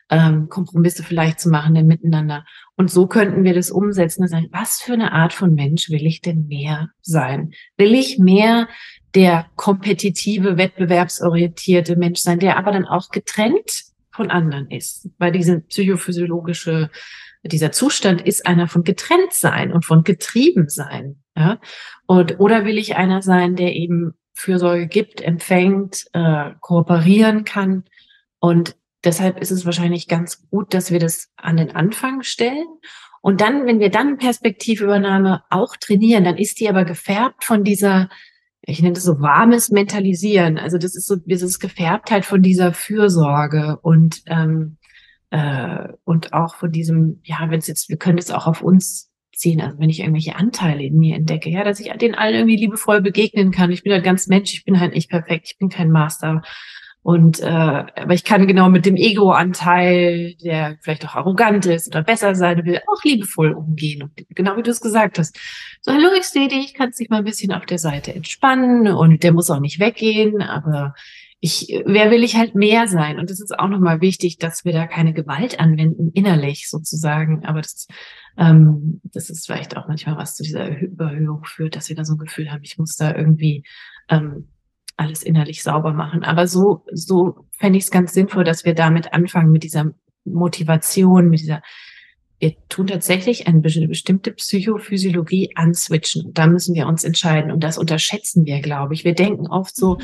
ähm, 0.10 0.49
Kompromisse 0.49 1.04
vielleicht 1.04 1.39
zu 1.39 1.49
machen 1.49 1.74
denn 1.74 1.88
miteinander. 1.88 2.45
Und 2.76 2.91
so 2.91 3.08
könnten 3.08 3.43
wir 3.43 3.54
das 3.54 3.72
umsetzen 3.72 4.24
und 4.24 4.28
sagen, 4.28 4.49
was 4.52 4.82
für 4.82 4.93
eine 4.93 5.14
Art 5.14 5.34
von 5.34 5.54
Mensch 5.56 5.89
will 5.89 6.06
ich 6.06 6.22
denn 6.22 6.47
mehr 6.47 6.89
sein? 7.02 7.52
Will 7.78 7.93
ich 7.93 8.20
mehr 8.20 8.68
der 9.16 9.47
kompetitive, 9.56 10.58
wettbewerbsorientierte 10.58 11.95
Mensch 11.95 12.20
sein, 12.20 12.39
der 12.39 12.58
aber 12.58 12.72
dann 12.72 12.86
auch 12.86 13.10
getrennt 13.10 13.84
von 14.12 14.30
anderen 14.30 14.70
ist? 14.70 15.10
Weil 15.18 15.32
diese 15.32 15.62
psychophysiologische, 15.62 16.89
dieser 17.43 17.72
Zustand 17.72 18.22
ist 18.22 18.45
einer 18.45 18.68
von 18.68 18.84
getrennt 18.84 19.32
sein 19.32 19.72
und 19.72 19.86
von 19.86 20.04
getrieben 20.04 20.68
sein. 20.68 21.22
Ja? 21.38 21.60
Und, 22.06 22.41
oder 22.41 22.66
will 22.66 22.78
ich 22.78 22.97
einer 22.97 23.22
sein, 23.22 23.56
der 23.56 23.74
eben 23.74 24.14
Fürsorge 24.34 24.88
gibt, 24.88 25.21
empfängt, 25.21 26.05
äh, 26.13 26.51
kooperieren 26.59 27.43
kann. 27.43 27.84
Und 28.39 28.75
deshalb 29.03 29.39
ist 29.39 29.51
es 29.51 29.65
wahrscheinlich 29.65 30.07
ganz 30.07 30.47
gut, 30.49 30.73
dass 30.73 30.91
wir 30.91 30.99
das 30.99 31.32
an 31.36 31.57
den 31.57 31.75
Anfang 31.75 32.23
stellen. 32.23 32.67
Und 33.21 33.41
dann, 33.41 33.65
wenn 33.65 33.79
wir 33.79 33.89
dann 33.89 34.17
Perspektivübernahme 34.17 35.43
auch 35.49 35.75
trainieren, 35.75 36.23
dann 36.23 36.38
ist 36.38 36.59
die 36.59 36.69
aber 36.69 36.86
gefärbt 36.86 37.43
von 37.43 37.63
dieser, 37.63 38.09
ich 38.61 38.82
nenne 38.82 38.93
das 38.93 39.03
so 39.03 39.19
warmes 39.19 39.69
Mentalisieren. 39.69 40.57
Also 40.57 40.77
das 40.77 40.95
ist 40.95 41.07
so, 41.07 41.17
das 41.25 41.41
ist 41.43 41.59
gefärbt 41.59 42.09
halt 42.09 42.25
von 42.25 42.41
dieser 42.41 42.73
Fürsorge 42.73 43.77
und 43.82 44.23
ähm, 44.25 44.77
äh, 45.32 45.88
und 46.03 46.34
auch 46.34 46.55
von 46.55 46.71
diesem, 46.71 47.21
ja, 47.23 47.38
wenn 47.49 47.59
es 47.59 47.67
jetzt, 47.67 47.89
wir 47.89 47.97
können 47.97 48.17
es 48.17 48.32
auch 48.32 48.47
auf 48.47 48.61
uns 48.61 49.11
ziehen. 49.41 49.59
Also 49.59 49.79
wenn 49.79 49.89
ich 49.89 49.99
irgendwelche 49.99 50.35
Anteile 50.35 50.83
in 50.83 50.97
mir 50.97 51.15
entdecke, 51.15 51.49
ja, 51.49 51.63
dass 51.63 51.79
ich 51.79 51.91
den 51.93 52.15
allen 52.15 52.35
irgendwie 52.35 52.57
liebevoll 52.57 53.01
begegnen 53.01 53.51
kann. 53.51 53.71
Ich 53.71 53.83
bin 53.83 53.91
halt 53.91 54.03
ganz 54.03 54.27
Mensch, 54.27 54.53
ich 54.53 54.63
bin 54.63 54.79
halt 54.79 54.93
nicht 54.93 55.09
perfekt, 55.09 55.47
ich 55.47 55.57
bin 55.57 55.69
kein 55.69 55.91
Master. 55.91 56.41
Und 57.03 57.39
äh, 57.39 57.45
aber 57.45 58.13
ich 58.13 58.23
kann 58.23 58.45
genau 58.45 58.69
mit 58.69 58.85
dem 58.85 58.95
Ego-Anteil, 58.95 60.35
der 60.35 60.77
vielleicht 60.81 61.03
auch 61.07 61.15
arrogant 61.15 61.65
ist 61.65 61.87
oder 61.87 62.03
besser 62.03 62.35
sein 62.35 62.63
will, 62.63 62.79
auch 62.87 63.03
liebevoll 63.03 63.53
umgehen. 63.53 64.03
Und 64.03 64.11
genau 64.35 64.55
wie 64.55 64.61
du 64.61 64.69
es 64.69 64.81
gesagt 64.81 65.17
hast. 65.17 65.35
So, 65.81 65.91
hallo, 65.91 66.09
ich 66.15 66.25
sehe 66.25 66.47
dich, 66.47 66.75
kannst 66.75 66.99
dich 66.99 67.09
mal 67.09 67.17
ein 67.17 67.23
bisschen 67.23 67.53
auf 67.53 67.65
der 67.65 67.79
Seite 67.79 68.13
entspannen 68.13 68.87
und 68.87 69.23
der 69.23 69.33
muss 69.33 69.49
auch 69.49 69.59
nicht 69.59 69.79
weggehen, 69.79 70.43
aber 70.43 70.93
ich, 71.39 71.81
wer 71.85 72.11
will 72.11 72.23
ich 72.23 72.35
halt 72.35 72.53
mehr 72.53 72.87
sein? 72.87 73.17
Und 73.17 73.31
es 73.31 73.41
ist 73.41 73.57
auch 73.57 73.67
nochmal 73.67 73.99
wichtig, 73.99 74.37
dass 74.37 74.63
wir 74.63 74.73
da 74.73 74.85
keine 74.85 75.11
Gewalt 75.11 75.59
anwenden, 75.59 76.11
innerlich 76.13 76.69
sozusagen. 76.69 77.43
Aber 77.45 77.61
das, 77.61 77.87
ähm, 78.38 79.01
das 79.03 79.29
ist 79.29 79.45
vielleicht 79.45 79.75
auch 79.77 79.88
manchmal 79.88 80.17
was 80.17 80.36
zu 80.36 80.43
dieser 80.43 80.79
Überhöhung 80.79 81.43
führt, 81.43 81.75
dass 81.75 81.89
wir 81.89 81.95
da 81.95 82.05
so 82.05 82.13
ein 82.13 82.19
Gefühl 82.19 82.51
haben, 82.51 82.63
ich 82.63 82.77
muss 82.77 82.95
da 82.95 83.15
irgendwie 83.15 83.63
ähm, 84.09 84.49
alles 84.97 85.23
innerlich 85.23 85.63
sauber 85.63 85.93
machen. 85.93 86.23
Aber 86.23 86.47
so, 86.47 86.86
so 86.91 87.47
fände 87.51 87.77
ich 87.77 87.86
es 87.86 87.91
ganz 87.91 88.13
sinnvoll, 88.13 88.43
dass 88.43 88.65
wir 88.65 88.73
damit 88.73 89.13
anfangen, 89.13 89.51
mit 89.51 89.63
dieser 89.63 89.91
Motivation, 90.25 91.29
mit 91.29 91.41
dieser 91.41 91.61
wir 92.39 92.55
tun 92.69 92.88
tatsächlich 92.88 93.45
eine 93.45 93.59
bestimmte 93.59 94.32
Psychophysiologie 94.32 95.51
answitchen. 95.55 96.34
Da 96.34 96.47
müssen 96.47 96.73
wir 96.73 96.88
uns 96.88 97.03
entscheiden. 97.03 97.51
Und 97.51 97.63
das 97.63 97.77
unterschätzen 97.77 98.47
wir, 98.47 98.61
glaube 98.61 98.95
ich. 98.95 99.03
Wir 99.03 99.13
denken 99.13 99.45
oft 99.45 99.75
so, 99.75 99.99
mhm 99.99 100.03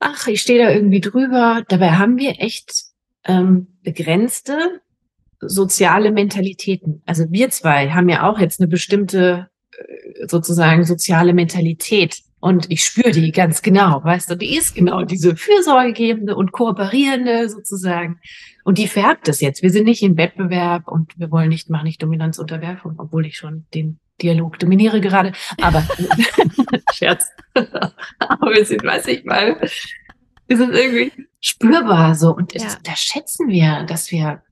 ach, 0.00 0.26
ich 0.26 0.40
stehe 0.40 0.64
da 0.64 0.72
irgendwie 0.72 1.00
drüber. 1.00 1.62
Dabei 1.68 1.92
haben 1.92 2.18
wir 2.18 2.40
echt 2.40 2.86
ähm, 3.24 3.68
begrenzte 3.82 4.80
soziale 5.40 6.12
Mentalitäten. 6.12 7.02
Also 7.06 7.24
wir 7.30 7.50
zwei 7.50 7.90
haben 7.90 8.08
ja 8.08 8.28
auch 8.28 8.38
jetzt 8.38 8.60
eine 8.60 8.68
bestimmte 8.68 9.48
äh, 9.72 10.26
sozusagen 10.26 10.84
soziale 10.84 11.32
Mentalität. 11.32 12.20
Und 12.42 12.70
ich 12.70 12.84
spüre 12.84 13.10
die 13.10 13.32
ganz 13.32 13.60
genau, 13.60 14.02
weißt 14.02 14.30
du, 14.30 14.34
die 14.34 14.56
ist 14.56 14.74
genau 14.74 15.04
diese 15.04 15.36
fürsorgegebende 15.36 16.34
und 16.34 16.52
kooperierende 16.52 17.50
sozusagen. 17.50 18.18
Und 18.64 18.78
die 18.78 18.88
färbt 18.88 19.28
es 19.28 19.40
jetzt. 19.40 19.62
Wir 19.62 19.70
sind 19.70 19.84
nicht 19.84 20.02
im 20.02 20.16
Wettbewerb 20.16 20.88
und 20.88 21.18
wir 21.18 21.30
wollen 21.30 21.50
nicht, 21.50 21.68
machen 21.68 21.84
nicht 21.84 22.02
Dominanzunterwerfung, 22.02 22.94
obwohl 22.96 23.26
ich 23.26 23.36
schon 23.36 23.66
den 23.74 23.98
Dialog 24.22 24.58
dominiere 24.58 25.00
gerade, 25.00 25.32
aber 25.60 25.86
Scherz. 26.94 27.30
aber 28.18 28.52
wir 28.52 28.64
sind, 28.64 28.84
weiß 28.84 29.06
ich 29.08 29.24
mal, 29.24 29.60
wir 30.46 30.56
sind 30.56 30.74
irgendwie 30.74 31.12
spürbar 31.40 32.14
so 32.14 32.34
und 32.34 32.54
ja. 32.54 32.62
da 32.82 32.96
schätzen 32.96 33.48
wir, 33.48 33.84
dass 33.84 34.10
wir 34.10 34.42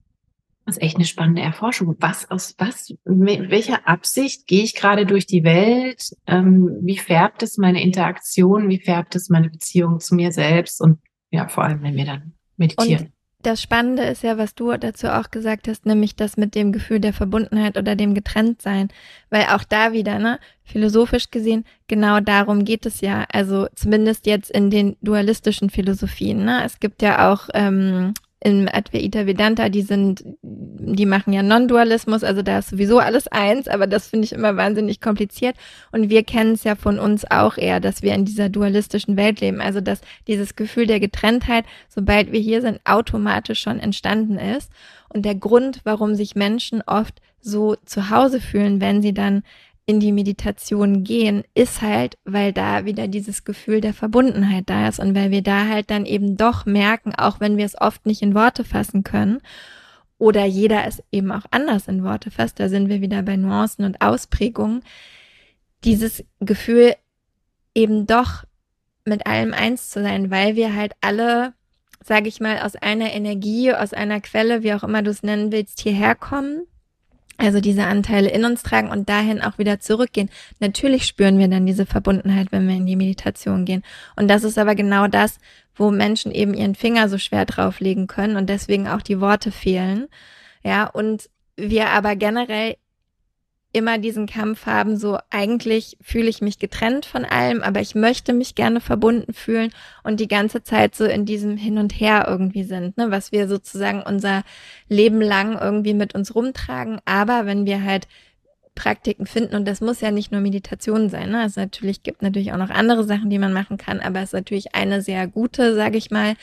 das 0.68 0.76
ist 0.76 0.82
echt 0.82 0.96
eine 0.96 1.06
spannende 1.06 1.40
Erforschung. 1.40 1.96
Was 1.98 2.30
aus 2.30 2.54
was, 2.58 2.94
mit 3.06 3.50
welcher 3.50 3.88
Absicht 3.88 4.46
gehe 4.46 4.62
ich 4.62 4.74
gerade 4.74 5.06
durch 5.06 5.26
die 5.26 5.42
Welt? 5.42 6.10
Ähm, 6.26 6.76
wie 6.82 6.98
färbt 6.98 7.42
es 7.42 7.56
meine 7.56 7.82
Interaktion? 7.82 8.68
Wie 8.68 8.78
färbt 8.78 9.16
es 9.16 9.30
meine 9.30 9.48
Beziehung 9.48 9.98
zu 9.98 10.14
mir 10.14 10.30
selbst? 10.30 10.82
Und 10.82 10.98
ja, 11.30 11.48
vor 11.48 11.64
allem, 11.64 11.82
wenn 11.82 11.96
wir 11.96 12.04
dann 12.04 12.34
meditieren. 12.58 13.06
Und 13.06 13.12
das 13.40 13.62
Spannende 13.62 14.02
ist 14.02 14.22
ja, 14.22 14.36
was 14.36 14.54
du 14.54 14.76
dazu 14.76 15.06
auch 15.06 15.30
gesagt 15.30 15.68
hast, 15.68 15.86
nämlich 15.86 16.16
das 16.16 16.36
mit 16.36 16.54
dem 16.54 16.72
Gefühl 16.72 17.00
der 17.00 17.14
Verbundenheit 17.14 17.78
oder 17.78 17.96
dem 17.96 18.12
Getrenntsein. 18.12 18.88
Weil 19.30 19.44
auch 19.44 19.64
da 19.64 19.92
wieder, 19.92 20.18
ne, 20.18 20.38
philosophisch 20.64 21.30
gesehen, 21.30 21.64
genau 21.86 22.20
darum 22.20 22.66
geht 22.66 22.84
es 22.84 23.00
ja. 23.00 23.24
Also 23.32 23.68
zumindest 23.74 24.26
jetzt 24.26 24.50
in 24.50 24.68
den 24.68 24.98
dualistischen 25.00 25.70
Philosophien. 25.70 26.44
Ne? 26.44 26.62
Es 26.62 26.78
gibt 26.78 27.00
ja 27.00 27.32
auch 27.32 27.48
ähm, 27.54 28.12
im 28.41 28.68
Advaita 28.70 29.26
Vedanta, 29.26 29.68
die 29.68 29.82
sind, 29.82 30.22
die 30.43 31.07
machen 31.07 31.32
ja 31.32 31.43
Non-Dualismus, 31.43 32.22
also 32.22 32.43
da 32.43 32.59
ist 32.59 32.70
sowieso 32.70 33.01
alles 33.01 33.26
eins, 33.26 33.66
aber 33.66 33.89
das 33.89 34.07
finde 34.07 34.26
ich 34.26 34.32
immer 34.32 34.57
wahnsinnig 34.57 35.01
kompliziert. 35.01 35.57
Und 35.91 36.09
wir 36.09 36.22
kennen 36.22 36.53
es 36.53 36.62
ja 36.62 36.76
von 36.76 37.01
uns 37.01 37.28
auch 37.28 37.57
eher, 37.59 37.80
dass 37.80 38.03
wir 38.03 38.14
in 38.14 38.24
dieser 38.24 38.49
dualistischen 38.49 39.16
Welt 39.16 39.41
leben. 39.41 39.61
Also 39.61 39.80
dass 39.80 40.01
dieses 40.28 40.55
Gefühl 40.55 40.86
der 40.86 41.01
Getrenntheit, 41.01 41.64
sobald 41.89 42.30
wir 42.30 42.41
hier 42.41 42.61
sind, 42.61 42.80
automatisch 42.84 43.61
schon 43.61 43.80
entstanden 43.80 44.39
ist. 44.39 44.70
Und 45.09 45.24
der 45.24 45.34
Grund, 45.34 45.80
warum 45.84 46.14
sich 46.14 46.36
Menschen 46.36 46.82
oft 46.86 47.20
so 47.41 47.76
zu 47.84 48.11
Hause 48.11 48.41
fühlen, 48.41 48.80
wenn 48.80 49.03
sie 49.03 49.14
dann 49.14 49.43
in 49.89 50.01
die 50.01 50.12
Meditation 50.12 51.03
gehen, 51.03 51.45
ist 51.55 51.80
halt, 51.80 52.18
weil 52.26 52.53
da 52.53 52.84
wieder 52.84 53.09
dieses 53.09 53.45
Gefühl 53.45 53.80
der 53.80 53.95
Verbundenheit 53.95 54.64
da 54.68 54.86
ist 54.86 55.01
und 55.01 55.14
weil 55.14 55.30
wir 55.30 55.43
da 55.43 55.66
halt 55.66 55.91
dann 55.91 56.05
eben 56.05 56.36
doch 56.36 56.66
merken, 56.66 57.14
auch 57.14 57.41
wenn 57.41 57.57
wir 57.57 57.64
es 57.64 57.80
oft 57.80 58.05
nicht 58.05 58.20
in 58.20 58.34
Worte 58.34 58.64
fassen 58.64 59.03
können 59.03 59.41
oder 60.18 60.45
jeder 60.45 60.86
es 60.86 61.03
eben 61.11 61.32
auch 61.32 61.47
anders 61.53 61.89
in 61.89 62.05
Worte 62.05 62.30
fasst, 62.30 62.61
da 62.61 62.68
sind 62.68 62.91
wir 62.91 63.01
wieder 63.01 63.22
bei 63.22 63.36
Nuancen 63.36 63.86
und 63.86 64.03
Ausprägungen, 64.03 64.82
dieses 65.84 66.22
Gefühl 66.39 66.95
eben 67.74 68.07
doch 68.07 68.45
mit 69.07 69.26
allem 69.26 69.55
eins 69.55 69.89
zu 69.89 70.03
sein, 70.03 70.30
weil 70.30 70.55
wir 70.55 70.76
halt 70.76 70.93
alle, 71.01 71.55
sage 72.05 72.28
ich 72.28 72.41
mal, 72.41 72.59
aus 72.59 72.76
einer 72.76 73.14
Energie, 73.14 73.72
aus 73.72 73.95
einer 73.95 74.20
Quelle, 74.20 74.62
wie 74.62 74.74
auch 74.74 74.84
immer 74.84 75.01
du 75.01 75.11
es 75.11 75.22
nennen 75.22 75.51
willst, 75.51 75.80
hierher 75.80 76.14
kommen 76.14 76.66
also 77.39 77.61
diese 77.61 77.84
Anteile 77.84 78.28
in 78.30 78.45
uns 78.45 78.62
tragen 78.62 78.91
und 78.91 79.09
dahin 79.09 79.41
auch 79.41 79.59
wieder 79.59 79.80
zurückgehen. 79.80 80.28
Natürlich 80.59 81.07
spüren 81.07 81.39
wir 81.39 81.49
dann 81.49 81.66
diese 81.66 81.86
Verbundenheit, 81.86 82.49
wenn 82.51 82.66
wir 82.66 82.74
in 82.74 82.86
die 82.86 82.97
Meditation 82.97 83.64
gehen. 83.64 83.84
Und 84.16 84.28
das 84.28 84.45
ist 84.45 84.59
aber 84.59 84.74
genau 84.74 85.07
das, 85.07 85.39
wo 85.74 85.91
Menschen 85.91 86.32
eben 86.32 86.53
ihren 86.53 86.74
Finger 86.74 87.09
so 87.09 87.16
schwer 87.16 87.47
drauflegen 87.47 88.09
können 88.09 88.36
und 88.36 88.51
deswegen 88.51 88.89
auch 88.89 89.03
die 89.03 89.20
Worte 89.20 89.53
fehlen. 89.53 90.09
Ja, 90.64 90.86
und 90.86 91.30
wir 91.57 91.91
aber 91.91 92.16
generell 92.16 92.76
immer 93.72 93.98
diesen 93.98 94.26
Kampf 94.26 94.66
haben, 94.66 94.96
so 94.96 95.18
eigentlich 95.30 95.98
fühle 96.00 96.28
ich 96.28 96.40
mich 96.40 96.58
getrennt 96.58 97.04
von 97.04 97.24
allem, 97.24 97.62
aber 97.62 97.80
ich 97.80 97.94
möchte 97.94 98.32
mich 98.32 98.54
gerne 98.54 98.80
verbunden 98.80 99.34
fühlen 99.34 99.72
und 100.02 100.20
die 100.20 100.28
ganze 100.28 100.62
Zeit 100.62 100.94
so 100.94 101.04
in 101.04 101.26
diesem 101.26 101.56
Hin 101.56 101.76
und 101.76 101.92
Her 101.92 102.26
irgendwie 102.28 102.64
sind, 102.64 102.96
ne, 102.96 103.10
was 103.10 103.30
wir 103.30 103.46
sozusagen 103.46 104.02
unser 104.02 104.42
Leben 104.88 105.20
lang 105.20 105.58
irgendwie 105.58 105.94
mit 105.94 106.14
uns 106.14 106.34
rumtragen. 106.34 107.00
Aber 107.04 107.44
wenn 107.44 107.66
wir 107.66 107.84
halt 107.84 108.08
Praktiken 108.74 109.26
finden 109.26 109.56
und 109.56 109.66
das 109.66 109.80
muss 109.80 110.00
ja 110.00 110.12
nicht 110.12 110.32
nur 110.32 110.40
Meditation 110.40 111.10
sein, 111.10 111.30
ne? 111.30 111.44
Es 111.44 111.56
natürlich 111.56 112.04
gibt 112.04 112.22
natürlich 112.22 112.52
auch 112.52 112.58
noch 112.58 112.70
andere 112.70 113.02
Sachen, 113.04 113.28
die 113.28 113.38
man 113.38 113.52
machen 113.52 113.76
kann, 113.76 113.98
aber 114.00 114.20
es 114.20 114.26
ist 114.26 114.34
natürlich 114.34 114.74
eine 114.74 115.02
sehr 115.02 115.26
gute, 115.26 115.74
sage 115.74 115.98
ich 115.98 116.10
mal, 116.10 116.36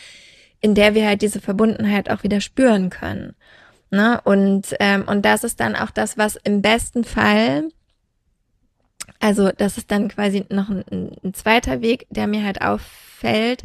in 0.60 0.76
der 0.76 0.96
wir 0.96 1.08
halt 1.08 1.22
diese 1.22 1.40
Verbundenheit 1.40 2.10
auch 2.10 2.24
wieder 2.24 2.42
spüren 2.42 2.90
können. 2.90 3.36
Ne? 3.96 4.20
Und, 4.24 4.76
ähm, 4.80 5.06
und 5.08 5.24
das 5.24 5.44
ist 5.44 5.60
dann 5.60 5.76
auch 5.76 5.92
das, 5.92 6.18
was 6.18 6.36
im 6.36 6.62
besten 6.62 7.04
Fall 7.04 7.70
also 9.20 9.52
das 9.52 9.78
ist 9.78 9.92
dann 9.92 10.08
quasi 10.08 10.46
noch 10.50 10.70
ein, 10.70 11.12
ein 11.24 11.34
zweiter 11.34 11.82
Weg, 11.82 12.06
der 12.10 12.28
mir 12.28 12.44
halt 12.44 12.62
auffällt, 12.62 13.64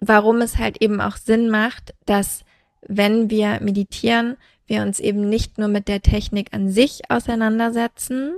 warum 0.00 0.40
es 0.40 0.58
halt 0.58 0.82
eben 0.82 1.00
auch 1.00 1.16
Sinn 1.16 1.48
macht, 1.48 1.94
dass 2.06 2.44
wenn 2.80 3.30
wir 3.30 3.60
meditieren, 3.60 4.36
wir 4.66 4.82
uns 4.82 5.00
eben 5.00 5.28
nicht 5.28 5.58
nur 5.58 5.68
mit 5.68 5.88
der 5.88 6.02
Technik 6.02 6.52
an 6.52 6.68
sich 6.68 7.02
auseinandersetzen, 7.10 8.36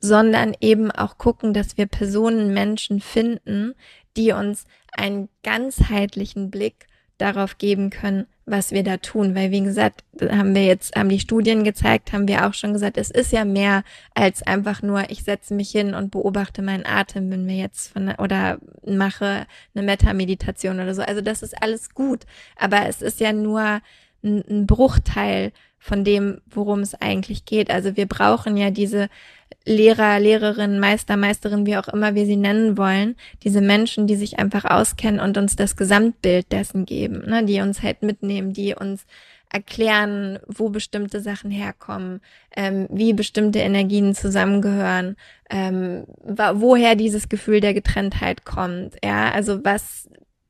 sondern 0.00 0.54
eben 0.60 0.90
auch 0.90 1.18
gucken, 1.18 1.54
dass 1.54 1.76
wir 1.76 1.86
Personen, 1.86 2.52
Menschen 2.52 3.00
finden, 3.00 3.74
die 4.16 4.32
uns 4.32 4.64
einen 4.92 5.28
ganzheitlichen 5.42 6.50
Blick 6.50 6.86
darauf 7.18 7.58
geben 7.58 7.90
können, 7.90 8.26
was 8.46 8.72
wir 8.72 8.82
da 8.82 8.98
tun. 8.98 9.34
Weil, 9.34 9.50
wie 9.50 9.62
gesagt, 9.62 10.04
haben 10.20 10.54
wir 10.54 10.64
jetzt, 10.64 10.96
haben 10.96 11.08
die 11.08 11.20
Studien 11.20 11.64
gezeigt, 11.64 12.12
haben 12.12 12.28
wir 12.28 12.46
auch 12.46 12.54
schon 12.54 12.72
gesagt, 12.72 12.98
es 12.98 13.10
ist 13.10 13.32
ja 13.32 13.44
mehr 13.44 13.84
als 14.14 14.42
einfach 14.42 14.82
nur, 14.82 15.10
ich 15.10 15.24
setze 15.24 15.54
mich 15.54 15.70
hin 15.70 15.94
und 15.94 16.10
beobachte 16.10 16.62
meinen 16.62 16.86
Atem, 16.86 17.30
wenn 17.30 17.46
wir 17.46 17.56
jetzt 17.56 17.92
von, 17.92 18.14
oder 18.18 18.58
mache 18.84 19.46
eine 19.74 19.84
Meta-Meditation 19.84 20.80
oder 20.80 20.94
so. 20.94 21.02
Also 21.02 21.20
das 21.20 21.42
ist 21.42 21.60
alles 21.62 21.94
gut. 21.94 22.26
Aber 22.56 22.86
es 22.88 23.02
ist 23.02 23.20
ja 23.20 23.32
nur 23.32 23.80
ein, 24.22 24.44
ein 24.48 24.66
Bruchteil 24.66 25.52
von 25.84 26.02
dem, 26.02 26.40
worum 26.46 26.80
es 26.80 26.94
eigentlich 26.94 27.44
geht. 27.44 27.70
Also 27.70 27.94
wir 27.94 28.06
brauchen 28.06 28.56
ja 28.56 28.70
diese 28.70 29.10
Lehrer, 29.66 30.18
Lehrerinnen, 30.18 30.80
Meister, 30.80 31.18
Meisterin, 31.18 31.66
wie 31.66 31.76
auch 31.76 31.88
immer 31.88 32.14
wir 32.14 32.24
sie 32.24 32.36
nennen 32.36 32.78
wollen, 32.78 33.16
diese 33.42 33.60
Menschen, 33.60 34.06
die 34.06 34.16
sich 34.16 34.38
einfach 34.38 34.64
auskennen 34.64 35.20
und 35.20 35.36
uns 35.36 35.56
das 35.56 35.76
Gesamtbild 35.76 36.50
dessen 36.52 36.86
geben, 36.86 37.28
ne, 37.28 37.44
die 37.44 37.60
uns 37.60 37.82
halt 37.82 38.02
mitnehmen, 38.02 38.54
die 38.54 38.74
uns 38.74 39.04
erklären, 39.52 40.38
wo 40.46 40.70
bestimmte 40.70 41.20
Sachen 41.20 41.50
herkommen, 41.50 42.22
ähm, 42.56 42.88
wie 42.90 43.12
bestimmte 43.12 43.58
Energien 43.58 44.14
zusammengehören, 44.14 45.16
ähm, 45.50 46.06
woher 46.54 46.94
dieses 46.96 47.28
Gefühl 47.28 47.60
der 47.60 47.74
Getrenntheit 47.74 48.46
kommt, 48.46 48.96
ja, 49.04 49.30
also 49.32 49.62
was 49.66 50.08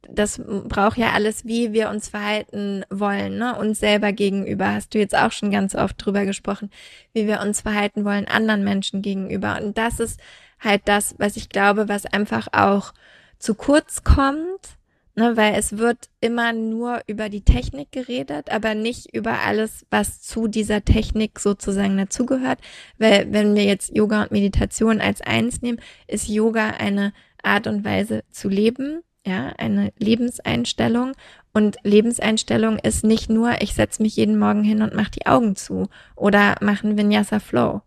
das 0.09 0.41
braucht 0.45 0.99
ja 0.99 1.13
alles, 1.13 1.45
wie 1.45 1.73
wir 1.73 1.91
uns 1.91 2.09
verhalten 2.09 2.85
wollen, 2.91 3.39
ne? 3.39 3.57
uns 3.57 3.81
selber 3.81 4.13
gegenüber. 4.13 4.73
Hast 4.73 4.95
du 4.95 4.99
jetzt 4.99 5.17
auch 5.17 5.33
schon 5.33 5.51
ganz 5.51 5.75
oft 5.75 5.97
drüber 5.99 6.25
gesprochen, 6.25 6.71
wie 7.13 7.27
wir 7.27 7.41
uns 7.41 7.61
verhalten 7.61 8.05
wollen 8.05 8.27
anderen 8.27 8.65
Menschen 8.65 9.03
gegenüber. 9.03 9.59
Und 9.63 9.79
das 9.79 10.01
ist 10.01 10.21
halt 10.61 10.83
das, 10.87 11.15
was 11.19 11.37
ich 11.37 11.49
glaube, 11.49 11.89
was 11.89 12.07
einfach 12.07 12.49
auch 12.53 12.93
zu 13.39 13.55
kurz 13.55 14.05
kommt, 14.05 14.79
ne? 15.15 15.37
weil 15.37 15.55
es 15.55 15.79
wird 15.79 16.09
immer 16.21 16.53
nur 16.53 17.01
über 17.07 17.29
die 17.29 17.43
Technik 17.43 17.93
geredet, 17.93 18.51
aber 18.51 18.75
nicht 18.75 19.15
über 19.15 19.41
alles, 19.41 19.87
was 19.91 20.23
zu 20.23 20.49
dieser 20.49 20.85
Technik 20.85 21.39
sozusagen 21.39 21.97
dazugehört. 21.97 22.59
Weil 22.99 23.33
wenn 23.33 23.55
wir 23.55 23.65
jetzt 23.65 23.95
Yoga 23.95 24.23
und 24.23 24.33
Meditation 24.33 25.01
als 25.01 25.21
eins 25.21 25.63
nehmen, 25.63 25.81
ist 26.07 26.29
Yoga 26.29 26.71
eine 26.71 27.13
Art 27.43 27.67
und 27.67 27.85
Weise 27.85 28.25
zu 28.31 28.49
leben, 28.49 29.03
ja, 29.25 29.53
eine 29.59 29.93
Lebenseinstellung. 29.99 31.13
Und 31.53 31.77
Lebenseinstellung 31.83 32.79
ist 32.79 33.05
nicht 33.05 33.31
nur, 33.31 33.63
ich 33.63 33.75
setze 33.75 34.03
mich 34.03 34.17
jeden 34.17 34.39
Morgen 34.39 34.65
hin 34.65 34.83
und 34.83 34.95
mache 34.95 35.13
die 35.13 35.27
Augen 35.27 35.57
zu 35.57 35.89
oder 36.17 36.57
machen 36.61 36.99
Vinyasa 36.99 37.39
Flow. 37.39 37.83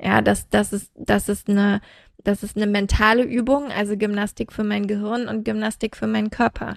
Ja, 0.00 0.20
das, 0.20 0.48
das 0.48 0.72
ist, 0.72 0.92
das 0.94 1.28
ist 1.28 1.48
eine, 1.48 1.80
das 2.22 2.42
ist 2.42 2.56
eine 2.56 2.66
mentale 2.66 3.24
Übung, 3.24 3.72
also 3.72 3.96
Gymnastik 3.96 4.52
für 4.52 4.64
mein 4.64 4.86
Gehirn 4.86 5.28
und 5.28 5.44
Gymnastik 5.44 5.96
für 5.96 6.06
meinen 6.06 6.30
Körper. 6.30 6.76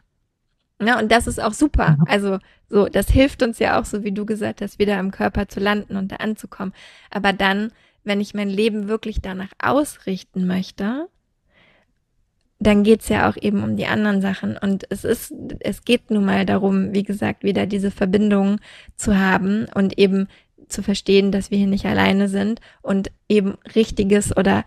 Ja, 0.81 0.97
und 0.97 1.11
das 1.11 1.27
ist 1.27 1.41
auch 1.41 1.53
super. 1.53 1.97
Mhm. 1.99 2.05
Also, 2.07 2.39
so, 2.67 2.87
das 2.87 3.09
hilft 3.09 3.43
uns 3.43 3.59
ja 3.59 3.79
auch, 3.79 3.85
so 3.85 4.03
wie 4.03 4.11
du 4.11 4.25
gesagt 4.25 4.61
hast, 4.61 4.79
wieder 4.79 4.99
im 4.99 5.11
Körper 5.11 5.47
zu 5.47 5.59
landen 5.59 5.95
und 5.95 6.11
da 6.11 6.15
anzukommen. 6.15 6.73
Aber 7.11 7.33
dann, 7.33 7.71
wenn 8.03 8.19
ich 8.19 8.33
mein 8.33 8.49
Leben 8.49 8.87
wirklich 8.87 9.21
danach 9.21 9.51
ausrichten 9.61 10.47
möchte, 10.47 11.07
dann 12.61 12.83
geht's 12.83 13.09
ja 13.09 13.27
auch 13.27 13.37
eben 13.37 13.63
um 13.63 13.75
die 13.75 13.87
anderen 13.87 14.21
Sachen. 14.21 14.55
Und 14.55 14.85
es 14.89 15.03
ist, 15.03 15.33
es 15.59 15.83
geht 15.83 16.11
nun 16.11 16.25
mal 16.25 16.45
darum, 16.45 16.93
wie 16.93 17.03
gesagt, 17.03 17.43
wieder 17.43 17.65
diese 17.65 17.89
Verbindung 17.89 18.59
zu 18.95 19.17
haben 19.17 19.65
und 19.73 19.97
eben 19.97 20.27
zu 20.67 20.83
verstehen, 20.83 21.31
dass 21.31 21.49
wir 21.49 21.57
hier 21.57 21.67
nicht 21.67 21.85
alleine 21.85 22.29
sind 22.29 22.61
und 22.81 23.11
eben 23.27 23.55
richtiges 23.75 24.35
oder 24.37 24.63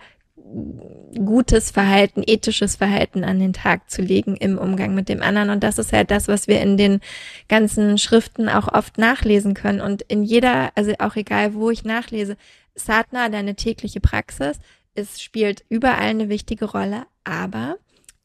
gutes 1.25 1.71
Verhalten, 1.71 2.23
ethisches 2.27 2.77
Verhalten 2.77 3.23
an 3.23 3.39
den 3.39 3.53
Tag 3.53 3.91
zu 3.91 4.03
legen 4.03 4.37
im 4.37 4.59
Umgang 4.59 4.95
mit 4.95 5.09
dem 5.09 5.23
anderen. 5.23 5.51
Und 5.51 5.63
das 5.63 5.79
ist 5.79 5.93
halt 5.93 6.11
das, 6.11 6.27
was 6.27 6.49
wir 6.49 6.61
in 6.61 6.77
den 6.77 7.01
ganzen 7.49 7.97
Schriften 7.99 8.49
auch 8.49 8.69
oft 8.69 8.99
nachlesen 8.99 9.55
können. 9.55 9.81
Und 9.81 10.03
in 10.03 10.25
jeder, 10.25 10.71
also 10.75 10.93
auch 10.99 11.15
egal, 11.15 11.55
wo 11.55 11.71
ich 11.71 11.85
nachlese, 11.85 12.37
Satna, 12.75 13.29
deine 13.29 13.55
tägliche 13.55 14.01
Praxis, 14.01 14.59
es 14.95 15.23
spielt 15.23 15.65
überall 15.69 16.09
eine 16.09 16.29
wichtige 16.29 16.67
Rolle, 16.67 17.05
aber 17.25 17.77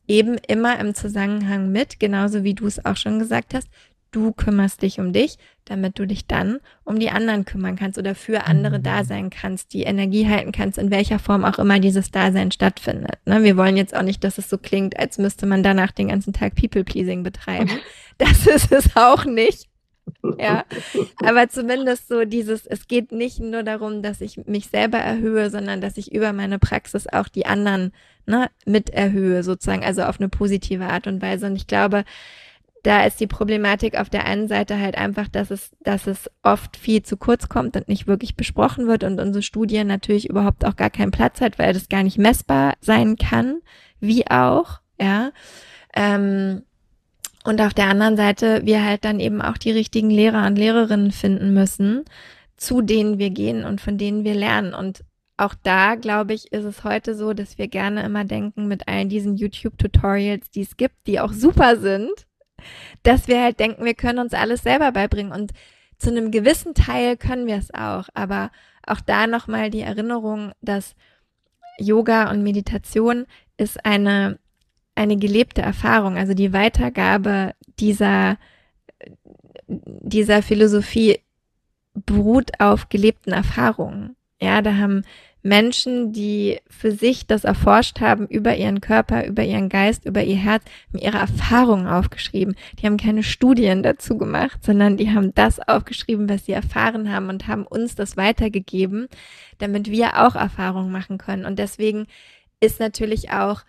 eben 0.09 0.37
immer 0.47 0.79
im 0.79 0.93
Zusammenhang 0.95 1.71
mit, 1.71 1.99
genauso 1.99 2.43
wie 2.43 2.55
du 2.55 2.67
es 2.67 2.83
auch 2.83 2.97
schon 2.97 3.19
gesagt 3.19 3.53
hast, 3.53 3.69
du 4.11 4.31
kümmerst 4.31 4.81
dich 4.81 4.99
um 4.99 5.13
dich, 5.13 5.37
damit 5.65 5.99
du 5.99 6.07
dich 6.07 6.25
dann 6.25 6.59
um 6.83 6.99
die 6.99 7.11
anderen 7.11 7.45
kümmern 7.45 7.75
kannst 7.75 7.99
oder 7.99 8.15
für 8.15 8.45
andere 8.45 8.79
mhm. 8.79 8.83
da 8.83 9.03
sein 9.03 9.29
kannst, 9.29 9.71
die 9.73 9.83
Energie 9.83 10.27
halten 10.27 10.51
kannst, 10.51 10.79
in 10.79 10.89
welcher 10.89 11.19
Form 11.19 11.45
auch 11.45 11.59
immer 11.59 11.79
dieses 11.79 12.09
Dasein 12.09 12.51
stattfindet. 12.51 13.19
Ne? 13.25 13.43
Wir 13.43 13.55
wollen 13.55 13.77
jetzt 13.77 13.95
auch 13.95 14.01
nicht, 14.01 14.23
dass 14.23 14.39
es 14.39 14.49
so 14.49 14.57
klingt, 14.57 14.97
als 14.97 15.19
müsste 15.19 15.45
man 15.45 15.61
danach 15.61 15.91
den 15.91 16.07
ganzen 16.07 16.33
Tag 16.33 16.55
People-Pleasing 16.55 17.23
betreiben. 17.23 17.69
Das 18.21 18.47
ist 18.47 18.73
es 18.73 18.97
auch 18.97 19.23
nicht. 19.23 19.68
Ja, 20.39 20.63
aber 21.23 21.49
zumindest 21.49 22.07
so 22.07 22.23
dieses, 22.23 22.65
es 22.65 22.87
geht 22.87 23.11
nicht 23.11 23.39
nur 23.39 23.63
darum, 23.63 24.01
dass 24.01 24.21
ich 24.21 24.37
mich 24.45 24.67
selber 24.67 24.97
erhöhe, 24.97 25.49
sondern 25.49 25.81
dass 25.81 25.97
ich 25.97 26.13
über 26.13 26.31
meine 26.31 26.59
Praxis 26.59 27.07
auch 27.07 27.27
die 27.27 27.45
anderen 27.45 27.91
ne, 28.25 28.49
mit 28.65 28.89
erhöhe, 28.89 29.43
sozusagen, 29.43 29.83
also 29.83 30.03
auf 30.03 30.19
eine 30.19 30.29
positive 30.29 30.85
Art 30.85 31.07
und 31.07 31.21
Weise. 31.21 31.47
Und 31.47 31.57
ich 31.57 31.67
glaube, 31.67 32.05
da 32.83 33.03
ist 33.05 33.19
die 33.19 33.27
Problematik 33.27 33.99
auf 33.99 34.09
der 34.09 34.25
einen 34.25 34.47
Seite 34.47 34.79
halt 34.79 34.97
einfach, 34.97 35.27
dass 35.27 35.51
es, 35.51 35.71
dass 35.81 36.07
es 36.07 36.29
oft 36.43 36.77
viel 36.77 37.03
zu 37.03 37.17
kurz 37.17 37.49
kommt 37.49 37.75
und 37.75 37.87
nicht 37.89 38.07
wirklich 38.07 38.35
besprochen 38.35 38.87
wird 38.87 39.03
und 39.03 39.19
unsere 39.19 39.43
Studie 39.43 39.83
natürlich 39.83 40.29
überhaupt 40.29 40.65
auch 40.65 40.75
gar 40.75 40.89
keinen 40.89 41.11
Platz 41.11 41.41
hat, 41.41 41.59
weil 41.59 41.73
das 41.73 41.89
gar 41.89 42.03
nicht 42.03 42.17
messbar 42.17 42.75
sein 42.81 43.17
kann, 43.17 43.59
wie 43.99 44.27
auch, 44.27 44.79
ja. 44.99 45.31
Ähm, 45.93 46.63
und 47.43 47.61
auf 47.61 47.73
der 47.73 47.87
anderen 47.87 48.17
Seite 48.17 48.61
wir 48.65 48.83
halt 48.83 49.05
dann 49.05 49.19
eben 49.19 49.41
auch 49.41 49.57
die 49.57 49.71
richtigen 49.71 50.09
Lehrer 50.09 50.45
und 50.45 50.57
Lehrerinnen 50.57 51.11
finden 51.11 51.53
müssen, 51.53 52.03
zu 52.57 52.81
denen 52.81 53.17
wir 53.17 53.29
gehen 53.29 53.63
und 53.63 53.79
von 53.79 53.97
denen 53.97 54.23
wir 54.23 54.35
lernen. 54.35 54.73
Und 54.73 55.03
auch 55.37 55.55
da, 55.63 55.95
glaube 55.95 56.33
ich, 56.33 56.51
ist 56.51 56.65
es 56.65 56.83
heute 56.83 57.15
so, 57.15 57.33
dass 57.33 57.57
wir 57.57 57.69
gerne 57.69 58.03
immer 58.03 58.25
denken 58.25 58.67
mit 58.67 58.87
all 58.87 59.05
diesen 59.05 59.37
YouTube-Tutorials, 59.37 60.49
die 60.51 60.61
es 60.61 60.75
gibt, 60.75 61.07
die 61.07 61.21
auch 61.21 61.31
super 61.31 61.77
sind, 61.77 62.11
dass 63.03 63.29
wir 63.29 63.41
halt 63.41 63.59
denken, 63.59 63.85
wir 63.85 63.93
können 63.93 64.19
uns 64.19 64.33
alles 64.33 64.63
selber 64.63 64.91
beibringen. 64.91 65.31
Und 65.31 65.51
zu 65.97 66.09
einem 66.09 66.31
gewissen 66.31 66.73
Teil 66.73 67.15
können 67.15 67.47
wir 67.47 67.55
es 67.55 67.73
auch. 67.73 68.09
Aber 68.13 68.51
auch 68.85 68.99
da 68.99 69.27
nochmal 69.27 69.69
die 69.69 69.81
Erinnerung, 69.81 70.51
dass 70.61 70.95
Yoga 71.77 72.29
und 72.29 72.43
Meditation 72.43 73.25
ist 73.55 73.85
eine, 73.85 74.39
eine 74.99 75.17
gelebte 75.17 75.61
Erfahrung. 75.61 76.17
Also 76.17 76.33
die 76.33 76.51
Weitergabe 76.51 77.53
dieser, 77.79 78.37
dieser 79.67 80.43
Philosophie 80.43 81.19
beruht 81.93 82.59
auf 82.59 82.89
gelebten 82.89 83.31
Erfahrungen. 83.31 84.17
Ja, 84.41 84.61
da 84.61 84.75
haben 84.75 85.03
Menschen, 85.41 86.11
die 86.11 86.59
für 86.69 86.91
sich 86.91 87.27
das 87.27 87.45
erforscht 87.45 88.01
haben, 88.01 88.27
über 88.27 88.57
ihren 88.57 88.81
Körper, 88.81 89.25
über 89.25 89.43
ihren 89.43 89.69
Geist, 89.69 90.03
über 90.03 90.21
ihr 90.21 90.35
Herz, 90.35 90.63
ihre 90.91 91.17
Erfahrungen 91.17 91.87
aufgeschrieben. 91.87 92.55
Die 92.77 92.85
haben 92.85 92.97
keine 92.97 93.23
Studien 93.23 93.81
dazu 93.83 94.17
gemacht, 94.17 94.65
sondern 94.65 94.97
die 94.97 95.11
haben 95.11 95.33
das 95.33 95.61
aufgeschrieben, 95.65 96.27
was 96.27 96.45
sie 96.45 96.51
erfahren 96.51 97.09
haben 97.09 97.29
und 97.29 97.47
haben 97.47 97.65
uns 97.65 97.95
das 97.95 98.17
weitergegeben, 98.17 99.07
damit 99.59 99.89
wir 99.89 100.25
auch 100.25 100.35
Erfahrungen 100.35 100.91
machen 100.91 101.17
können. 101.17 101.45
Und 101.45 101.57
deswegen 101.57 102.07
ist 102.59 102.81
natürlich 102.81 103.31
auch 103.31 103.61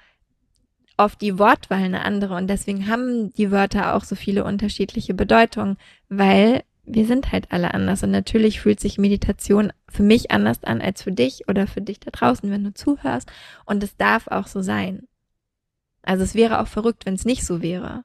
oft 1.00 1.20
die 1.20 1.38
Wortwahl 1.38 1.82
eine 1.82 2.04
andere 2.04 2.34
und 2.36 2.48
deswegen 2.48 2.88
haben 2.88 3.32
die 3.34 3.50
Wörter 3.50 3.94
auch 3.94 4.04
so 4.04 4.14
viele 4.14 4.44
unterschiedliche 4.44 5.14
Bedeutungen, 5.14 5.76
weil 6.08 6.62
wir 6.84 7.06
sind 7.06 7.32
halt 7.32 7.52
alle 7.52 7.72
anders. 7.74 8.02
Und 8.02 8.10
natürlich 8.10 8.60
fühlt 8.60 8.80
sich 8.80 8.98
Meditation 8.98 9.72
für 9.88 10.02
mich 10.02 10.30
anders 10.30 10.64
an 10.64 10.80
als 10.80 11.02
für 11.02 11.12
dich 11.12 11.48
oder 11.48 11.66
für 11.66 11.80
dich 11.80 12.00
da 12.00 12.10
draußen, 12.10 12.50
wenn 12.50 12.64
du 12.64 12.74
zuhörst. 12.74 13.30
Und 13.64 13.82
es 13.82 13.96
darf 13.96 14.28
auch 14.28 14.46
so 14.46 14.60
sein. 14.60 15.06
Also 16.02 16.24
es 16.24 16.34
wäre 16.34 16.60
auch 16.60 16.66
verrückt, 16.66 17.06
wenn 17.06 17.14
es 17.14 17.24
nicht 17.24 17.44
so 17.46 17.62
wäre. 17.62 18.02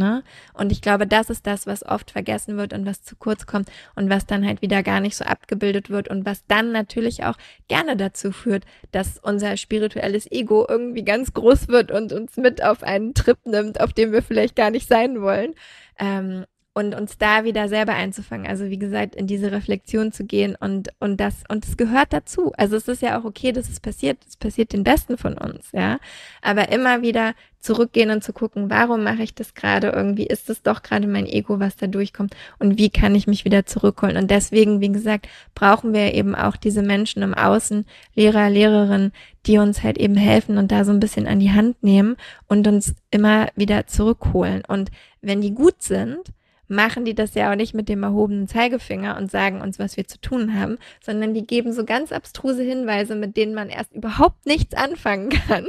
Ne? 0.00 0.24
Und 0.54 0.72
ich 0.72 0.80
glaube, 0.80 1.06
das 1.06 1.28
ist 1.28 1.46
das, 1.46 1.66
was 1.66 1.84
oft 1.84 2.10
vergessen 2.10 2.56
wird 2.56 2.72
und 2.72 2.86
was 2.86 3.02
zu 3.02 3.16
kurz 3.16 3.44
kommt 3.44 3.70
und 3.94 4.08
was 4.08 4.24
dann 4.24 4.46
halt 4.46 4.62
wieder 4.62 4.82
gar 4.82 4.98
nicht 5.00 5.14
so 5.14 5.26
abgebildet 5.26 5.90
wird 5.90 6.08
und 6.08 6.24
was 6.24 6.46
dann 6.46 6.72
natürlich 6.72 7.22
auch 7.24 7.36
gerne 7.68 7.98
dazu 7.98 8.32
führt, 8.32 8.64
dass 8.92 9.18
unser 9.18 9.58
spirituelles 9.58 10.26
Ego 10.32 10.64
irgendwie 10.66 11.04
ganz 11.04 11.34
groß 11.34 11.68
wird 11.68 11.90
und 11.90 12.14
uns 12.14 12.38
mit 12.38 12.64
auf 12.64 12.82
einen 12.82 13.12
Trip 13.12 13.36
nimmt, 13.44 13.78
auf 13.78 13.92
dem 13.92 14.10
wir 14.10 14.22
vielleicht 14.22 14.56
gar 14.56 14.70
nicht 14.70 14.88
sein 14.88 15.20
wollen. 15.20 15.54
Ähm, 15.98 16.46
und 16.80 16.94
uns 16.94 17.18
da 17.18 17.44
wieder 17.44 17.68
selber 17.68 17.94
einzufangen. 17.94 18.46
Also 18.46 18.70
wie 18.70 18.78
gesagt, 18.78 19.14
in 19.14 19.26
diese 19.26 19.52
Reflexion 19.52 20.12
zu 20.12 20.24
gehen 20.24 20.56
und, 20.58 20.88
und 20.98 21.20
das, 21.20 21.44
und 21.48 21.64
es 21.64 21.76
gehört 21.76 22.12
dazu. 22.12 22.52
Also 22.56 22.76
es 22.76 22.88
ist 22.88 23.02
ja 23.02 23.18
auch 23.18 23.24
okay, 23.24 23.52
dass 23.52 23.68
es 23.68 23.80
passiert. 23.80 24.18
Es 24.26 24.36
passiert 24.36 24.72
den 24.72 24.82
Besten 24.82 25.18
von 25.18 25.34
uns, 25.34 25.70
ja. 25.72 25.98
Aber 26.42 26.70
immer 26.70 27.02
wieder 27.02 27.34
zurückgehen 27.60 28.10
und 28.10 28.24
zu 28.24 28.32
gucken, 28.32 28.70
warum 28.70 29.04
mache 29.04 29.22
ich 29.22 29.34
das 29.34 29.54
gerade? 29.54 29.88
Irgendwie 29.88 30.26
ist 30.26 30.48
es 30.48 30.62
doch 30.62 30.82
gerade 30.82 31.06
mein 31.06 31.26
Ego, 31.26 31.60
was 31.60 31.76
da 31.76 31.86
durchkommt 31.86 32.34
und 32.58 32.78
wie 32.78 32.88
kann 32.88 33.14
ich 33.14 33.26
mich 33.26 33.44
wieder 33.44 33.66
zurückholen? 33.66 34.16
Und 34.16 34.30
deswegen, 34.30 34.80
wie 34.80 34.90
gesagt, 34.90 35.28
brauchen 35.54 35.92
wir 35.92 36.14
eben 36.14 36.34
auch 36.34 36.56
diese 36.56 36.82
Menschen 36.82 37.22
im 37.22 37.34
Außen, 37.34 37.84
Lehrer, 38.14 38.48
Lehrerinnen, 38.48 39.12
die 39.46 39.58
uns 39.58 39.82
halt 39.82 39.98
eben 39.98 40.16
helfen 40.16 40.56
und 40.56 40.72
da 40.72 40.84
so 40.84 40.92
ein 40.92 41.00
bisschen 41.00 41.26
an 41.26 41.38
die 41.38 41.52
Hand 41.52 41.82
nehmen 41.82 42.16
und 42.48 42.66
uns 42.66 42.94
immer 43.10 43.48
wieder 43.54 43.86
zurückholen. 43.86 44.62
Und 44.66 44.90
wenn 45.20 45.42
die 45.42 45.54
gut 45.54 45.82
sind, 45.82 46.32
machen 46.70 47.04
die 47.04 47.14
das 47.14 47.34
ja 47.34 47.50
auch 47.50 47.56
nicht 47.56 47.74
mit 47.74 47.88
dem 47.88 48.02
erhobenen 48.02 48.48
Zeigefinger 48.48 49.16
und 49.16 49.30
sagen 49.30 49.60
uns, 49.60 49.78
was 49.78 49.96
wir 49.96 50.06
zu 50.06 50.20
tun 50.20 50.58
haben, 50.58 50.78
sondern 51.00 51.34
die 51.34 51.46
geben 51.46 51.72
so 51.72 51.84
ganz 51.84 52.12
abstruse 52.12 52.62
Hinweise, 52.62 53.16
mit 53.16 53.36
denen 53.36 53.54
man 53.54 53.68
erst 53.68 53.92
überhaupt 53.92 54.46
nichts 54.46 54.74
anfangen 54.74 55.30
kann 55.30 55.66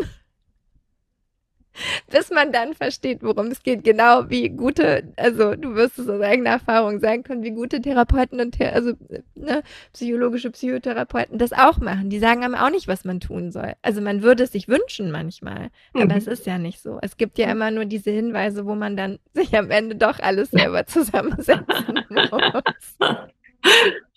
bis 2.10 2.30
man 2.30 2.52
dann 2.52 2.74
versteht, 2.74 3.24
worum 3.24 3.48
es 3.48 3.64
geht. 3.64 3.84
Genau 3.84 4.30
wie 4.30 4.50
gute, 4.50 5.14
also 5.18 5.56
du 5.56 5.76
wirst 5.76 6.00
es 6.00 6.10
aus 6.10 6.22
eigener 6.22 6.52
Erfahrung 6.52 7.00
sagen 7.00 7.24
können, 7.24 7.44
wie 7.44 7.52
gute 7.52 7.82
Therapeuten 7.82 8.40
und 8.40 8.52
Thera 8.52 8.72
also 8.72 8.94
ne, 9.36 9.64
psychologische 9.94 10.52
Psychotherapeuten 10.52 11.38
das 11.38 11.54
auch 11.54 11.78
machen. 11.80 12.10
Die 12.10 12.20
sagen 12.20 12.44
einem 12.44 12.56
auch 12.56 12.70
nicht, 12.70 12.88
was 12.88 13.06
man 13.06 13.20
tun 13.20 13.52
soll. 13.52 13.74
Also 13.82 14.02
man 14.02 14.22
würde 14.22 14.44
es 14.44 14.52
sich 14.52 14.68
wünschen 14.68 15.12
manchmal, 15.12 15.70
mhm. 15.94 16.02
aber 16.02 16.16
es 16.16 16.28
ist 16.28 16.46
ja 16.46 16.58
nicht 16.58 16.82
so. 16.82 17.00
Es 17.02 17.18
gibt 17.18 17.38
ja 17.38 17.52
immer 17.52 17.72
nur 17.72 17.86
diese 17.86 18.12
Hinweise, 18.12 18.66
wo 18.66 18.76
man 18.76 18.98
dann 18.98 19.20
sich 19.34 19.56
am 19.58 19.72
Ende 19.72 19.96
doch 19.96 20.20
alles 20.20 20.52
selber 20.52 20.86
zusammensetzen 20.88 22.06
muss. 22.10 22.98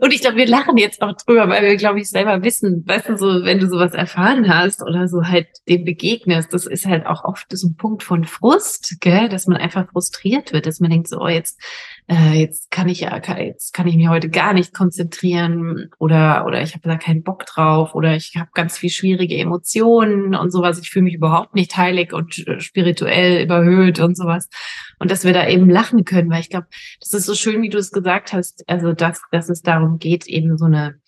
Und 0.00 0.12
ich 0.12 0.22
glaube, 0.22 0.36
wir 0.36 0.46
lachen 0.46 0.78
jetzt 0.78 1.02
auch 1.02 1.12
drüber, 1.12 1.48
weil 1.48 1.62
wir, 1.62 1.76
glaube 1.76 2.00
ich, 2.00 2.08
selber 2.08 2.42
wissen, 2.42 2.82
weißt 2.86 3.10
du, 3.10 3.16
so, 3.18 3.44
wenn 3.44 3.58
du 3.58 3.68
sowas 3.68 3.92
erfahren 3.92 4.48
hast 4.48 4.82
oder 4.82 5.06
so 5.06 5.24
halt 5.24 5.48
dem 5.68 5.84
begegnest, 5.84 6.52
das 6.52 6.66
ist 6.66 6.86
halt 6.86 7.06
auch 7.06 7.24
oft 7.24 7.46
so 7.50 7.68
ein 7.68 7.76
Punkt 7.76 8.02
von 8.02 8.24
Frust, 8.24 8.96
gell, 9.00 9.28
dass 9.28 9.46
man 9.46 9.58
einfach 9.58 9.90
frustriert 9.90 10.52
wird, 10.52 10.66
dass 10.66 10.80
man 10.80 10.90
denkt 10.90 11.08
so, 11.08 11.20
oh, 11.20 11.28
jetzt 11.28 11.60
äh, 12.08 12.38
jetzt 12.38 12.70
kann 12.70 12.88
ich 12.88 13.00
ja, 13.00 13.20
jetzt 13.38 13.72
kann 13.72 13.88
ich 13.88 13.96
mich 13.96 14.08
heute 14.08 14.28
gar 14.28 14.52
nicht 14.52 14.72
konzentrieren 14.72 15.90
oder 15.98 16.44
oder 16.46 16.62
ich 16.62 16.74
habe 16.74 16.88
da 16.88 16.96
keinen 16.96 17.24
Bock 17.24 17.44
drauf 17.46 17.94
oder 17.94 18.14
ich 18.14 18.34
habe 18.36 18.50
ganz 18.54 18.78
viel 18.78 18.90
schwierige 18.90 19.36
Emotionen 19.36 20.34
und 20.36 20.52
sowas. 20.52 20.78
Ich 20.78 20.90
fühle 20.90 21.04
mich 21.04 21.14
überhaupt 21.14 21.54
nicht 21.54 21.76
heilig 21.76 22.12
und 22.12 22.46
äh, 22.46 22.60
spirituell 22.60 23.42
überhöht 23.42 23.98
und 23.98 24.16
sowas. 24.16 24.48
Und 25.00 25.10
dass 25.10 25.24
wir 25.24 25.32
da 25.32 25.48
eben 25.48 25.68
lachen 25.68 26.04
können, 26.04 26.30
weil 26.30 26.40
ich 26.40 26.50
glaube, 26.50 26.68
das 27.00 27.12
ist 27.12 27.26
so 27.26 27.34
schön, 27.34 27.60
wie 27.62 27.70
du 27.70 27.78
es 27.78 27.90
gesagt 27.90 28.32
hast, 28.32 28.62
also 28.68 28.92
dass, 28.92 29.20
dass 29.32 29.48
es 29.48 29.62
darum 29.62 29.98
geht, 29.98 30.26
eben 30.26 30.56
so 30.56 30.66
eine 30.66 31.00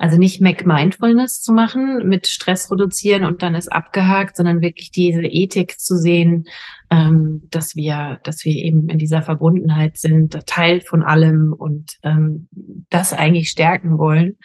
also 0.00 0.16
nicht 0.16 0.40
Mac 0.40 0.64
Mindfulness 0.64 1.42
zu 1.42 1.52
machen, 1.52 2.08
mit 2.08 2.26
Stress 2.26 2.72
reduzieren 2.72 3.24
und 3.24 3.42
dann 3.42 3.54
ist 3.54 3.70
abgehakt, 3.70 4.34
sondern 4.34 4.62
wirklich 4.62 4.90
diese 4.90 5.20
Ethik 5.20 5.78
zu 5.78 5.94
sehen, 5.94 6.46
ähm, 6.90 7.42
dass 7.50 7.76
wir, 7.76 8.18
dass 8.24 8.46
wir 8.46 8.54
eben 8.54 8.88
in 8.88 8.96
dieser 8.96 9.20
Verbundenheit 9.20 9.98
sind, 9.98 10.46
Teil 10.46 10.80
von 10.80 11.02
allem 11.02 11.52
und 11.52 11.98
ähm, 12.02 12.48
das 12.88 13.12
eigentlich 13.12 13.50
stärken 13.50 13.98
wollen. 13.98 14.38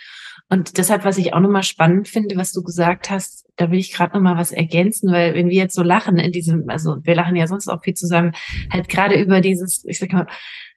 Und 0.49 0.78
deshalb, 0.78 1.06
was 1.06 1.18
ich 1.18 1.34
auch 1.34 1.39
nochmal 1.39 1.64
spannend 1.64 2.10
finde, 2.10 2.36
was 2.36 2.51
du 2.51 2.62
gesagt 2.62 3.10
hast, 3.10 3.47
da 3.56 3.72
will 3.72 3.80
ich 3.80 3.93
gerade 3.93 4.14
nochmal 4.14 4.36
was 4.36 4.51
ergänzen, 4.51 5.10
weil 5.10 5.36
wenn 5.36 5.47
wir 5.47 5.56
jetzt 5.56 5.76
so 5.76 5.84
lachen 5.84 6.18
in 6.18 6.34
diesem, 6.34 6.66
also 6.68 6.97
wir 7.03 7.16
lachen 7.16 7.38
ja 7.38 7.47
sonst 7.47 7.70
auch 7.70 7.82
viel 7.82 7.93
zusammen, 7.93 8.34
halt 8.74 8.89
gerade 8.89 9.16
über 9.16 9.39
dieses, 9.39 9.86
ich 9.86 9.99
sag 9.99 10.12
mal, 10.12 10.28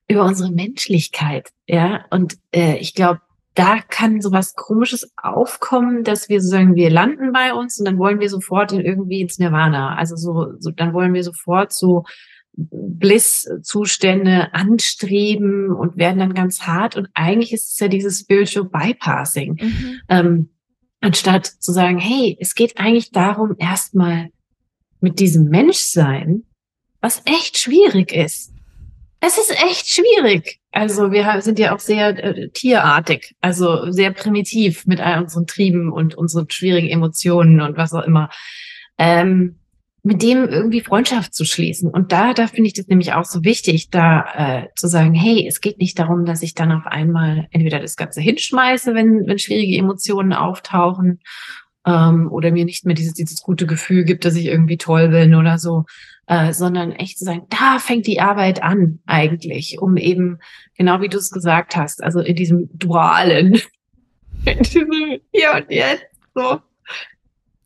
über 0.08 0.24
unsere 0.24 0.52
Menschlichkeit, 0.52 1.48
ja. 1.66 2.04
Und 2.10 2.38
äh, 2.54 2.76
ich 2.76 2.94
glaube, 2.94 3.20
da 3.58 3.80
kann 3.80 4.20
sowas 4.20 4.54
Komisches 4.54 5.10
aufkommen, 5.16 6.04
dass 6.04 6.28
wir 6.28 6.40
so 6.40 6.48
sagen, 6.48 6.76
wir 6.76 6.90
landen 6.90 7.32
bei 7.32 7.52
uns 7.52 7.76
und 7.78 7.86
dann 7.86 7.98
wollen 7.98 8.20
wir 8.20 8.30
sofort 8.30 8.70
in 8.70 8.80
irgendwie 8.80 9.20
ins 9.20 9.40
Nirvana. 9.40 9.96
Also 9.96 10.14
so, 10.14 10.52
so 10.60 10.70
dann 10.70 10.94
wollen 10.94 11.12
wir 11.12 11.24
sofort 11.24 11.72
so 11.72 12.04
Bliss-Zustände 12.52 14.54
anstreben 14.54 15.72
und 15.72 15.96
werden 15.96 16.20
dann 16.20 16.34
ganz 16.34 16.62
hart. 16.62 16.96
Und 16.96 17.08
eigentlich 17.14 17.52
ist 17.52 17.72
es 17.72 17.80
ja 17.80 17.88
dieses 17.88 18.20
Spiritual 18.20 18.68
Bypassing. 18.68 19.58
Mhm. 19.60 20.00
Ähm, 20.08 20.50
anstatt 21.00 21.46
zu 21.46 21.72
sagen, 21.72 21.98
hey, 21.98 22.36
es 22.40 22.54
geht 22.54 22.78
eigentlich 22.78 23.10
darum, 23.10 23.56
erstmal 23.58 24.30
mit 25.00 25.18
diesem 25.18 25.46
Menschsein, 25.46 26.44
was 27.00 27.22
echt 27.24 27.58
schwierig 27.58 28.12
ist, 28.12 28.52
es 29.20 29.38
ist 29.38 29.50
echt 29.50 29.88
schwierig. 29.88 30.60
Also 30.72 31.10
wir 31.10 31.40
sind 31.40 31.58
ja 31.58 31.74
auch 31.74 31.80
sehr 31.80 32.22
äh, 32.22 32.48
tierartig, 32.50 33.34
also 33.40 33.90
sehr 33.90 34.12
primitiv 34.12 34.86
mit 34.86 35.00
all 35.00 35.22
unseren 35.22 35.46
Trieben 35.46 35.92
und 35.92 36.14
unseren 36.14 36.48
schwierigen 36.50 36.88
Emotionen 36.88 37.60
und 37.60 37.76
was 37.76 37.92
auch 37.92 38.04
immer. 38.04 38.30
Ähm, 38.96 39.56
mit 40.04 40.22
dem 40.22 40.48
irgendwie 40.48 40.80
Freundschaft 40.80 41.34
zu 41.34 41.44
schließen. 41.44 41.90
Und 41.90 42.12
da, 42.12 42.32
da 42.32 42.46
finde 42.46 42.68
ich 42.68 42.72
das 42.72 42.86
nämlich 42.86 43.12
auch 43.12 43.24
so 43.24 43.44
wichtig, 43.44 43.90
da 43.90 44.24
äh, 44.62 44.66
zu 44.76 44.86
sagen, 44.86 45.12
hey, 45.12 45.46
es 45.46 45.60
geht 45.60 45.78
nicht 45.78 45.98
darum, 45.98 46.24
dass 46.24 46.42
ich 46.42 46.54
dann 46.54 46.72
auf 46.72 46.86
einmal 46.86 47.48
entweder 47.50 47.80
das 47.80 47.96
Ganze 47.96 48.20
hinschmeiße, 48.20 48.94
wenn, 48.94 49.26
wenn 49.26 49.38
schwierige 49.38 49.76
Emotionen 49.76 50.32
auftauchen, 50.32 51.20
ähm, 51.86 52.30
oder 52.30 52.50
mir 52.52 52.64
nicht 52.64 52.86
mehr 52.86 52.94
dieses, 52.94 53.14
dieses 53.14 53.42
gute 53.42 53.66
Gefühl 53.66 54.04
gibt, 54.04 54.24
dass 54.24 54.36
ich 54.36 54.46
irgendwie 54.46 54.78
toll 54.78 55.08
bin 55.08 55.34
oder 55.34 55.58
so, 55.58 55.84
äh, 56.28 56.52
sondern 56.52 56.92
echt 56.92 57.18
zu 57.18 57.24
sagen, 57.24 57.46
da 57.48 57.78
fängt 57.78 58.06
die 58.06 58.20
Arbeit 58.20 58.62
an 58.62 59.00
eigentlich, 59.06 59.78
um 59.80 59.96
eben, 59.96 60.38
genau 60.76 61.00
wie 61.00 61.08
du 61.08 61.16
es 61.16 61.30
gesagt 61.30 61.74
hast, 61.74 62.02
also 62.02 62.20
in 62.20 62.36
diesem 62.36 62.68
dualen, 62.78 63.60
in 64.44 64.58
diesem 64.58 65.20
Hier 65.32 65.54
und 65.56 65.70
Jetzt, 65.70 66.04
so, 66.34 66.60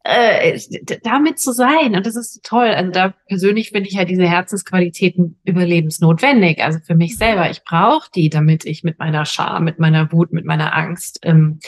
äh, 0.05 0.59
damit 1.03 1.41
zu 1.41 1.53
sein. 1.53 1.97
Und 1.97 2.07
das 2.07 2.17
ist 2.17 2.45
toll. 2.45 2.69
Also 2.69 2.91
da 2.93 3.15
persönlich 3.29 3.71
finde 3.71 3.89
ich 3.89 3.95
ja 3.95 4.05
diese 4.05 4.29
Herzensqualitäten 4.29 5.41
überlebensnotwendig. 5.45 6.63
Also 6.63 6.79
für 6.81 6.95
mich 6.95 7.19
selber. 7.19 7.51
Ich 7.51 7.65
brauche 7.65 8.11
die, 8.15 8.29
damit 8.29 8.65
ich 8.65 8.83
mit 8.85 8.99
meiner 8.99 9.25
Scham, 9.25 9.65
mit 9.65 9.79
meiner 9.79 10.11
Wut, 10.13 10.33
mit 10.33 10.45
meiner 10.45 10.75
Angst 10.75 11.21
ähm, 11.23 11.59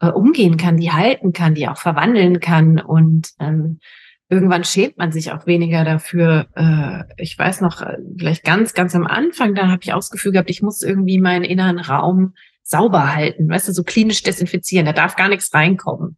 äh, 0.00 0.08
umgehen 0.08 0.56
kann, 0.56 0.76
die 0.76 0.92
halten 0.92 1.32
kann, 1.32 1.54
die 1.54 1.68
auch 1.68 1.78
verwandeln 1.78 2.40
kann 2.40 2.80
und 2.80 3.30
ähm, 3.38 3.80
irgendwann 4.28 4.64
schämt 4.64 4.98
man 4.98 5.12
sich 5.12 5.32
auch 5.32 5.46
weniger 5.46 5.84
dafür. 5.84 6.46
Äh, 6.54 7.22
ich 7.22 7.38
weiß 7.38 7.60
noch, 7.60 7.82
äh, 7.82 7.98
vielleicht 8.18 8.44
ganz, 8.44 8.74
ganz 8.74 8.94
am 8.94 9.06
Anfang, 9.06 9.54
da 9.54 9.68
habe 9.68 9.80
ich 9.82 9.92
auch 9.92 9.98
das 9.98 10.10
Gefühl 10.10 10.32
gehabt, 10.32 10.50
ich 10.50 10.62
muss 10.62 10.82
irgendwie 10.82 11.18
meinen 11.18 11.44
inneren 11.44 11.78
Raum 11.78 12.34
sauber 12.62 13.14
halten, 13.14 13.48
weißt 13.48 13.68
du, 13.68 13.72
so 13.72 13.84
klinisch 13.84 14.22
desinfizieren, 14.22 14.86
da 14.86 14.92
darf 14.92 15.16
gar 15.16 15.28
nichts 15.28 15.52
reinkommen. 15.52 16.16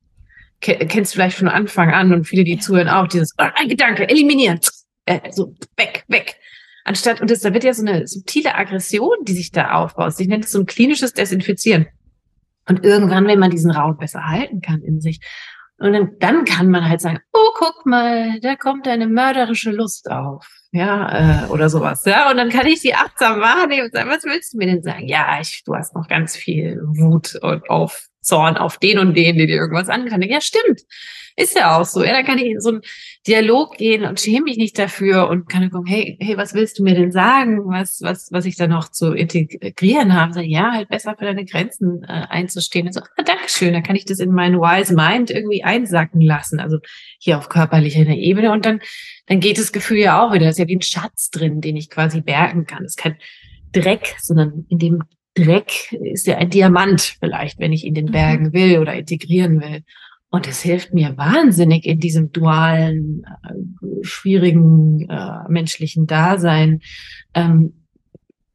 Kennst 0.61 1.13
du 1.13 1.17
vielleicht 1.17 1.37
von 1.37 1.49
Anfang 1.49 1.91
an 1.93 2.15
und 2.15 2.25
viele, 2.25 2.45
die 2.45 2.59
zuhören, 2.59 2.89
auch 2.89 3.09
dieses 3.09 3.35
oh, 3.39 3.45
ein 3.57 3.69
Gedanke, 3.69 4.09
eliminieren, 4.09 4.59
äh, 5.05 5.21
so 5.31 5.55
weg, 5.77 6.05
weg. 6.09 6.37
Anstatt, 6.85 7.21
und 7.21 7.31
das, 7.31 7.41
da 7.41 7.53
wird 7.53 7.65
ja 7.65 7.75
so 7.75 7.85
eine 7.85 8.07
subtile 8.07 8.55
Aggression, 8.55 9.17
die 9.23 9.33
sich 9.33 9.51
da 9.51 9.73
aufbaut. 9.73 10.15
Ich 10.19 10.29
nenne 10.29 10.45
es 10.45 10.53
so 10.53 10.61
ein 10.61 10.67
klinisches 10.67 11.13
Desinfizieren. 11.13 11.87
Und 12.69 12.85
irgendwann, 12.85 13.27
wenn 13.27 13.39
man 13.39 13.51
diesen 13.51 13.71
Raum 13.71 13.97
besser 13.97 14.25
halten 14.25 14.61
kann 14.61 14.83
in 14.83 15.01
sich, 15.01 15.21
und 15.79 15.93
dann, 15.93 16.17
dann 16.19 16.45
kann 16.45 16.71
man 16.71 16.89
halt 16.89 17.01
sagen, 17.01 17.19
oh, 17.33 17.51
guck 17.55 17.85
mal, 17.85 18.41
da 18.41 18.57
kommt 18.57 18.89
eine 18.89 19.07
mörderische 19.07 19.71
Lust 19.71 20.11
auf. 20.11 20.47
Ja, 20.73 21.45
äh, 21.45 21.47
oder 21.49 21.69
sowas. 21.69 22.05
Ja, 22.05 22.31
und 22.31 22.37
dann 22.39 22.49
kann 22.49 22.67
ich 22.67 22.81
sie 22.81 22.95
achtsam 22.95 23.41
wahrnehmen 23.41 23.87
und 23.87 23.93
sagen, 23.93 24.11
was 24.11 24.25
willst 24.25 24.55
du 24.55 24.59
mir 24.59 24.67
denn 24.67 24.83
sagen? 24.83 25.07
Ja, 25.07 25.39
ich, 25.41 25.63
du 25.65 25.75
hast 25.75 25.95
noch 25.95 26.09
ganz 26.09 26.37
viel 26.37 26.81
Wut 26.83 27.37
und 27.43 27.69
auf 27.71 28.07
Zorn 28.21 28.57
auf 28.57 28.79
den 28.79 28.99
und 28.99 29.15
den, 29.15 29.37
der 29.37 29.47
dir 29.47 29.57
irgendwas 29.57 29.89
kann. 29.89 30.23
Ja, 30.23 30.41
stimmt. 30.41 30.83
Ist 31.39 31.55
ja 31.55 31.79
auch 31.79 31.85
so. 31.85 32.03
Ja, 32.03 32.13
da 32.13 32.23
kann 32.23 32.39
ich 32.39 32.47
in 32.47 32.61
so 32.61 32.71
einen 32.71 32.81
Dialog 33.27 33.77
gehen 33.77 34.05
und 34.05 34.19
schäme 34.19 34.45
mich 34.45 34.57
nicht 34.57 34.79
dafür 34.79 35.29
und 35.29 35.51
kann 35.51 35.71
gucken, 35.71 35.87
hey, 35.87 36.17
hey, 36.19 36.39
was 36.39 36.55
willst 36.55 36.79
du 36.79 36.83
mir 36.83 36.95
denn 36.95 37.13
sagen? 37.13 37.59
Was, 37.67 38.01
was, 38.01 38.29
was 38.33 38.47
ich 38.47 38.57
da 38.57 38.67
noch 38.67 38.91
zu 38.91 39.13
integrieren 39.13 40.15
habe? 40.15 40.33
Sag, 40.33 40.47
ja, 40.47 40.73
halt 40.73 40.89
besser 40.89 41.15
für 41.19 41.27
deine 41.27 41.45
Grenzen 41.45 42.03
äh, 42.05 42.25
einzustehen. 42.31 42.87
Und 42.87 42.95
so, 42.95 43.01
ah, 43.01 43.23
Dankeschön, 43.23 43.75
da 43.75 43.83
kann 43.83 43.97
ich 43.97 44.07
das 44.07 44.19
in 44.19 44.33
meinen 44.33 44.59
Wise 44.59 44.95
Mind 44.95 45.31
irgendwie 45.31 45.63
einsacken 45.63 46.23
lassen. 46.23 46.59
Also 46.59 46.79
hier 47.19 47.37
auf 47.37 47.51
körperlicher 47.51 48.07
Ebene. 48.07 48.51
Und 48.51 48.65
dann, 48.65 48.81
dann 49.27 49.41
geht 49.41 49.59
das 49.59 49.73
Gefühl 49.73 49.99
ja 49.99 50.23
auch 50.23 50.33
wieder. 50.33 50.47
Das 50.47 50.55
ist 50.55 50.61
ja 50.61 50.69
wie 50.69 50.77
ein 50.77 50.83
Schatz 50.83 51.29
drin, 51.29 51.61
den 51.61 51.77
ich 51.77 51.91
quasi 51.91 52.23
bergen 52.23 52.65
kann. 52.65 52.85
Das 52.85 52.93
ist 52.93 52.99
kein 52.99 53.19
Dreck, 53.73 54.15
sondern 54.21 54.65
in 54.71 54.79
dem 54.79 55.03
Dreck 55.35 55.93
ist 55.93 56.27
ja 56.27 56.39
ein 56.39 56.49
Diamant 56.49 57.19
vielleicht, 57.21 57.59
wenn 57.59 57.73
ich 57.73 57.85
ihn 57.85 57.93
den 57.93 58.07
mhm. 58.07 58.13
bergen 58.13 58.53
will 58.55 58.79
oder 58.79 58.95
integrieren 58.95 59.61
will. 59.61 59.83
Und 60.37 60.47
es 60.47 60.61
hilft 60.61 60.93
mir 60.93 61.17
wahnsinnig 61.17 61.87
in 61.87 61.99
diesem 61.99 62.31
dualen, 62.31 63.25
äh, 63.25 64.05
schwierigen 64.05 65.09
äh, 65.09 65.49
menschlichen 65.49 66.07
Dasein, 66.07 66.83
ähm, 67.33 67.87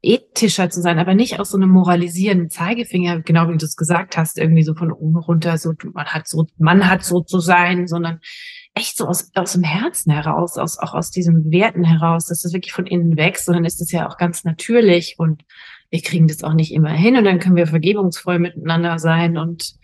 ethischer 0.00 0.70
zu 0.70 0.80
sein, 0.80 1.00
aber 1.00 1.14
nicht 1.14 1.40
aus 1.40 1.50
so 1.50 1.56
einem 1.56 1.70
moralisierenden 1.70 2.50
Zeigefinger, 2.50 3.22
genau 3.22 3.48
wie 3.48 3.58
du 3.58 3.64
es 3.64 3.74
gesagt 3.74 4.16
hast, 4.16 4.38
irgendwie 4.38 4.62
so 4.62 4.76
von 4.76 4.92
oben 4.92 5.16
runter, 5.16 5.58
so 5.58 5.72
man 5.92 6.06
hat 6.06 6.28
so, 6.28 6.46
man 6.56 6.88
hat 6.88 7.02
so 7.02 7.20
zu 7.20 7.40
sein, 7.40 7.88
sondern 7.88 8.20
echt 8.74 8.96
so 8.96 9.08
aus, 9.08 9.32
aus 9.34 9.54
dem 9.54 9.64
Herzen 9.64 10.12
heraus, 10.12 10.58
aus, 10.58 10.78
auch 10.78 10.94
aus 10.94 11.10
diesen 11.10 11.50
Werten 11.50 11.82
heraus, 11.82 12.26
dass 12.26 12.42
das 12.42 12.52
wirklich 12.52 12.72
von 12.72 12.86
innen 12.86 13.16
wächst, 13.16 13.46
sondern 13.46 13.64
ist 13.64 13.80
das 13.80 13.90
ja 13.90 14.08
auch 14.08 14.18
ganz 14.18 14.44
natürlich 14.44 15.16
und 15.18 15.42
wir 15.90 16.00
kriegen 16.00 16.28
das 16.28 16.44
auch 16.44 16.54
nicht 16.54 16.72
immer 16.72 16.92
hin 16.92 17.16
und 17.16 17.24
dann 17.24 17.40
können 17.40 17.56
wir 17.56 17.66
vergebungsvoll 17.66 18.38
miteinander 18.38 19.00
sein 19.00 19.36
und 19.36 19.74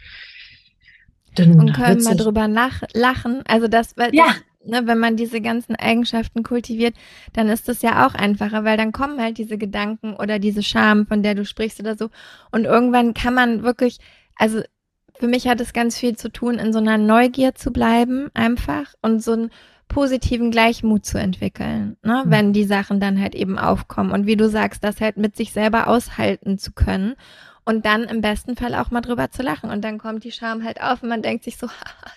dann 1.38 1.58
und 1.58 1.72
können 1.72 2.02
mal 2.02 2.16
drüber 2.16 2.48
nach, 2.48 2.82
lachen. 2.92 3.42
Also 3.46 3.68
das, 3.68 3.96
weil 3.96 4.14
ja. 4.14 4.26
Das, 4.26 4.36
ne, 4.64 4.86
wenn 4.86 4.98
man 4.98 5.16
diese 5.16 5.40
ganzen 5.40 5.76
Eigenschaften 5.76 6.42
kultiviert, 6.42 6.94
dann 7.32 7.48
ist 7.48 7.68
das 7.68 7.82
ja 7.82 8.06
auch 8.06 8.14
einfacher, 8.14 8.64
weil 8.64 8.76
dann 8.76 8.92
kommen 8.92 9.20
halt 9.20 9.38
diese 9.38 9.58
Gedanken 9.58 10.14
oder 10.14 10.38
diese 10.38 10.62
Scham, 10.62 11.06
von 11.06 11.22
der 11.22 11.34
du 11.34 11.44
sprichst 11.44 11.80
oder 11.80 11.96
so. 11.96 12.10
Und 12.50 12.64
irgendwann 12.64 13.14
kann 13.14 13.34
man 13.34 13.62
wirklich, 13.62 13.98
also 14.36 14.60
für 15.18 15.26
mich 15.26 15.48
hat 15.48 15.60
es 15.60 15.72
ganz 15.72 15.98
viel 15.98 16.16
zu 16.16 16.30
tun, 16.30 16.56
in 16.56 16.72
so 16.72 16.78
einer 16.78 16.98
Neugier 16.98 17.54
zu 17.54 17.72
bleiben, 17.72 18.30
einfach 18.34 18.94
und 19.02 19.22
so 19.22 19.32
einen 19.32 19.50
positiven 19.88 20.50
Gleichmut 20.50 21.06
zu 21.06 21.18
entwickeln, 21.18 21.96
ne? 22.02 22.22
Mhm. 22.24 22.30
wenn 22.30 22.52
die 22.52 22.64
Sachen 22.64 23.00
dann 23.00 23.20
halt 23.20 23.34
eben 23.34 23.58
aufkommen. 23.58 24.12
Und 24.12 24.26
wie 24.26 24.36
du 24.36 24.48
sagst, 24.48 24.84
das 24.84 25.00
halt 25.00 25.16
mit 25.16 25.34
sich 25.34 25.52
selber 25.52 25.88
aushalten 25.88 26.58
zu 26.58 26.72
können 26.72 27.16
und 27.68 27.84
dann 27.84 28.04
im 28.04 28.22
besten 28.22 28.56
Fall 28.56 28.74
auch 28.74 28.90
mal 28.90 29.02
drüber 29.02 29.30
zu 29.30 29.42
lachen. 29.42 29.68
Und 29.68 29.84
dann 29.84 29.98
kommt 29.98 30.24
die 30.24 30.32
Scham 30.32 30.64
halt 30.64 30.80
auf 30.80 31.02
und 31.02 31.10
man 31.10 31.20
denkt 31.20 31.44
sich 31.44 31.58
so, 31.58 31.68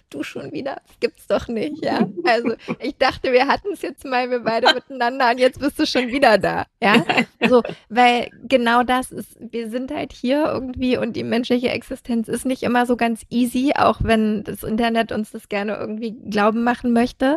du 0.09 0.23
schon 0.23 0.53
wieder, 0.53 0.77
das 0.87 0.99
gibt's 1.01 1.27
doch 1.27 1.49
nicht, 1.49 1.83
ja. 1.83 2.07
Also 2.23 2.53
ich 2.79 2.95
dachte, 2.97 3.33
wir 3.33 3.47
hatten 3.47 3.73
es 3.73 3.81
jetzt 3.81 4.05
mal, 4.05 4.29
wir 4.29 4.39
beide 4.39 4.73
miteinander 4.73 5.29
und 5.29 5.39
jetzt 5.39 5.59
bist 5.59 5.77
du 5.77 5.85
schon 5.85 6.07
wieder 6.07 6.37
da, 6.37 6.67
ja. 6.81 7.03
So, 7.49 7.63
weil 7.89 8.29
genau 8.43 8.83
das 8.83 9.11
ist, 9.11 9.37
wir 9.41 9.69
sind 9.69 9.91
halt 9.91 10.13
hier 10.13 10.45
irgendwie 10.45 10.95
und 10.95 11.17
die 11.17 11.25
menschliche 11.25 11.67
Existenz 11.67 12.29
ist 12.29 12.45
nicht 12.45 12.63
immer 12.63 12.85
so 12.85 12.95
ganz 12.95 13.25
easy, 13.29 13.73
auch 13.75 13.99
wenn 14.01 14.45
das 14.45 14.63
Internet 14.63 15.11
uns 15.11 15.31
das 15.31 15.49
gerne 15.49 15.75
irgendwie 15.75 16.11
glauben 16.29 16.63
machen 16.63 16.93
möchte. 16.93 17.35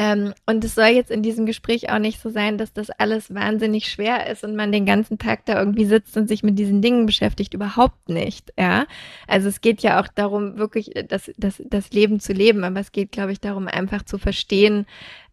Ähm, 0.00 0.32
und 0.46 0.64
es 0.64 0.74
soll 0.74 0.86
jetzt 0.86 1.10
in 1.10 1.22
diesem 1.22 1.44
Gespräch 1.44 1.90
auch 1.90 1.98
nicht 1.98 2.22
so 2.22 2.30
sein, 2.30 2.56
dass 2.56 2.72
das 2.72 2.88
alles 2.88 3.34
wahnsinnig 3.34 3.90
schwer 3.90 4.28
ist 4.28 4.44
und 4.44 4.56
man 4.56 4.72
den 4.72 4.86
ganzen 4.86 5.18
Tag 5.18 5.44
da 5.44 5.58
irgendwie 5.58 5.84
sitzt 5.84 6.16
und 6.16 6.26
sich 6.26 6.42
mit 6.42 6.58
diesen 6.58 6.80
Dingen 6.80 7.04
beschäftigt. 7.04 7.52
Überhaupt 7.52 8.08
nicht, 8.08 8.50
ja. 8.58 8.86
Also 9.26 9.50
es 9.50 9.60
geht 9.60 9.82
ja 9.82 10.00
auch 10.00 10.08
darum, 10.08 10.56
wirklich 10.56 10.90
das, 11.06 11.30
das, 11.36 11.62
das 11.66 11.90
Leben 11.90 12.18
zu 12.18 12.32
leben, 12.32 12.64
aber 12.64 12.80
es 12.80 12.92
geht, 12.92 13.12
glaube 13.12 13.32
ich, 13.32 13.40
darum, 13.40 13.68
einfach 13.68 14.02
zu 14.02 14.16
verstehen, 14.16 14.86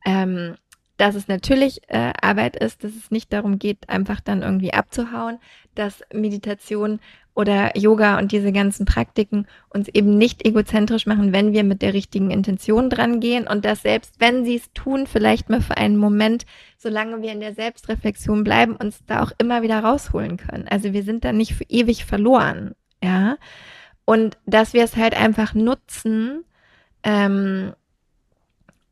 ähm, 0.06 0.56
dass 0.98 1.16
es 1.16 1.30
natürlich 1.30 1.80
äh, 1.88 2.12
Arbeit 2.22 2.58
ist, 2.58 2.84
dass 2.84 2.92
es 2.92 3.10
nicht 3.10 3.32
darum 3.32 3.60
geht, 3.60 3.88
einfach 3.88 4.20
dann 4.20 4.42
irgendwie 4.42 4.74
abzuhauen, 4.74 5.40
dass 5.76 6.04
Meditation 6.12 7.00
oder 7.38 7.78
Yoga 7.78 8.18
und 8.18 8.32
diese 8.32 8.52
ganzen 8.52 8.88
Praktiken 8.88 9.46
uns 9.70 9.88
eben 9.90 10.18
nicht 10.18 10.44
egozentrisch 10.44 11.06
machen, 11.06 11.34
wenn 11.34 11.54
wir 11.54 11.64
mit 11.64 11.84
der 11.84 11.94
richtigen 11.94 12.32
Intention 12.32 12.90
dran 12.90 13.20
gehen 13.20 13.48
und 13.48 13.64
dass 13.64 13.84
selbst 13.84 14.16
wenn 14.18 14.44
sie 14.44 14.56
es 14.56 14.74
tun, 14.74 15.06
vielleicht 15.06 15.48
mal 15.48 15.62
für 15.62 15.78
einen 15.78 15.98
Moment, 15.98 16.48
solange 16.80 17.22
wir 17.22 17.32
in 17.32 17.40
der 17.40 17.54
Selbstreflexion 17.54 18.44
bleiben, 18.44 18.76
uns 18.76 19.06
da 19.06 19.22
auch 19.22 19.32
immer 19.38 19.62
wieder 19.62 19.80
rausholen 19.80 20.38
können. 20.38 20.68
Also 20.68 20.94
wir 20.94 21.04
sind 21.04 21.24
da 21.24 21.32
nicht 21.32 21.54
für 21.54 21.66
ewig 21.70 22.06
verloren, 22.06 22.74
ja. 23.04 23.38
Und 24.04 24.40
dass 24.48 24.74
wir 24.74 24.84
es 24.84 24.96
halt 24.96 25.16
einfach 25.16 25.54
nutzen, 25.54 26.44
ähm, 27.04 27.74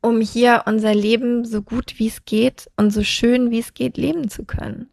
um 0.02 0.20
hier 0.20 0.62
unser 0.66 0.94
Leben 0.94 1.44
so 1.44 1.62
gut 1.62 1.98
wie 1.98 2.06
es 2.06 2.24
geht 2.24 2.70
und 2.76 2.90
so 2.92 3.02
schön 3.02 3.50
wie 3.50 3.58
es 3.58 3.74
geht 3.74 3.96
leben 3.96 4.28
zu 4.28 4.44
können. 4.44 4.88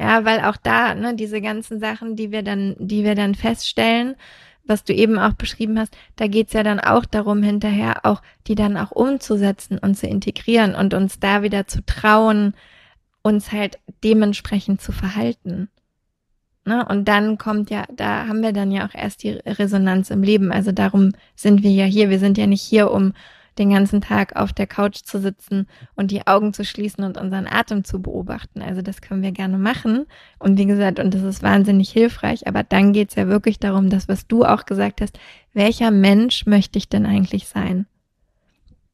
Ja, 0.00 0.24
weil 0.24 0.40
auch 0.40 0.56
da, 0.56 0.94
ne, 0.94 1.14
diese 1.14 1.42
ganzen 1.42 1.78
Sachen, 1.78 2.16
die 2.16 2.32
wir 2.32 2.42
dann, 2.42 2.74
die 2.78 3.04
wir 3.04 3.14
dann 3.14 3.34
feststellen, 3.34 4.16
was 4.64 4.82
du 4.82 4.94
eben 4.94 5.18
auch 5.18 5.34
beschrieben 5.34 5.78
hast, 5.78 5.94
da 6.16 6.26
geht's 6.26 6.54
ja 6.54 6.62
dann 6.62 6.80
auch 6.80 7.04
darum, 7.04 7.42
hinterher 7.42 8.06
auch 8.06 8.22
die 8.46 8.54
dann 8.54 8.78
auch 8.78 8.92
umzusetzen 8.92 9.78
und 9.78 9.96
zu 9.96 10.06
integrieren 10.06 10.74
und 10.74 10.94
uns 10.94 11.20
da 11.20 11.42
wieder 11.42 11.66
zu 11.66 11.84
trauen, 11.84 12.54
uns 13.20 13.52
halt 13.52 13.78
dementsprechend 14.02 14.80
zu 14.80 14.92
verhalten. 14.92 15.68
Ne? 16.64 16.82
Und 16.88 17.06
dann 17.06 17.36
kommt 17.36 17.68
ja, 17.68 17.84
da 17.94 18.26
haben 18.26 18.42
wir 18.42 18.54
dann 18.54 18.70
ja 18.70 18.86
auch 18.86 18.94
erst 18.94 19.22
die 19.22 19.32
Resonanz 19.32 20.08
im 20.08 20.22
Leben. 20.22 20.50
Also 20.50 20.72
darum 20.72 21.12
sind 21.34 21.62
wir 21.62 21.72
ja 21.72 21.84
hier. 21.84 22.08
Wir 22.08 22.20
sind 22.20 22.38
ja 22.38 22.46
nicht 22.46 22.62
hier, 22.62 22.90
um 22.90 23.12
den 23.60 23.70
ganzen 23.70 24.00
Tag 24.00 24.34
auf 24.34 24.52
der 24.52 24.66
Couch 24.66 25.02
zu 25.04 25.20
sitzen 25.20 25.68
und 25.94 26.10
die 26.10 26.26
Augen 26.26 26.52
zu 26.52 26.64
schließen 26.64 27.04
und 27.04 27.16
unseren 27.18 27.46
Atem 27.46 27.84
zu 27.84 28.02
beobachten. 28.02 28.62
Also 28.62 28.82
das 28.82 29.00
können 29.00 29.22
wir 29.22 29.32
gerne 29.32 29.58
machen. 29.58 30.06
Und 30.38 30.58
wie 30.58 30.66
gesagt, 30.66 30.98
und 30.98 31.14
das 31.14 31.22
ist 31.22 31.42
wahnsinnig 31.42 31.90
hilfreich. 31.90 32.48
Aber 32.48 32.64
dann 32.64 32.92
geht 32.92 33.10
es 33.10 33.14
ja 33.14 33.28
wirklich 33.28 33.60
darum, 33.60 33.90
das, 33.90 34.08
was 34.08 34.26
du 34.26 34.44
auch 34.44 34.64
gesagt 34.66 35.00
hast, 35.00 35.20
welcher 35.52 35.90
Mensch 35.90 36.46
möchte 36.46 36.78
ich 36.78 36.88
denn 36.88 37.06
eigentlich 37.06 37.46
sein? 37.46 37.86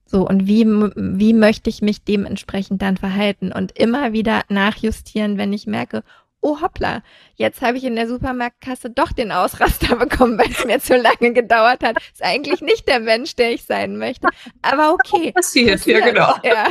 So, 0.04 0.26
und 0.28 0.46
wie, 0.46 0.64
wie 0.66 1.32
möchte 1.32 1.70
ich 1.70 1.82
mich 1.82 2.04
dementsprechend 2.04 2.80
dann 2.82 2.96
verhalten 2.96 3.52
und 3.52 3.76
immer 3.76 4.12
wieder 4.12 4.42
nachjustieren, 4.48 5.36
wenn 5.36 5.52
ich 5.52 5.66
merke, 5.66 6.04
oh 6.46 6.60
hoppla, 6.60 7.02
jetzt 7.34 7.60
habe 7.60 7.76
ich 7.76 7.84
in 7.84 7.96
der 7.96 8.06
Supermarktkasse 8.06 8.90
doch 8.90 9.10
den 9.10 9.32
Ausraster 9.32 9.96
bekommen, 9.96 10.38
weil 10.38 10.50
es 10.50 10.64
mir 10.64 10.78
zu 10.78 10.96
lange 10.96 11.32
gedauert 11.32 11.82
hat. 11.82 11.96
Ist 12.12 12.22
eigentlich 12.22 12.60
nicht 12.60 12.86
der 12.86 13.00
Mensch, 13.00 13.34
der 13.34 13.52
ich 13.52 13.64
sein 13.64 13.96
möchte. 13.96 14.28
Aber 14.62 14.92
okay. 14.92 15.32
Passiert, 15.32 15.72
passiert. 15.72 16.00
ja 16.00 16.06
genau. 16.06 16.34
Ja. 16.44 16.68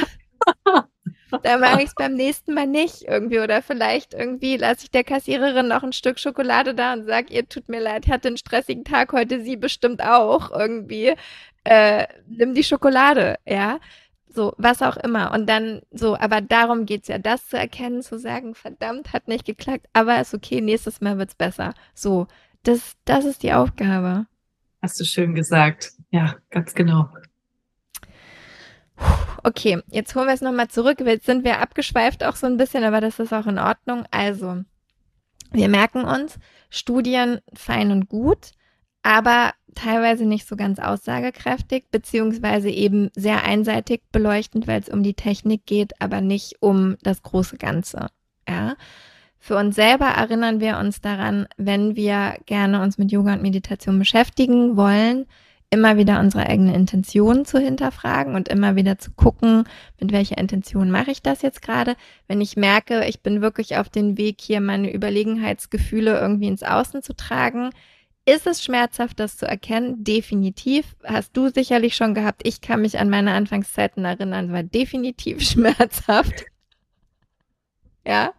Da 1.43 1.57
mache 1.57 1.81
ich 1.81 1.89
es 1.89 1.95
beim 1.95 2.13
nächsten 2.13 2.53
Mal 2.53 2.67
nicht 2.67 3.03
irgendwie. 3.03 3.39
Oder 3.39 3.61
vielleicht 3.61 4.13
irgendwie 4.13 4.55
lasse 4.55 4.85
ich 4.85 4.91
der 4.91 5.03
Kassiererin 5.03 5.67
noch 5.67 5.83
ein 5.83 5.91
Stück 5.91 6.19
Schokolade 6.19 6.73
da 6.73 6.93
und 6.93 7.05
sage, 7.05 7.33
ihr 7.33 7.49
tut 7.49 7.67
mir 7.67 7.81
leid, 7.81 8.07
hatte 8.07 8.29
einen 8.29 8.37
stressigen 8.37 8.85
Tag 8.85 9.11
heute, 9.11 9.41
sie 9.41 9.57
bestimmt 9.57 10.01
auch 10.01 10.51
irgendwie. 10.51 11.13
Äh, 11.65 12.05
nimm 12.27 12.53
die 12.53 12.63
Schokolade, 12.63 13.37
ja 13.45 13.79
so, 14.35 14.53
was 14.57 14.81
auch 14.81 14.97
immer. 14.97 15.31
Und 15.31 15.47
dann 15.47 15.81
so, 15.91 16.17
aber 16.17 16.41
darum 16.41 16.85
geht's 16.85 17.07
ja, 17.07 17.17
das 17.17 17.47
zu 17.47 17.57
erkennen, 17.57 18.01
zu 18.01 18.19
sagen, 18.19 18.53
verdammt, 18.53 19.13
hat 19.13 19.27
nicht 19.27 19.45
geklappt, 19.45 19.87
aber 19.93 20.19
ist 20.19 20.33
okay, 20.33 20.61
nächstes 20.61 21.01
Mal 21.01 21.17
wird's 21.17 21.35
besser. 21.35 21.73
So, 21.93 22.27
das, 22.63 22.95
das 23.05 23.25
ist 23.25 23.43
die 23.43 23.53
Aufgabe. 23.53 24.27
Hast 24.81 24.99
du 24.99 25.05
schön 25.05 25.33
gesagt. 25.33 25.93
Ja, 26.11 26.35
ganz 26.51 26.73
genau. 26.73 27.09
Okay, 29.43 29.81
jetzt 29.89 30.15
holen 30.15 30.27
wir 30.27 30.33
es 30.33 30.41
nochmal 30.41 30.67
zurück. 30.67 30.99
Jetzt 31.01 31.25
sind 31.25 31.43
wir 31.43 31.59
abgeschweift 31.59 32.23
auch 32.23 32.35
so 32.35 32.47
ein 32.47 32.57
bisschen, 32.57 32.83
aber 32.83 33.01
das 33.01 33.19
ist 33.19 33.33
auch 33.33 33.47
in 33.47 33.59
Ordnung. 33.59 34.05
Also, 34.11 34.63
wir 35.51 35.69
merken 35.69 36.03
uns, 36.03 36.37
Studien 36.69 37.39
fein 37.53 37.91
und 37.91 38.09
gut, 38.09 38.51
aber 39.03 39.53
teilweise 39.75 40.25
nicht 40.25 40.47
so 40.47 40.55
ganz 40.55 40.79
aussagekräftig, 40.79 41.85
beziehungsweise 41.91 42.69
eben 42.69 43.09
sehr 43.15 43.43
einseitig 43.43 44.01
beleuchtend, 44.11 44.67
weil 44.67 44.81
es 44.81 44.89
um 44.89 45.03
die 45.03 45.13
Technik 45.13 45.65
geht, 45.65 46.01
aber 46.01 46.21
nicht 46.21 46.61
um 46.61 46.95
das 47.03 47.21
große 47.21 47.57
Ganze. 47.57 48.07
Ja. 48.47 48.75
Für 49.37 49.57
uns 49.57 49.75
selber 49.75 50.07
erinnern 50.07 50.59
wir 50.59 50.79
uns 50.79 51.01
daran, 51.01 51.47
wenn 51.57 51.95
wir 51.95 52.37
gerne 52.47 52.81
uns 52.81 52.97
mit 52.97 53.11
Yoga 53.11 53.33
und 53.33 53.43
Meditation 53.43 53.99
beschäftigen 53.99 54.75
wollen, 54.75 55.27
immer 55.69 55.97
wieder 55.97 56.19
unsere 56.19 56.47
eigene 56.47 56.73
Intention 56.73 57.45
zu 57.45 57.59
hinterfragen 57.59 58.35
und 58.35 58.47
immer 58.47 58.75
wieder 58.75 58.97
zu 58.97 59.11
gucken, 59.11 59.65
mit 59.99 60.11
welcher 60.11 60.37
Intention 60.37 60.89
mache 60.89 61.11
ich 61.11 61.21
das 61.21 61.41
jetzt 61.41 61.61
gerade. 61.61 61.95
Wenn 62.27 62.41
ich 62.41 62.55
merke, 62.55 63.05
ich 63.05 63.21
bin 63.21 63.41
wirklich 63.41 63.77
auf 63.77 63.89
dem 63.89 64.17
Weg, 64.17 64.37
hier 64.41 64.61
meine 64.61 64.93
Überlegenheitsgefühle 64.93 66.19
irgendwie 66.19 66.47
ins 66.47 66.63
Außen 66.63 67.03
zu 67.03 67.13
tragen, 67.15 67.71
ist 68.25 68.47
es 68.47 68.63
schmerzhaft, 68.63 69.19
das 69.19 69.37
zu 69.37 69.47
erkennen? 69.47 70.03
Definitiv. 70.03 70.95
Hast 71.03 71.37
du 71.37 71.49
sicherlich 71.49 71.95
schon 71.95 72.15
gehabt. 72.15 72.41
Ich 72.43 72.61
kann 72.61 72.81
mich 72.81 72.97
an 72.97 73.09
meine 73.09 73.33
Anfangszeiten 73.33 74.03
erinnern, 74.03 74.51
war 74.51 74.63
definitiv 74.63 75.41
schmerzhaft. 75.47 76.45
ja. 78.05 78.33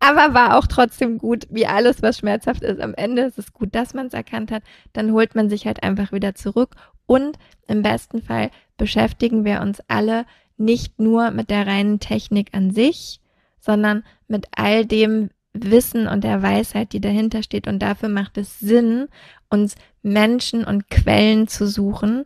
Aber 0.00 0.32
war 0.32 0.56
auch 0.56 0.68
trotzdem 0.68 1.18
gut, 1.18 1.48
wie 1.50 1.66
alles, 1.66 2.02
was 2.02 2.18
schmerzhaft 2.18 2.62
ist. 2.62 2.80
Am 2.80 2.94
Ende 2.94 3.22
ist 3.22 3.36
es 3.36 3.52
gut, 3.52 3.74
dass 3.74 3.94
man 3.94 4.06
es 4.06 4.14
erkannt 4.14 4.52
hat. 4.52 4.62
Dann 4.92 5.12
holt 5.12 5.34
man 5.34 5.50
sich 5.50 5.66
halt 5.66 5.82
einfach 5.82 6.12
wieder 6.12 6.36
zurück. 6.36 6.76
Und 7.06 7.36
im 7.66 7.82
besten 7.82 8.22
Fall 8.22 8.50
beschäftigen 8.76 9.44
wir 9.44 9.60
uns 9.60 9.80
alle 9.88 10.24
nicht 10.56 11.00
nur 11.00 11.32
mit 11.32 11.50
der 11.50 11.66
reinen 11.66 11.98
Technik 11.98 12.50
an 12.52 12.70
sich, 12.70 13.20
sondern 13.58 14.04
mit 14.28 14.46
all 14.54 14.86
dem, 14.86 15.30
Wissen 15.70 16.06
und 16.06 16.24
der 16.24 16.42
Weisheit, 16.42 16.92
die 16.92 17.00
dahinter 17.00 17.42
steht. 17.42 17.66
Und 17.66 17.80
dafür 17.80 18.08
macht 18.08 18.38
es 18.38 18.58
Sinn, 18.58 19.08
uns 19.48 19.74
Menschen 20.02 20.64
und 20.64 20.90
Quellen 20.90 21.48
zu 21.48 21.66
suchen, 21.66 22.24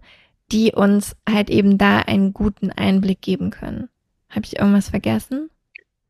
die 0.50 0.72
uns 0.72 1.16
halt 1.28 1.50
eben 1.50 1.78
da 1.78 2.00
einen 2.00 2.32
guten 2.32 2.70
Einblick 2.70 3.22
geben 3.22 3.50
können. 3.50 3.88
Habe 4.28 4.44
ich 4.44 4.58
irgendwas 4.58 4.90
vergessen? 4.90 5.50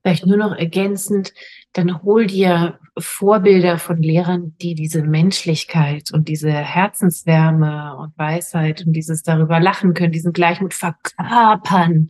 Vielleicht 0.02 0.26
nur 0.26 0.36
noch 0.36 0.56
ergänzend, 0.56 1.32
dann 1.74 2.02
hol 2.02 2.26
dir 2.26 2.80
Vorbilder 2.98 3.78
von 3.78 4.02
Lehrern, 4.02 4.56
die 4.60 4.74
diese 4.74 5.02
Menschlichkeit 5.02 6.12
und 6.12 6.26
diese 6.26 6.50
Herzenswärme 6.50 7.96
und 7.96 8.18
Weisheit 8.18 8.84
und 8.84 8.94
dieses 8.94 9.22
darüber 9.22 9.60
lachen 9.60 9.94
können, 9.94 10.10
diesen 10.10 10.32
Gleichmut 10.32 10.74
verkörpern, 10.74 12.08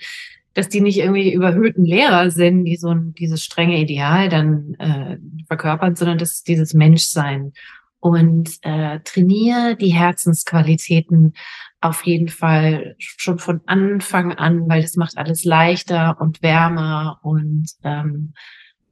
dass 0.55 0.69
die 0.69 0.81
nicht 0.81 0.99
irgendwie 0.99 1.33
überhöhten 1.33 1.85
Lehrer 1.85 2.31
sind, 2.31 2.65
die 2.65 2.77
so 2.77 2.89
ein, 2.89 3.15
dieses 3.15 3.43
strenge 3.43 3.81
Ideal 3.81 4.29
dann 4.29 4.75
äh, 4.79 5.19
verkörpern, 5.47 5.97
sondern 5.97 6.19
dass 6.19 6.43
dieses 6.43 6.75
Menschsein. 6.75 7.53
Und 8.01 8.59
äh, 8.63 8.99
trainiere 9.05 9.77
die 9.77 9.95
Herzensqualitäten 9.95 11.35
auf 11.81 12.05
jeden 12.05 12.29
Fall 12.29 12.97
schon 12.99 13.39
von 13.39 13.61
Anfang 13.67 14.33
an, 14.33 14.69
weil 14.69 14.83
das 14.83 14.97
macht 14.97 15.17
alles 15.17 15.45
leichter 15.45 16.21
und 16.21 16.43
wärmer 16.43 17.21
und 17.23 17.69
ähm, 17.85 18.35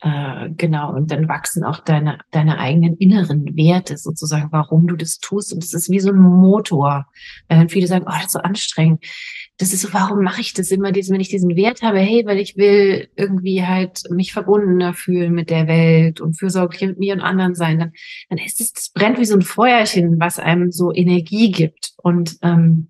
äh, 0.02 0.48
genau, 0.56 0.94
und 0.94 1.10
dann 1.10 1.28
wachsen 1.28 1.62
auch 1.62 1.80
deine, 1.80 2.18
deine 2.30 2.58
eigenen 2.58 2.96
inneren 2.96 3.54
Werte 3.54 3.98
sozusagen, 3.98 4.48
warum 4.50 4.86
du 4.86 4.96
das 4.96 5.18
tust. 5.18 5.52
Und 5.52 5.62
es 5.62 5.74
ist 5.74 5.90
wie 5.90 6.00
so 6.00 6.10
ein 6.10 6.18
Motor. 6.18 7.06
Wenn 7.48 7.68
viele 7.68 7.86
sagen, 7.86 8.06
oh, 8.08 8.12
das 8.12 8.26
ist 8.26 8.32
so 8.32 8.38
anstrengend. 8.38 9.04
Das 9.58 9.74
ist 9.74 9.82
so, 9.82 9.92
warum 9.92 10.22
mache 10.22 10.40
ich 10.40 10.54
das 10.54 10.70
immer, 10.70 10.94
wenn 10.94 11.20
ich 11.20 11.28
diesen 11.28 11.54
Wert 11.54 11.82
habe? 11.82 11.98
Hey, 11.98 12.24
weil 12.24 12.38
ich 12.38 12.56
will 12.56 13.08
irgendwie 13.14 13.66
halt 13.66 14.00
mich 14.10 14.32
verbundener 14.32 14.94
fühlen 14.94 15.34
mit 15.34 15.50
der 15.50 15.68
Welt 15.68 16.22
und 16.22 16.38
fürsorglich 16.38 16.88
mit 16.88 16.98
mir 16.98 17.12
und 17.12 17.20
anderen 17.20 17.54
sein. 17.54 17.78
Dann, 17.78 17.92
dann 18.30 18.38
ist 18.38 18.60
es, 18.60 18.72
das 18.72 18.88
brennt 18.88 19.18
wie 19.18 19.26
so 19.26 19.34
ein 19.34 19.42
Feuerchen, 19.42 20.18
was 20.18 20.38
einem 20.38 20.70
so 20.72 20.94
Energie 20.94 21.50
gibt. 21.50 21.92
Und 21.98 22.38
ähm, 22.40 22.88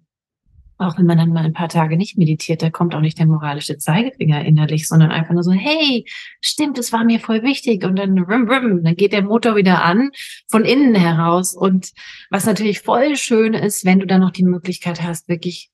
auch 0.81 0.99
wenn 0.99 1.07
man 1.07 1.18
dann 1.18 1.33
mal 1.33 1.45
ein 1.45 1.53
paar 1.53 1.68
Tage 1.68 1.97
nicht 1.97 2.16
meditiert, 2.16 2.62
da 2.62 2.70
kommt 2.70 2.95
auch 2.95 3.01
nicht 3.01 3.18
der 3.18 3.26
moralische 3.26 3.78
Zeigefinger 3.78 4.45
innerlich, 4.45 4.89
sondern 4.89 5.11
einfach 5.11 5.35
nur 5.35 5.43
so, 5.43 5.53
hey, 5.53 6.05
stimmt, 6.41 6.78
es 6.78 6.93
war 6.93 7.05
mir 7.05 7.20
voll 7.20 7.43
wichtig. 7.43 7.85
Und 7.85 7.97
dann 7.97 8.18
rum, 8.18 8.49
rum, 8.51 8.83
dann 8.83 8.97
geht 8.97 9.12
der 9.12 9.22
Motor 9.22 9.57
wieder 9.57 9.85
an 9.85 10.11
von 10.49 10.64
innen 10.64 10.95
heraus. 10.95 11.55
Und 11.55 11.91
was 12.31 12.47
natürlich 12.47 12.81
voll 12.81 13.16
schön 13.16 13.55
ist, 13.55 13.85
wenn 13.85 14.01
du 14.01 14.07
dann 14.07 14.20
noch 14.20 14.31
die 14.31 14.45
Möglichkeit 14.45 15.03
hast, 15.03 15.28
wirklich 15.28 15.70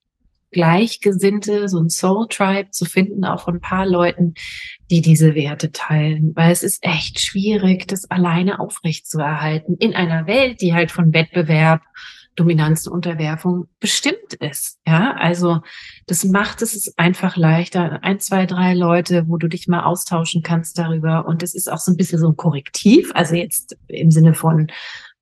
Gleichgesinnte, 0.50 1.68
so 1.68 1.78
ein 1.78 1.90
Soul 1.90 2.28
Tribe 2.28 2.70
zu 2.70 2.84
finden, 2.84 3.24
auch 3.24 3.42
von 3.42 3.56
ein 3.56 3.60
paar 3.60 3.86
Leuten, 3.86 4.34
die 4.90 5.02
diese 5.02 5.34
Werte 5.34 5.72
teilen, 5.72 6.32
weil 6.34 6.50
es 6.50 6.62
ist 6.62 6.82
echt 6.82 7.20
schwierig, 7.20 7.86
das 7.88 8.10
alleine 8.10 8.60
aufrecht 8.60 9.06
zu 9.06 9.18
erhalten 9.18 9.76
in 9.78 9.94
einer 9.94 10.26
Welt, 10.26 10.60
die 10.60 10.72
halt 10.72 10.90
von 10.90 11.12
Wettbewerb 11.12 11.82
Dominanz 12.36 12.86
und 12.86 12.92
Unterwerfung 12.92 13.66
bestimmt 13.80 14.34
ist. 14.40 14.78
Ja, 14.86 15.14
also 15.18 15.60
das 16.06 16.24
macht 16.24 16.62
es 16.62 16.96
einfach 16.96 17.36
leichter. 17.36 18.02
Ein, 18.02 18.20
zwei, 18.20 18.46
drei 18.46 18.74
Leute, 18.74 19.28
wo 19.28 19.38
du 19.38 19.48
dich 19.48 19.66
mal 19.66 19.84
austauschen 19.84 20.42
kannst 20.42 20.78
darüber. 20.78 21.26
Und 21.26 21.42
es 21.42 21.54
ist 21.54 21.70
auch 21.70 21.78
so 21.78 21.90
ein 21.90 21.96
bisschen 21.96 22.18
so 22.18 22.28
ein 22.28 22.36
Korrektiv. 22.36 23.10
Also 23.14 23.34
jetzt 23.34 23.76
im 23.88 24.10
Sinne 24.10 24.34
von, 24.34 24.68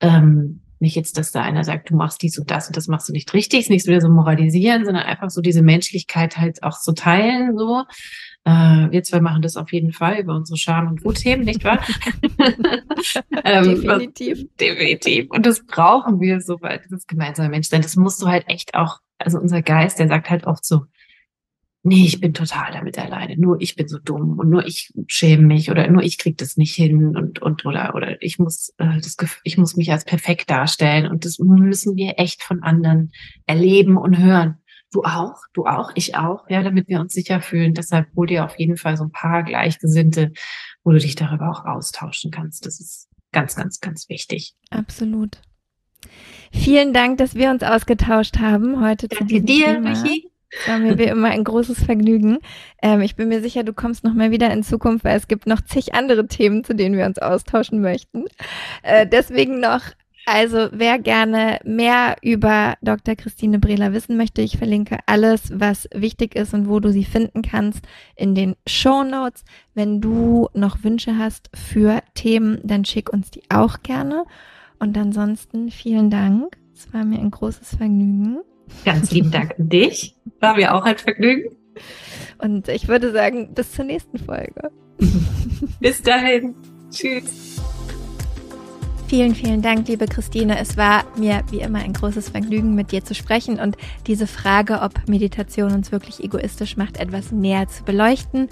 ähm, 0.01 0.61
nicht 0.81 0.97
jetzt, 0.97 1.17
dass 1.17 1.33
da 1.33 1.43
einer 1.43 1.65
sagt, 1.65 1.91
du 1.91 1.97
machst 1.97 2.21
dies 2.21 2.39
und 2.39 2.51
das 2.51 2.67
und 2.67 2.77
das 2.77 2.89
machst 2.89 3.09
du 3.09 3.13
nicht 3.13 3.33
richtig, 3.33 3.61
ist 3.61 3.71
nicht 3.71 3.85
so 3.85 3.91
wieder 3.91 4.01
so 4.01 4.09
moralisieren, 4.09 4.85
sondern 4.85 5.05
einfach 5.05 5.31
so 5.31 5.41
diese 5.41 5.63
Menschlichkeit 5.63 6.37
halt 6.37 6.63
auch 6.63 6.79
zu 6.79 6.93
teilen, 6.93 7.57
so. 7.57 7.85
Äh, 8.45 8.91
wir 8.91 9.03
zwei 9.03 9.21
machen 9.21 9.41
das 9.41 9.57
auf 9.57 9.73
jeden 9.73 9.93
Fall 9.93 10.21
über 10.21 10.35
unsere 10.35 10.59
Scham- 10.59 10.89
und 10.89 11.05
Wutthemen, 11.05 11.45
nicht 11.45 11.65
wahr? 11.65 11.83
ähm, 13.45 13.65
definitiv. 13.65 14.47
Definitiv. 14.61 15.31
Und 15.31 15.47
das 15.47 15.65
brauchen 15.65 16.21
wir 16.21 16.41
so, 16.41 16.59
weil 16.61 16.83
das 16.91 17.07
gemeinsame 17.07 17.49
Menschsein, 17.49 17.83
das 17.83 17.97
musst 17.97 18.21
du 18.21 18.27
halt 18.27 18.45
echt 18.49 18.75
auch, 18.75 18.99
also 19.19 19.39
unser 19.39 19.63
Geist, 19.63 19.99
der 19.99 20.09
sagt 20.09 20.29
halt 20.29 20.47
oft 20.47 20.65
so, 20.65 20.83
nee, 21.85 22.05
ich 22.07 22.21
bin 22.21 22.35
total 22.35 22.73
damit 22.73 22.99
alleine. 22.99 23.37
Nur 23.37 23.61
ich 23.61 23.77
bin 23.77 23.87
so 23.87 23.99
dumm 23.99 24.39
und 24.39 24.51
nur 24.51 24.67
ich 24.67 24.93
schäme 25.07 25.47
mich 25.47 25.71
oder 25.71 25.89
nur 25.89 26.03
ich 26.03 26.19
krieg 26.19 26.37
das 26.39 26.57
nicht 26.57 26.75
hin 26.75 27.17
und 27.17 27.41
und 27.41 27.65
oder 27.65 27.95
oder 27.95 28.21
ich 28.23 28.39
muss 28.39 28.75
äh, 28.79 28.97
das 28.97 29.17
ich 29.45 29.59
muss 29.59 29.77
mich 29.77 29.93
als 29.93 30.05
perfekt 30.05 30.51
darstellen 30.51 31.07
und 31.07 31.25
das 31.25 31.39
müssen 31.39 31.97
wir 31.97 32.15
echt 32.19 32.43
von 32.43 32.63
anderen 32.63 33.13
erleben 33.47 33.97
und 33.97 34.19
hören. 34.19 34.57
Du 34.95 35.03
auch, 35.03 35.35
du 35.55 35.67
auch, 35.67 35.91
ich 35.97 36.15
auch, 36.15 36.49
ja, 36.49 36.63
damit 36.63 36.87
wir 36.87 37.01
uns 37.01 37.15
sicher 37.15 37.41
fühlen. 37.41 37.75
Deshalb 37.75 38.07
hol 38.15 38.29
dir 38.29 38.45
auf 38.45 38.57
jeden 38.61 38.77
Fall 38.77 38.97
so 38.97 39.03
ein 39.03 39.11
paar 39.11 39.43
Gleichgesinnte, 39.43 40.31
wo 40.85 40.93
du 40.93 40.99
dich 40.99 41.17
darüber 41.17 41.51
auch 41.51 41.65
austauschen 41.65 42.31
kannst. 42.31 42.65
Das 42.65 42.79
ist 42.79 43.09
ganz, 43.33 43.57
ganz, 43.57 43.81
ganz 43.81 44.09
wichtig. 44.09 44.55
Absolut. 44.71 45.41
Vielen 46.53 46.93
Dank, 46.93 47.19
dass 47.19 47.35
wir 47.35 47.51
uns 47.51 47.65
ausgetauscht 47.65 48.39
haben 48.39 48.81
heute 48.81 49.09
Danke 49.09 49.43
dir, 49.43 49.65
Thema. 49.75 49.91
Michi. 49.91 50.31
Es 50.49 50.69
war 50.69 50.79
mir 50.79 50.97
wie 50.97 51.03
immer 51.07 51.31
ein 51.31 51.43
großes 51.43 51.83
Vergnügen. 51.83 52.39
Ähm, 52.81 53.01
ich 53.01 53.17
bin 53.17 53.27
mir 53.27 53.41
sicher, 53.41 53.65
du 53.65 53.73
kommst 53.73 54.05
noch 54.05 54.15
mal 54.15 54.31
wieder 54.31 54.53
in 54.53 54.63
Zukunft, 54.63 55.05
weil 55.05 55.17
es 55.17 55.27
gibt 55.27 55.49
noch 55.49 55.61
zig 55.63 55.95
andere 55.95 56.29
Themen, 56.29 56.63
zu 56.63 56.73
denen 56.73 56.97
wir 56.97 57.07
uns 57.07 57.19
austauschen 57.19 57.81
möchten. 57.81 58.27
Äh, 58.85 59.09
deswegen 59.09 59.59
noch 59.59 59.83
also 60.27 60.69
wer 60.73 60.99
gerne 60.99 61.59
mehr 61.65 62.17
über 62.23 62.77
Dr. 62.83 63.15
Christine 63.15 63.59
Brehler 63.59 63.93
wissen 63.93 64.17
möchte, 64.17 64.43
ich 64.43 64.57
verlinke 64.57 64.99
alles, 65.07 65.53
was 65.55 65.89
wichtig 65.93 66.35
ist 66.35 66.55
und 66.55 66.69
wo 66.69 66.81
du 66.81 66.91
sie 66.91 67.05
finden 67.05 67.43
kannst, 67.43 67.81
in 68.17 68.35
den 68.35 68.57
Show 68.67 69.05
Notes. 69.05 69.45
Wenn 69.75 70.01
du 70.01 70.49
noch 70.55 70.83
Wünsche 70.83 71.19
hast 71.19 71.51
für 71.55 72.03
Themen, 72.15 72.61
dann 72.63 72.85
schick 72.85 73.13
uns 73.13 73.31
die 73.31 73.43
auch 73.51 73.83
gerne. 73.83 74.25
Und 74.79 74.97
ansonsten 74.97 75.71
vielen 75.71 76.11
Dank. 76.11 76.57
Es 76.75 76.93
war 76.93 77.05
mir 77.05 77.19
ein 77.19 77.31
großes 77.31 77.77
Vergnügen. 77.77 78.39
Ganz 78.85 79.11
lieben 79.11 79.31
Dank 79.31 79.55
an 79.59 79.69
dich. 79.69 80.17
War 80.41 80.57
mir 80.57 80.75
auch 80.75 80.85
ein 80.85 80.99
Vergnügen. 80.99 81.57
Und 82.39 82.69
ich 82.69 82.89
würde 82.89 83.13
sagen, 83.13 83.55
bis 83.55 83.73
zur 83.73 83.85
nächsten 83.85 84.19
Folge. 84.19 84.71
bis 85.81 86.03
dahin. 86.03 86.55
Tschüss. 86.91 87.61
Vielen, 89.07 89.35
vielen 89.35 89.61
Dank, 89.61 89.87
liebe 89.87 90.07
Christine. 90.07 90.59
Es 90.59 90.77
war 90.77 91.05
mir 91.17 91.43
wie 91.51 91.61
immer 91.61 91.81
ein 91.81 91.93
großes 91.93 92.31
Vergnügen, 92.31 92.75
mit 92.75 92.91
dir 92.91 93.05
zu 93.05 93.15
sprechen 93.15 93.61
und 93.61 93.77
diese 94.07 94.27
Frage, 94.27 94.81
ob 94.81 95.09
Meditation 95.09 95.73
uns 95.73 95.93
wirklich 95.93 96.25
egoistisch 96.25 96.77
macht, 96.77 96.97
etwas 96.97 97.31
näher 97.31 97.69
zu 97.69 97.85
beleuchten. 97.85 98.49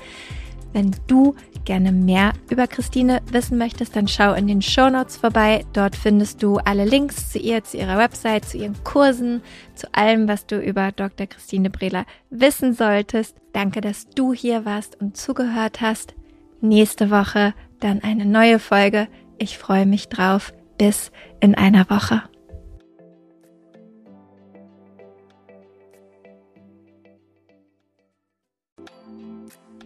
Wenn 0.74 0.94
du 1.06 1.34
gerne 1.64 1.90
mehr 1.90 2.32
über 2.50 2.66
Christine 2.66 3.22
wissen 3.30 3.56
möchtest, 3.56 3.96
dann 3.96 4.08
schau 4.08 4.34
in 4.34 4.46
den 4.46 4.62
Show 4.62 4.90
Notes 4.90 5.16
vorbei. 5.16 5.64
Dort 5.72 5.96
findest 5.96 6.42
du 6.42 6.58
alle 6.58 6.84
Links 6.84 7.30
zu 7.30 7.38
ihr, 7.38 7.64
zu 7.64 7.78
ihrer 7.78 7.98
Website, 7.98 8.44
zu 8.44 8.58
ihren 8.58 8.76
Kursen, 8.84 9.42
zu 9.74 9.86
allem, 9.92 10.28
was 10.28 10.46
du 10.46 10.58
über 10.60 10.92
Dr. 10.92 11.26
Christine 11.26 11.70
Brehler 11.70 12.04
wissen 12.30 12.74
solltest. 12.74 13.36
Danke, 13.52 13.80
dass 13.80 14.08
du 14.10 14.34
hier 14.34 14.64
warst 14.64 15.00
und 15.00 15.16
zugehört 15.16 15.80
hast. 15.80 16.14
Nächste 16.60 17.10
Woche 17.10 17.54
dann 17.80 18.00
eine 18.02 18.26
neue 18.26 18.58
Folge 18.58 19.08
ich 19.42 19.58
freue 19.58 19.86
mich 19.86 20.08
drauf. 20.08 20.52
Bis 20.78 21.10
in 21.40 21.54
einer 21.54 21.90
Woche. 21.90 22.22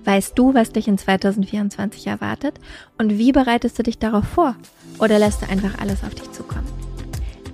Weißt 0.04 0.38
du, 0.38 0.54
was 0.54 0.70
dich 0.70 0.86
in 0.86 0.98
2024 0.98 2.07
erwartet 2.07 2.61
und 2.96 3.18
wie 3.18 3.32
bereitest 3.32 3.78
du 3.78 3.82
dich 3.82 3.98
darauf 3.98 4.24
vor? 4.24 4.54
Oder 5.00 5.18
lässt 5.18 5.42
du 5.42 5.48
einfach 5.48 5.78
alles 5.80 6.04
auf 6.04 6.14
dich 6.14 6.30
zukommen? 6.30 6.68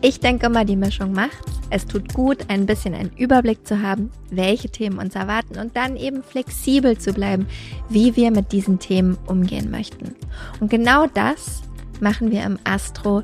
Ich 0.02 0.20
denke 0.20 0.50
mal, 0.50 0.66
die 0.66 0.76
Mischung 0.76 1.12
macht. 1.12 1.44
Es 1.70 1.86
tut 1.86 2.12
gut, 2.12 2.38
ein 2.48 2.66
bisschen 2.66 2.94
einen 2.94 3.12
Überblick 3.16 3.66
zu 3.66 3.80
haben, 3.80 4.10
welche 4.30 4.68
Themen 4.68 4.98
uns 4.98 5.14
erwarten 5.14 5.58
und 5.58 5.76
dann 5.76 5.96
eben 5.96 6.22
flexibel 6.22 6.98
zu 6.98 7.14
bleiben, 7.14 7.46
wie 7.88 8.14
wir 8.16 8.30
mit 8.30 8.52
diesen 8.52 8.78
Themen 8.78 9.16
umgehen 9.26 9.70
möchten. 9.70 10.14
Und 10.60 10.68
genau 10.68 11.06
das 11.06 11.62
machen 12.02 12.30
wir 12.32 12.42
im 12.42 12.58
Astro 12.64 13.22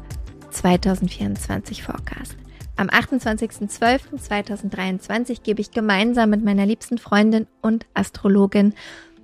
2024 0.50 1.82
Forecast. 1.82 2.36
Am 2.76 2.88
28.12.2023 2.88 5.42
gebe 5.42 5.60
ich 5.60 5.72
gemeinsam 5.72 6.30
mit 6.30 6.42
meiner 6.44 6.64
liebsten 6.64 6.96
Freundin 6.96 7.48
und 7.60 7.84
Astrologin 7.94 8.72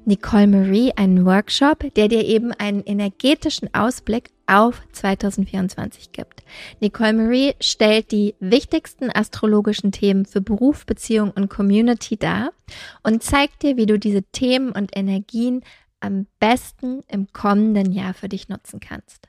Nicole 0.06 0.48
Marie 0.48 0.92
einen 0.96 1.24
Workshop, 1.24 1.94
der 1.94 2.08
dir 2.08 2.24
eben 2.24 2.50
einen 2.52 2.82
energetischen 2.82 3.72
Ausblick 3.72 4.32
auf 4.46 4.82
2024 4.92 6.12
gibt. 6.12 6.42
Nicole 6.80 7.14
Marie 7.14 7.54
stellt 7.60 8.10
die 8.10 8.34
wichtigsten 8.40 9.08
astrologischen 9.08 9.92
Themen 9.92 10.26
für 10.26 10.42
Beruf, 10.42 10.84
Beziehung 10.84 11.30
und 11.30 11.48
Community 11.48 12.16
dar 12.18 12.50
und 13.02 13.22
zeigt 13.22 13.62
dir, 13.62 13.76
wie 13.76 13.86
du 13.86 14.00
diese 14.00 14.24
Themen 14.24 14.72
und 14.72 14.96
Energien 14.96 15.62
am 16.00 16.26
besten 16.40 17.04
im 17.08 17.28
kommenden 17.32 17.92
Jahr 17.92 18.12
für 18.12 18.28
dich 18.28 18.48
nutzen 18.48 18.80
kannst. 18.80 19.28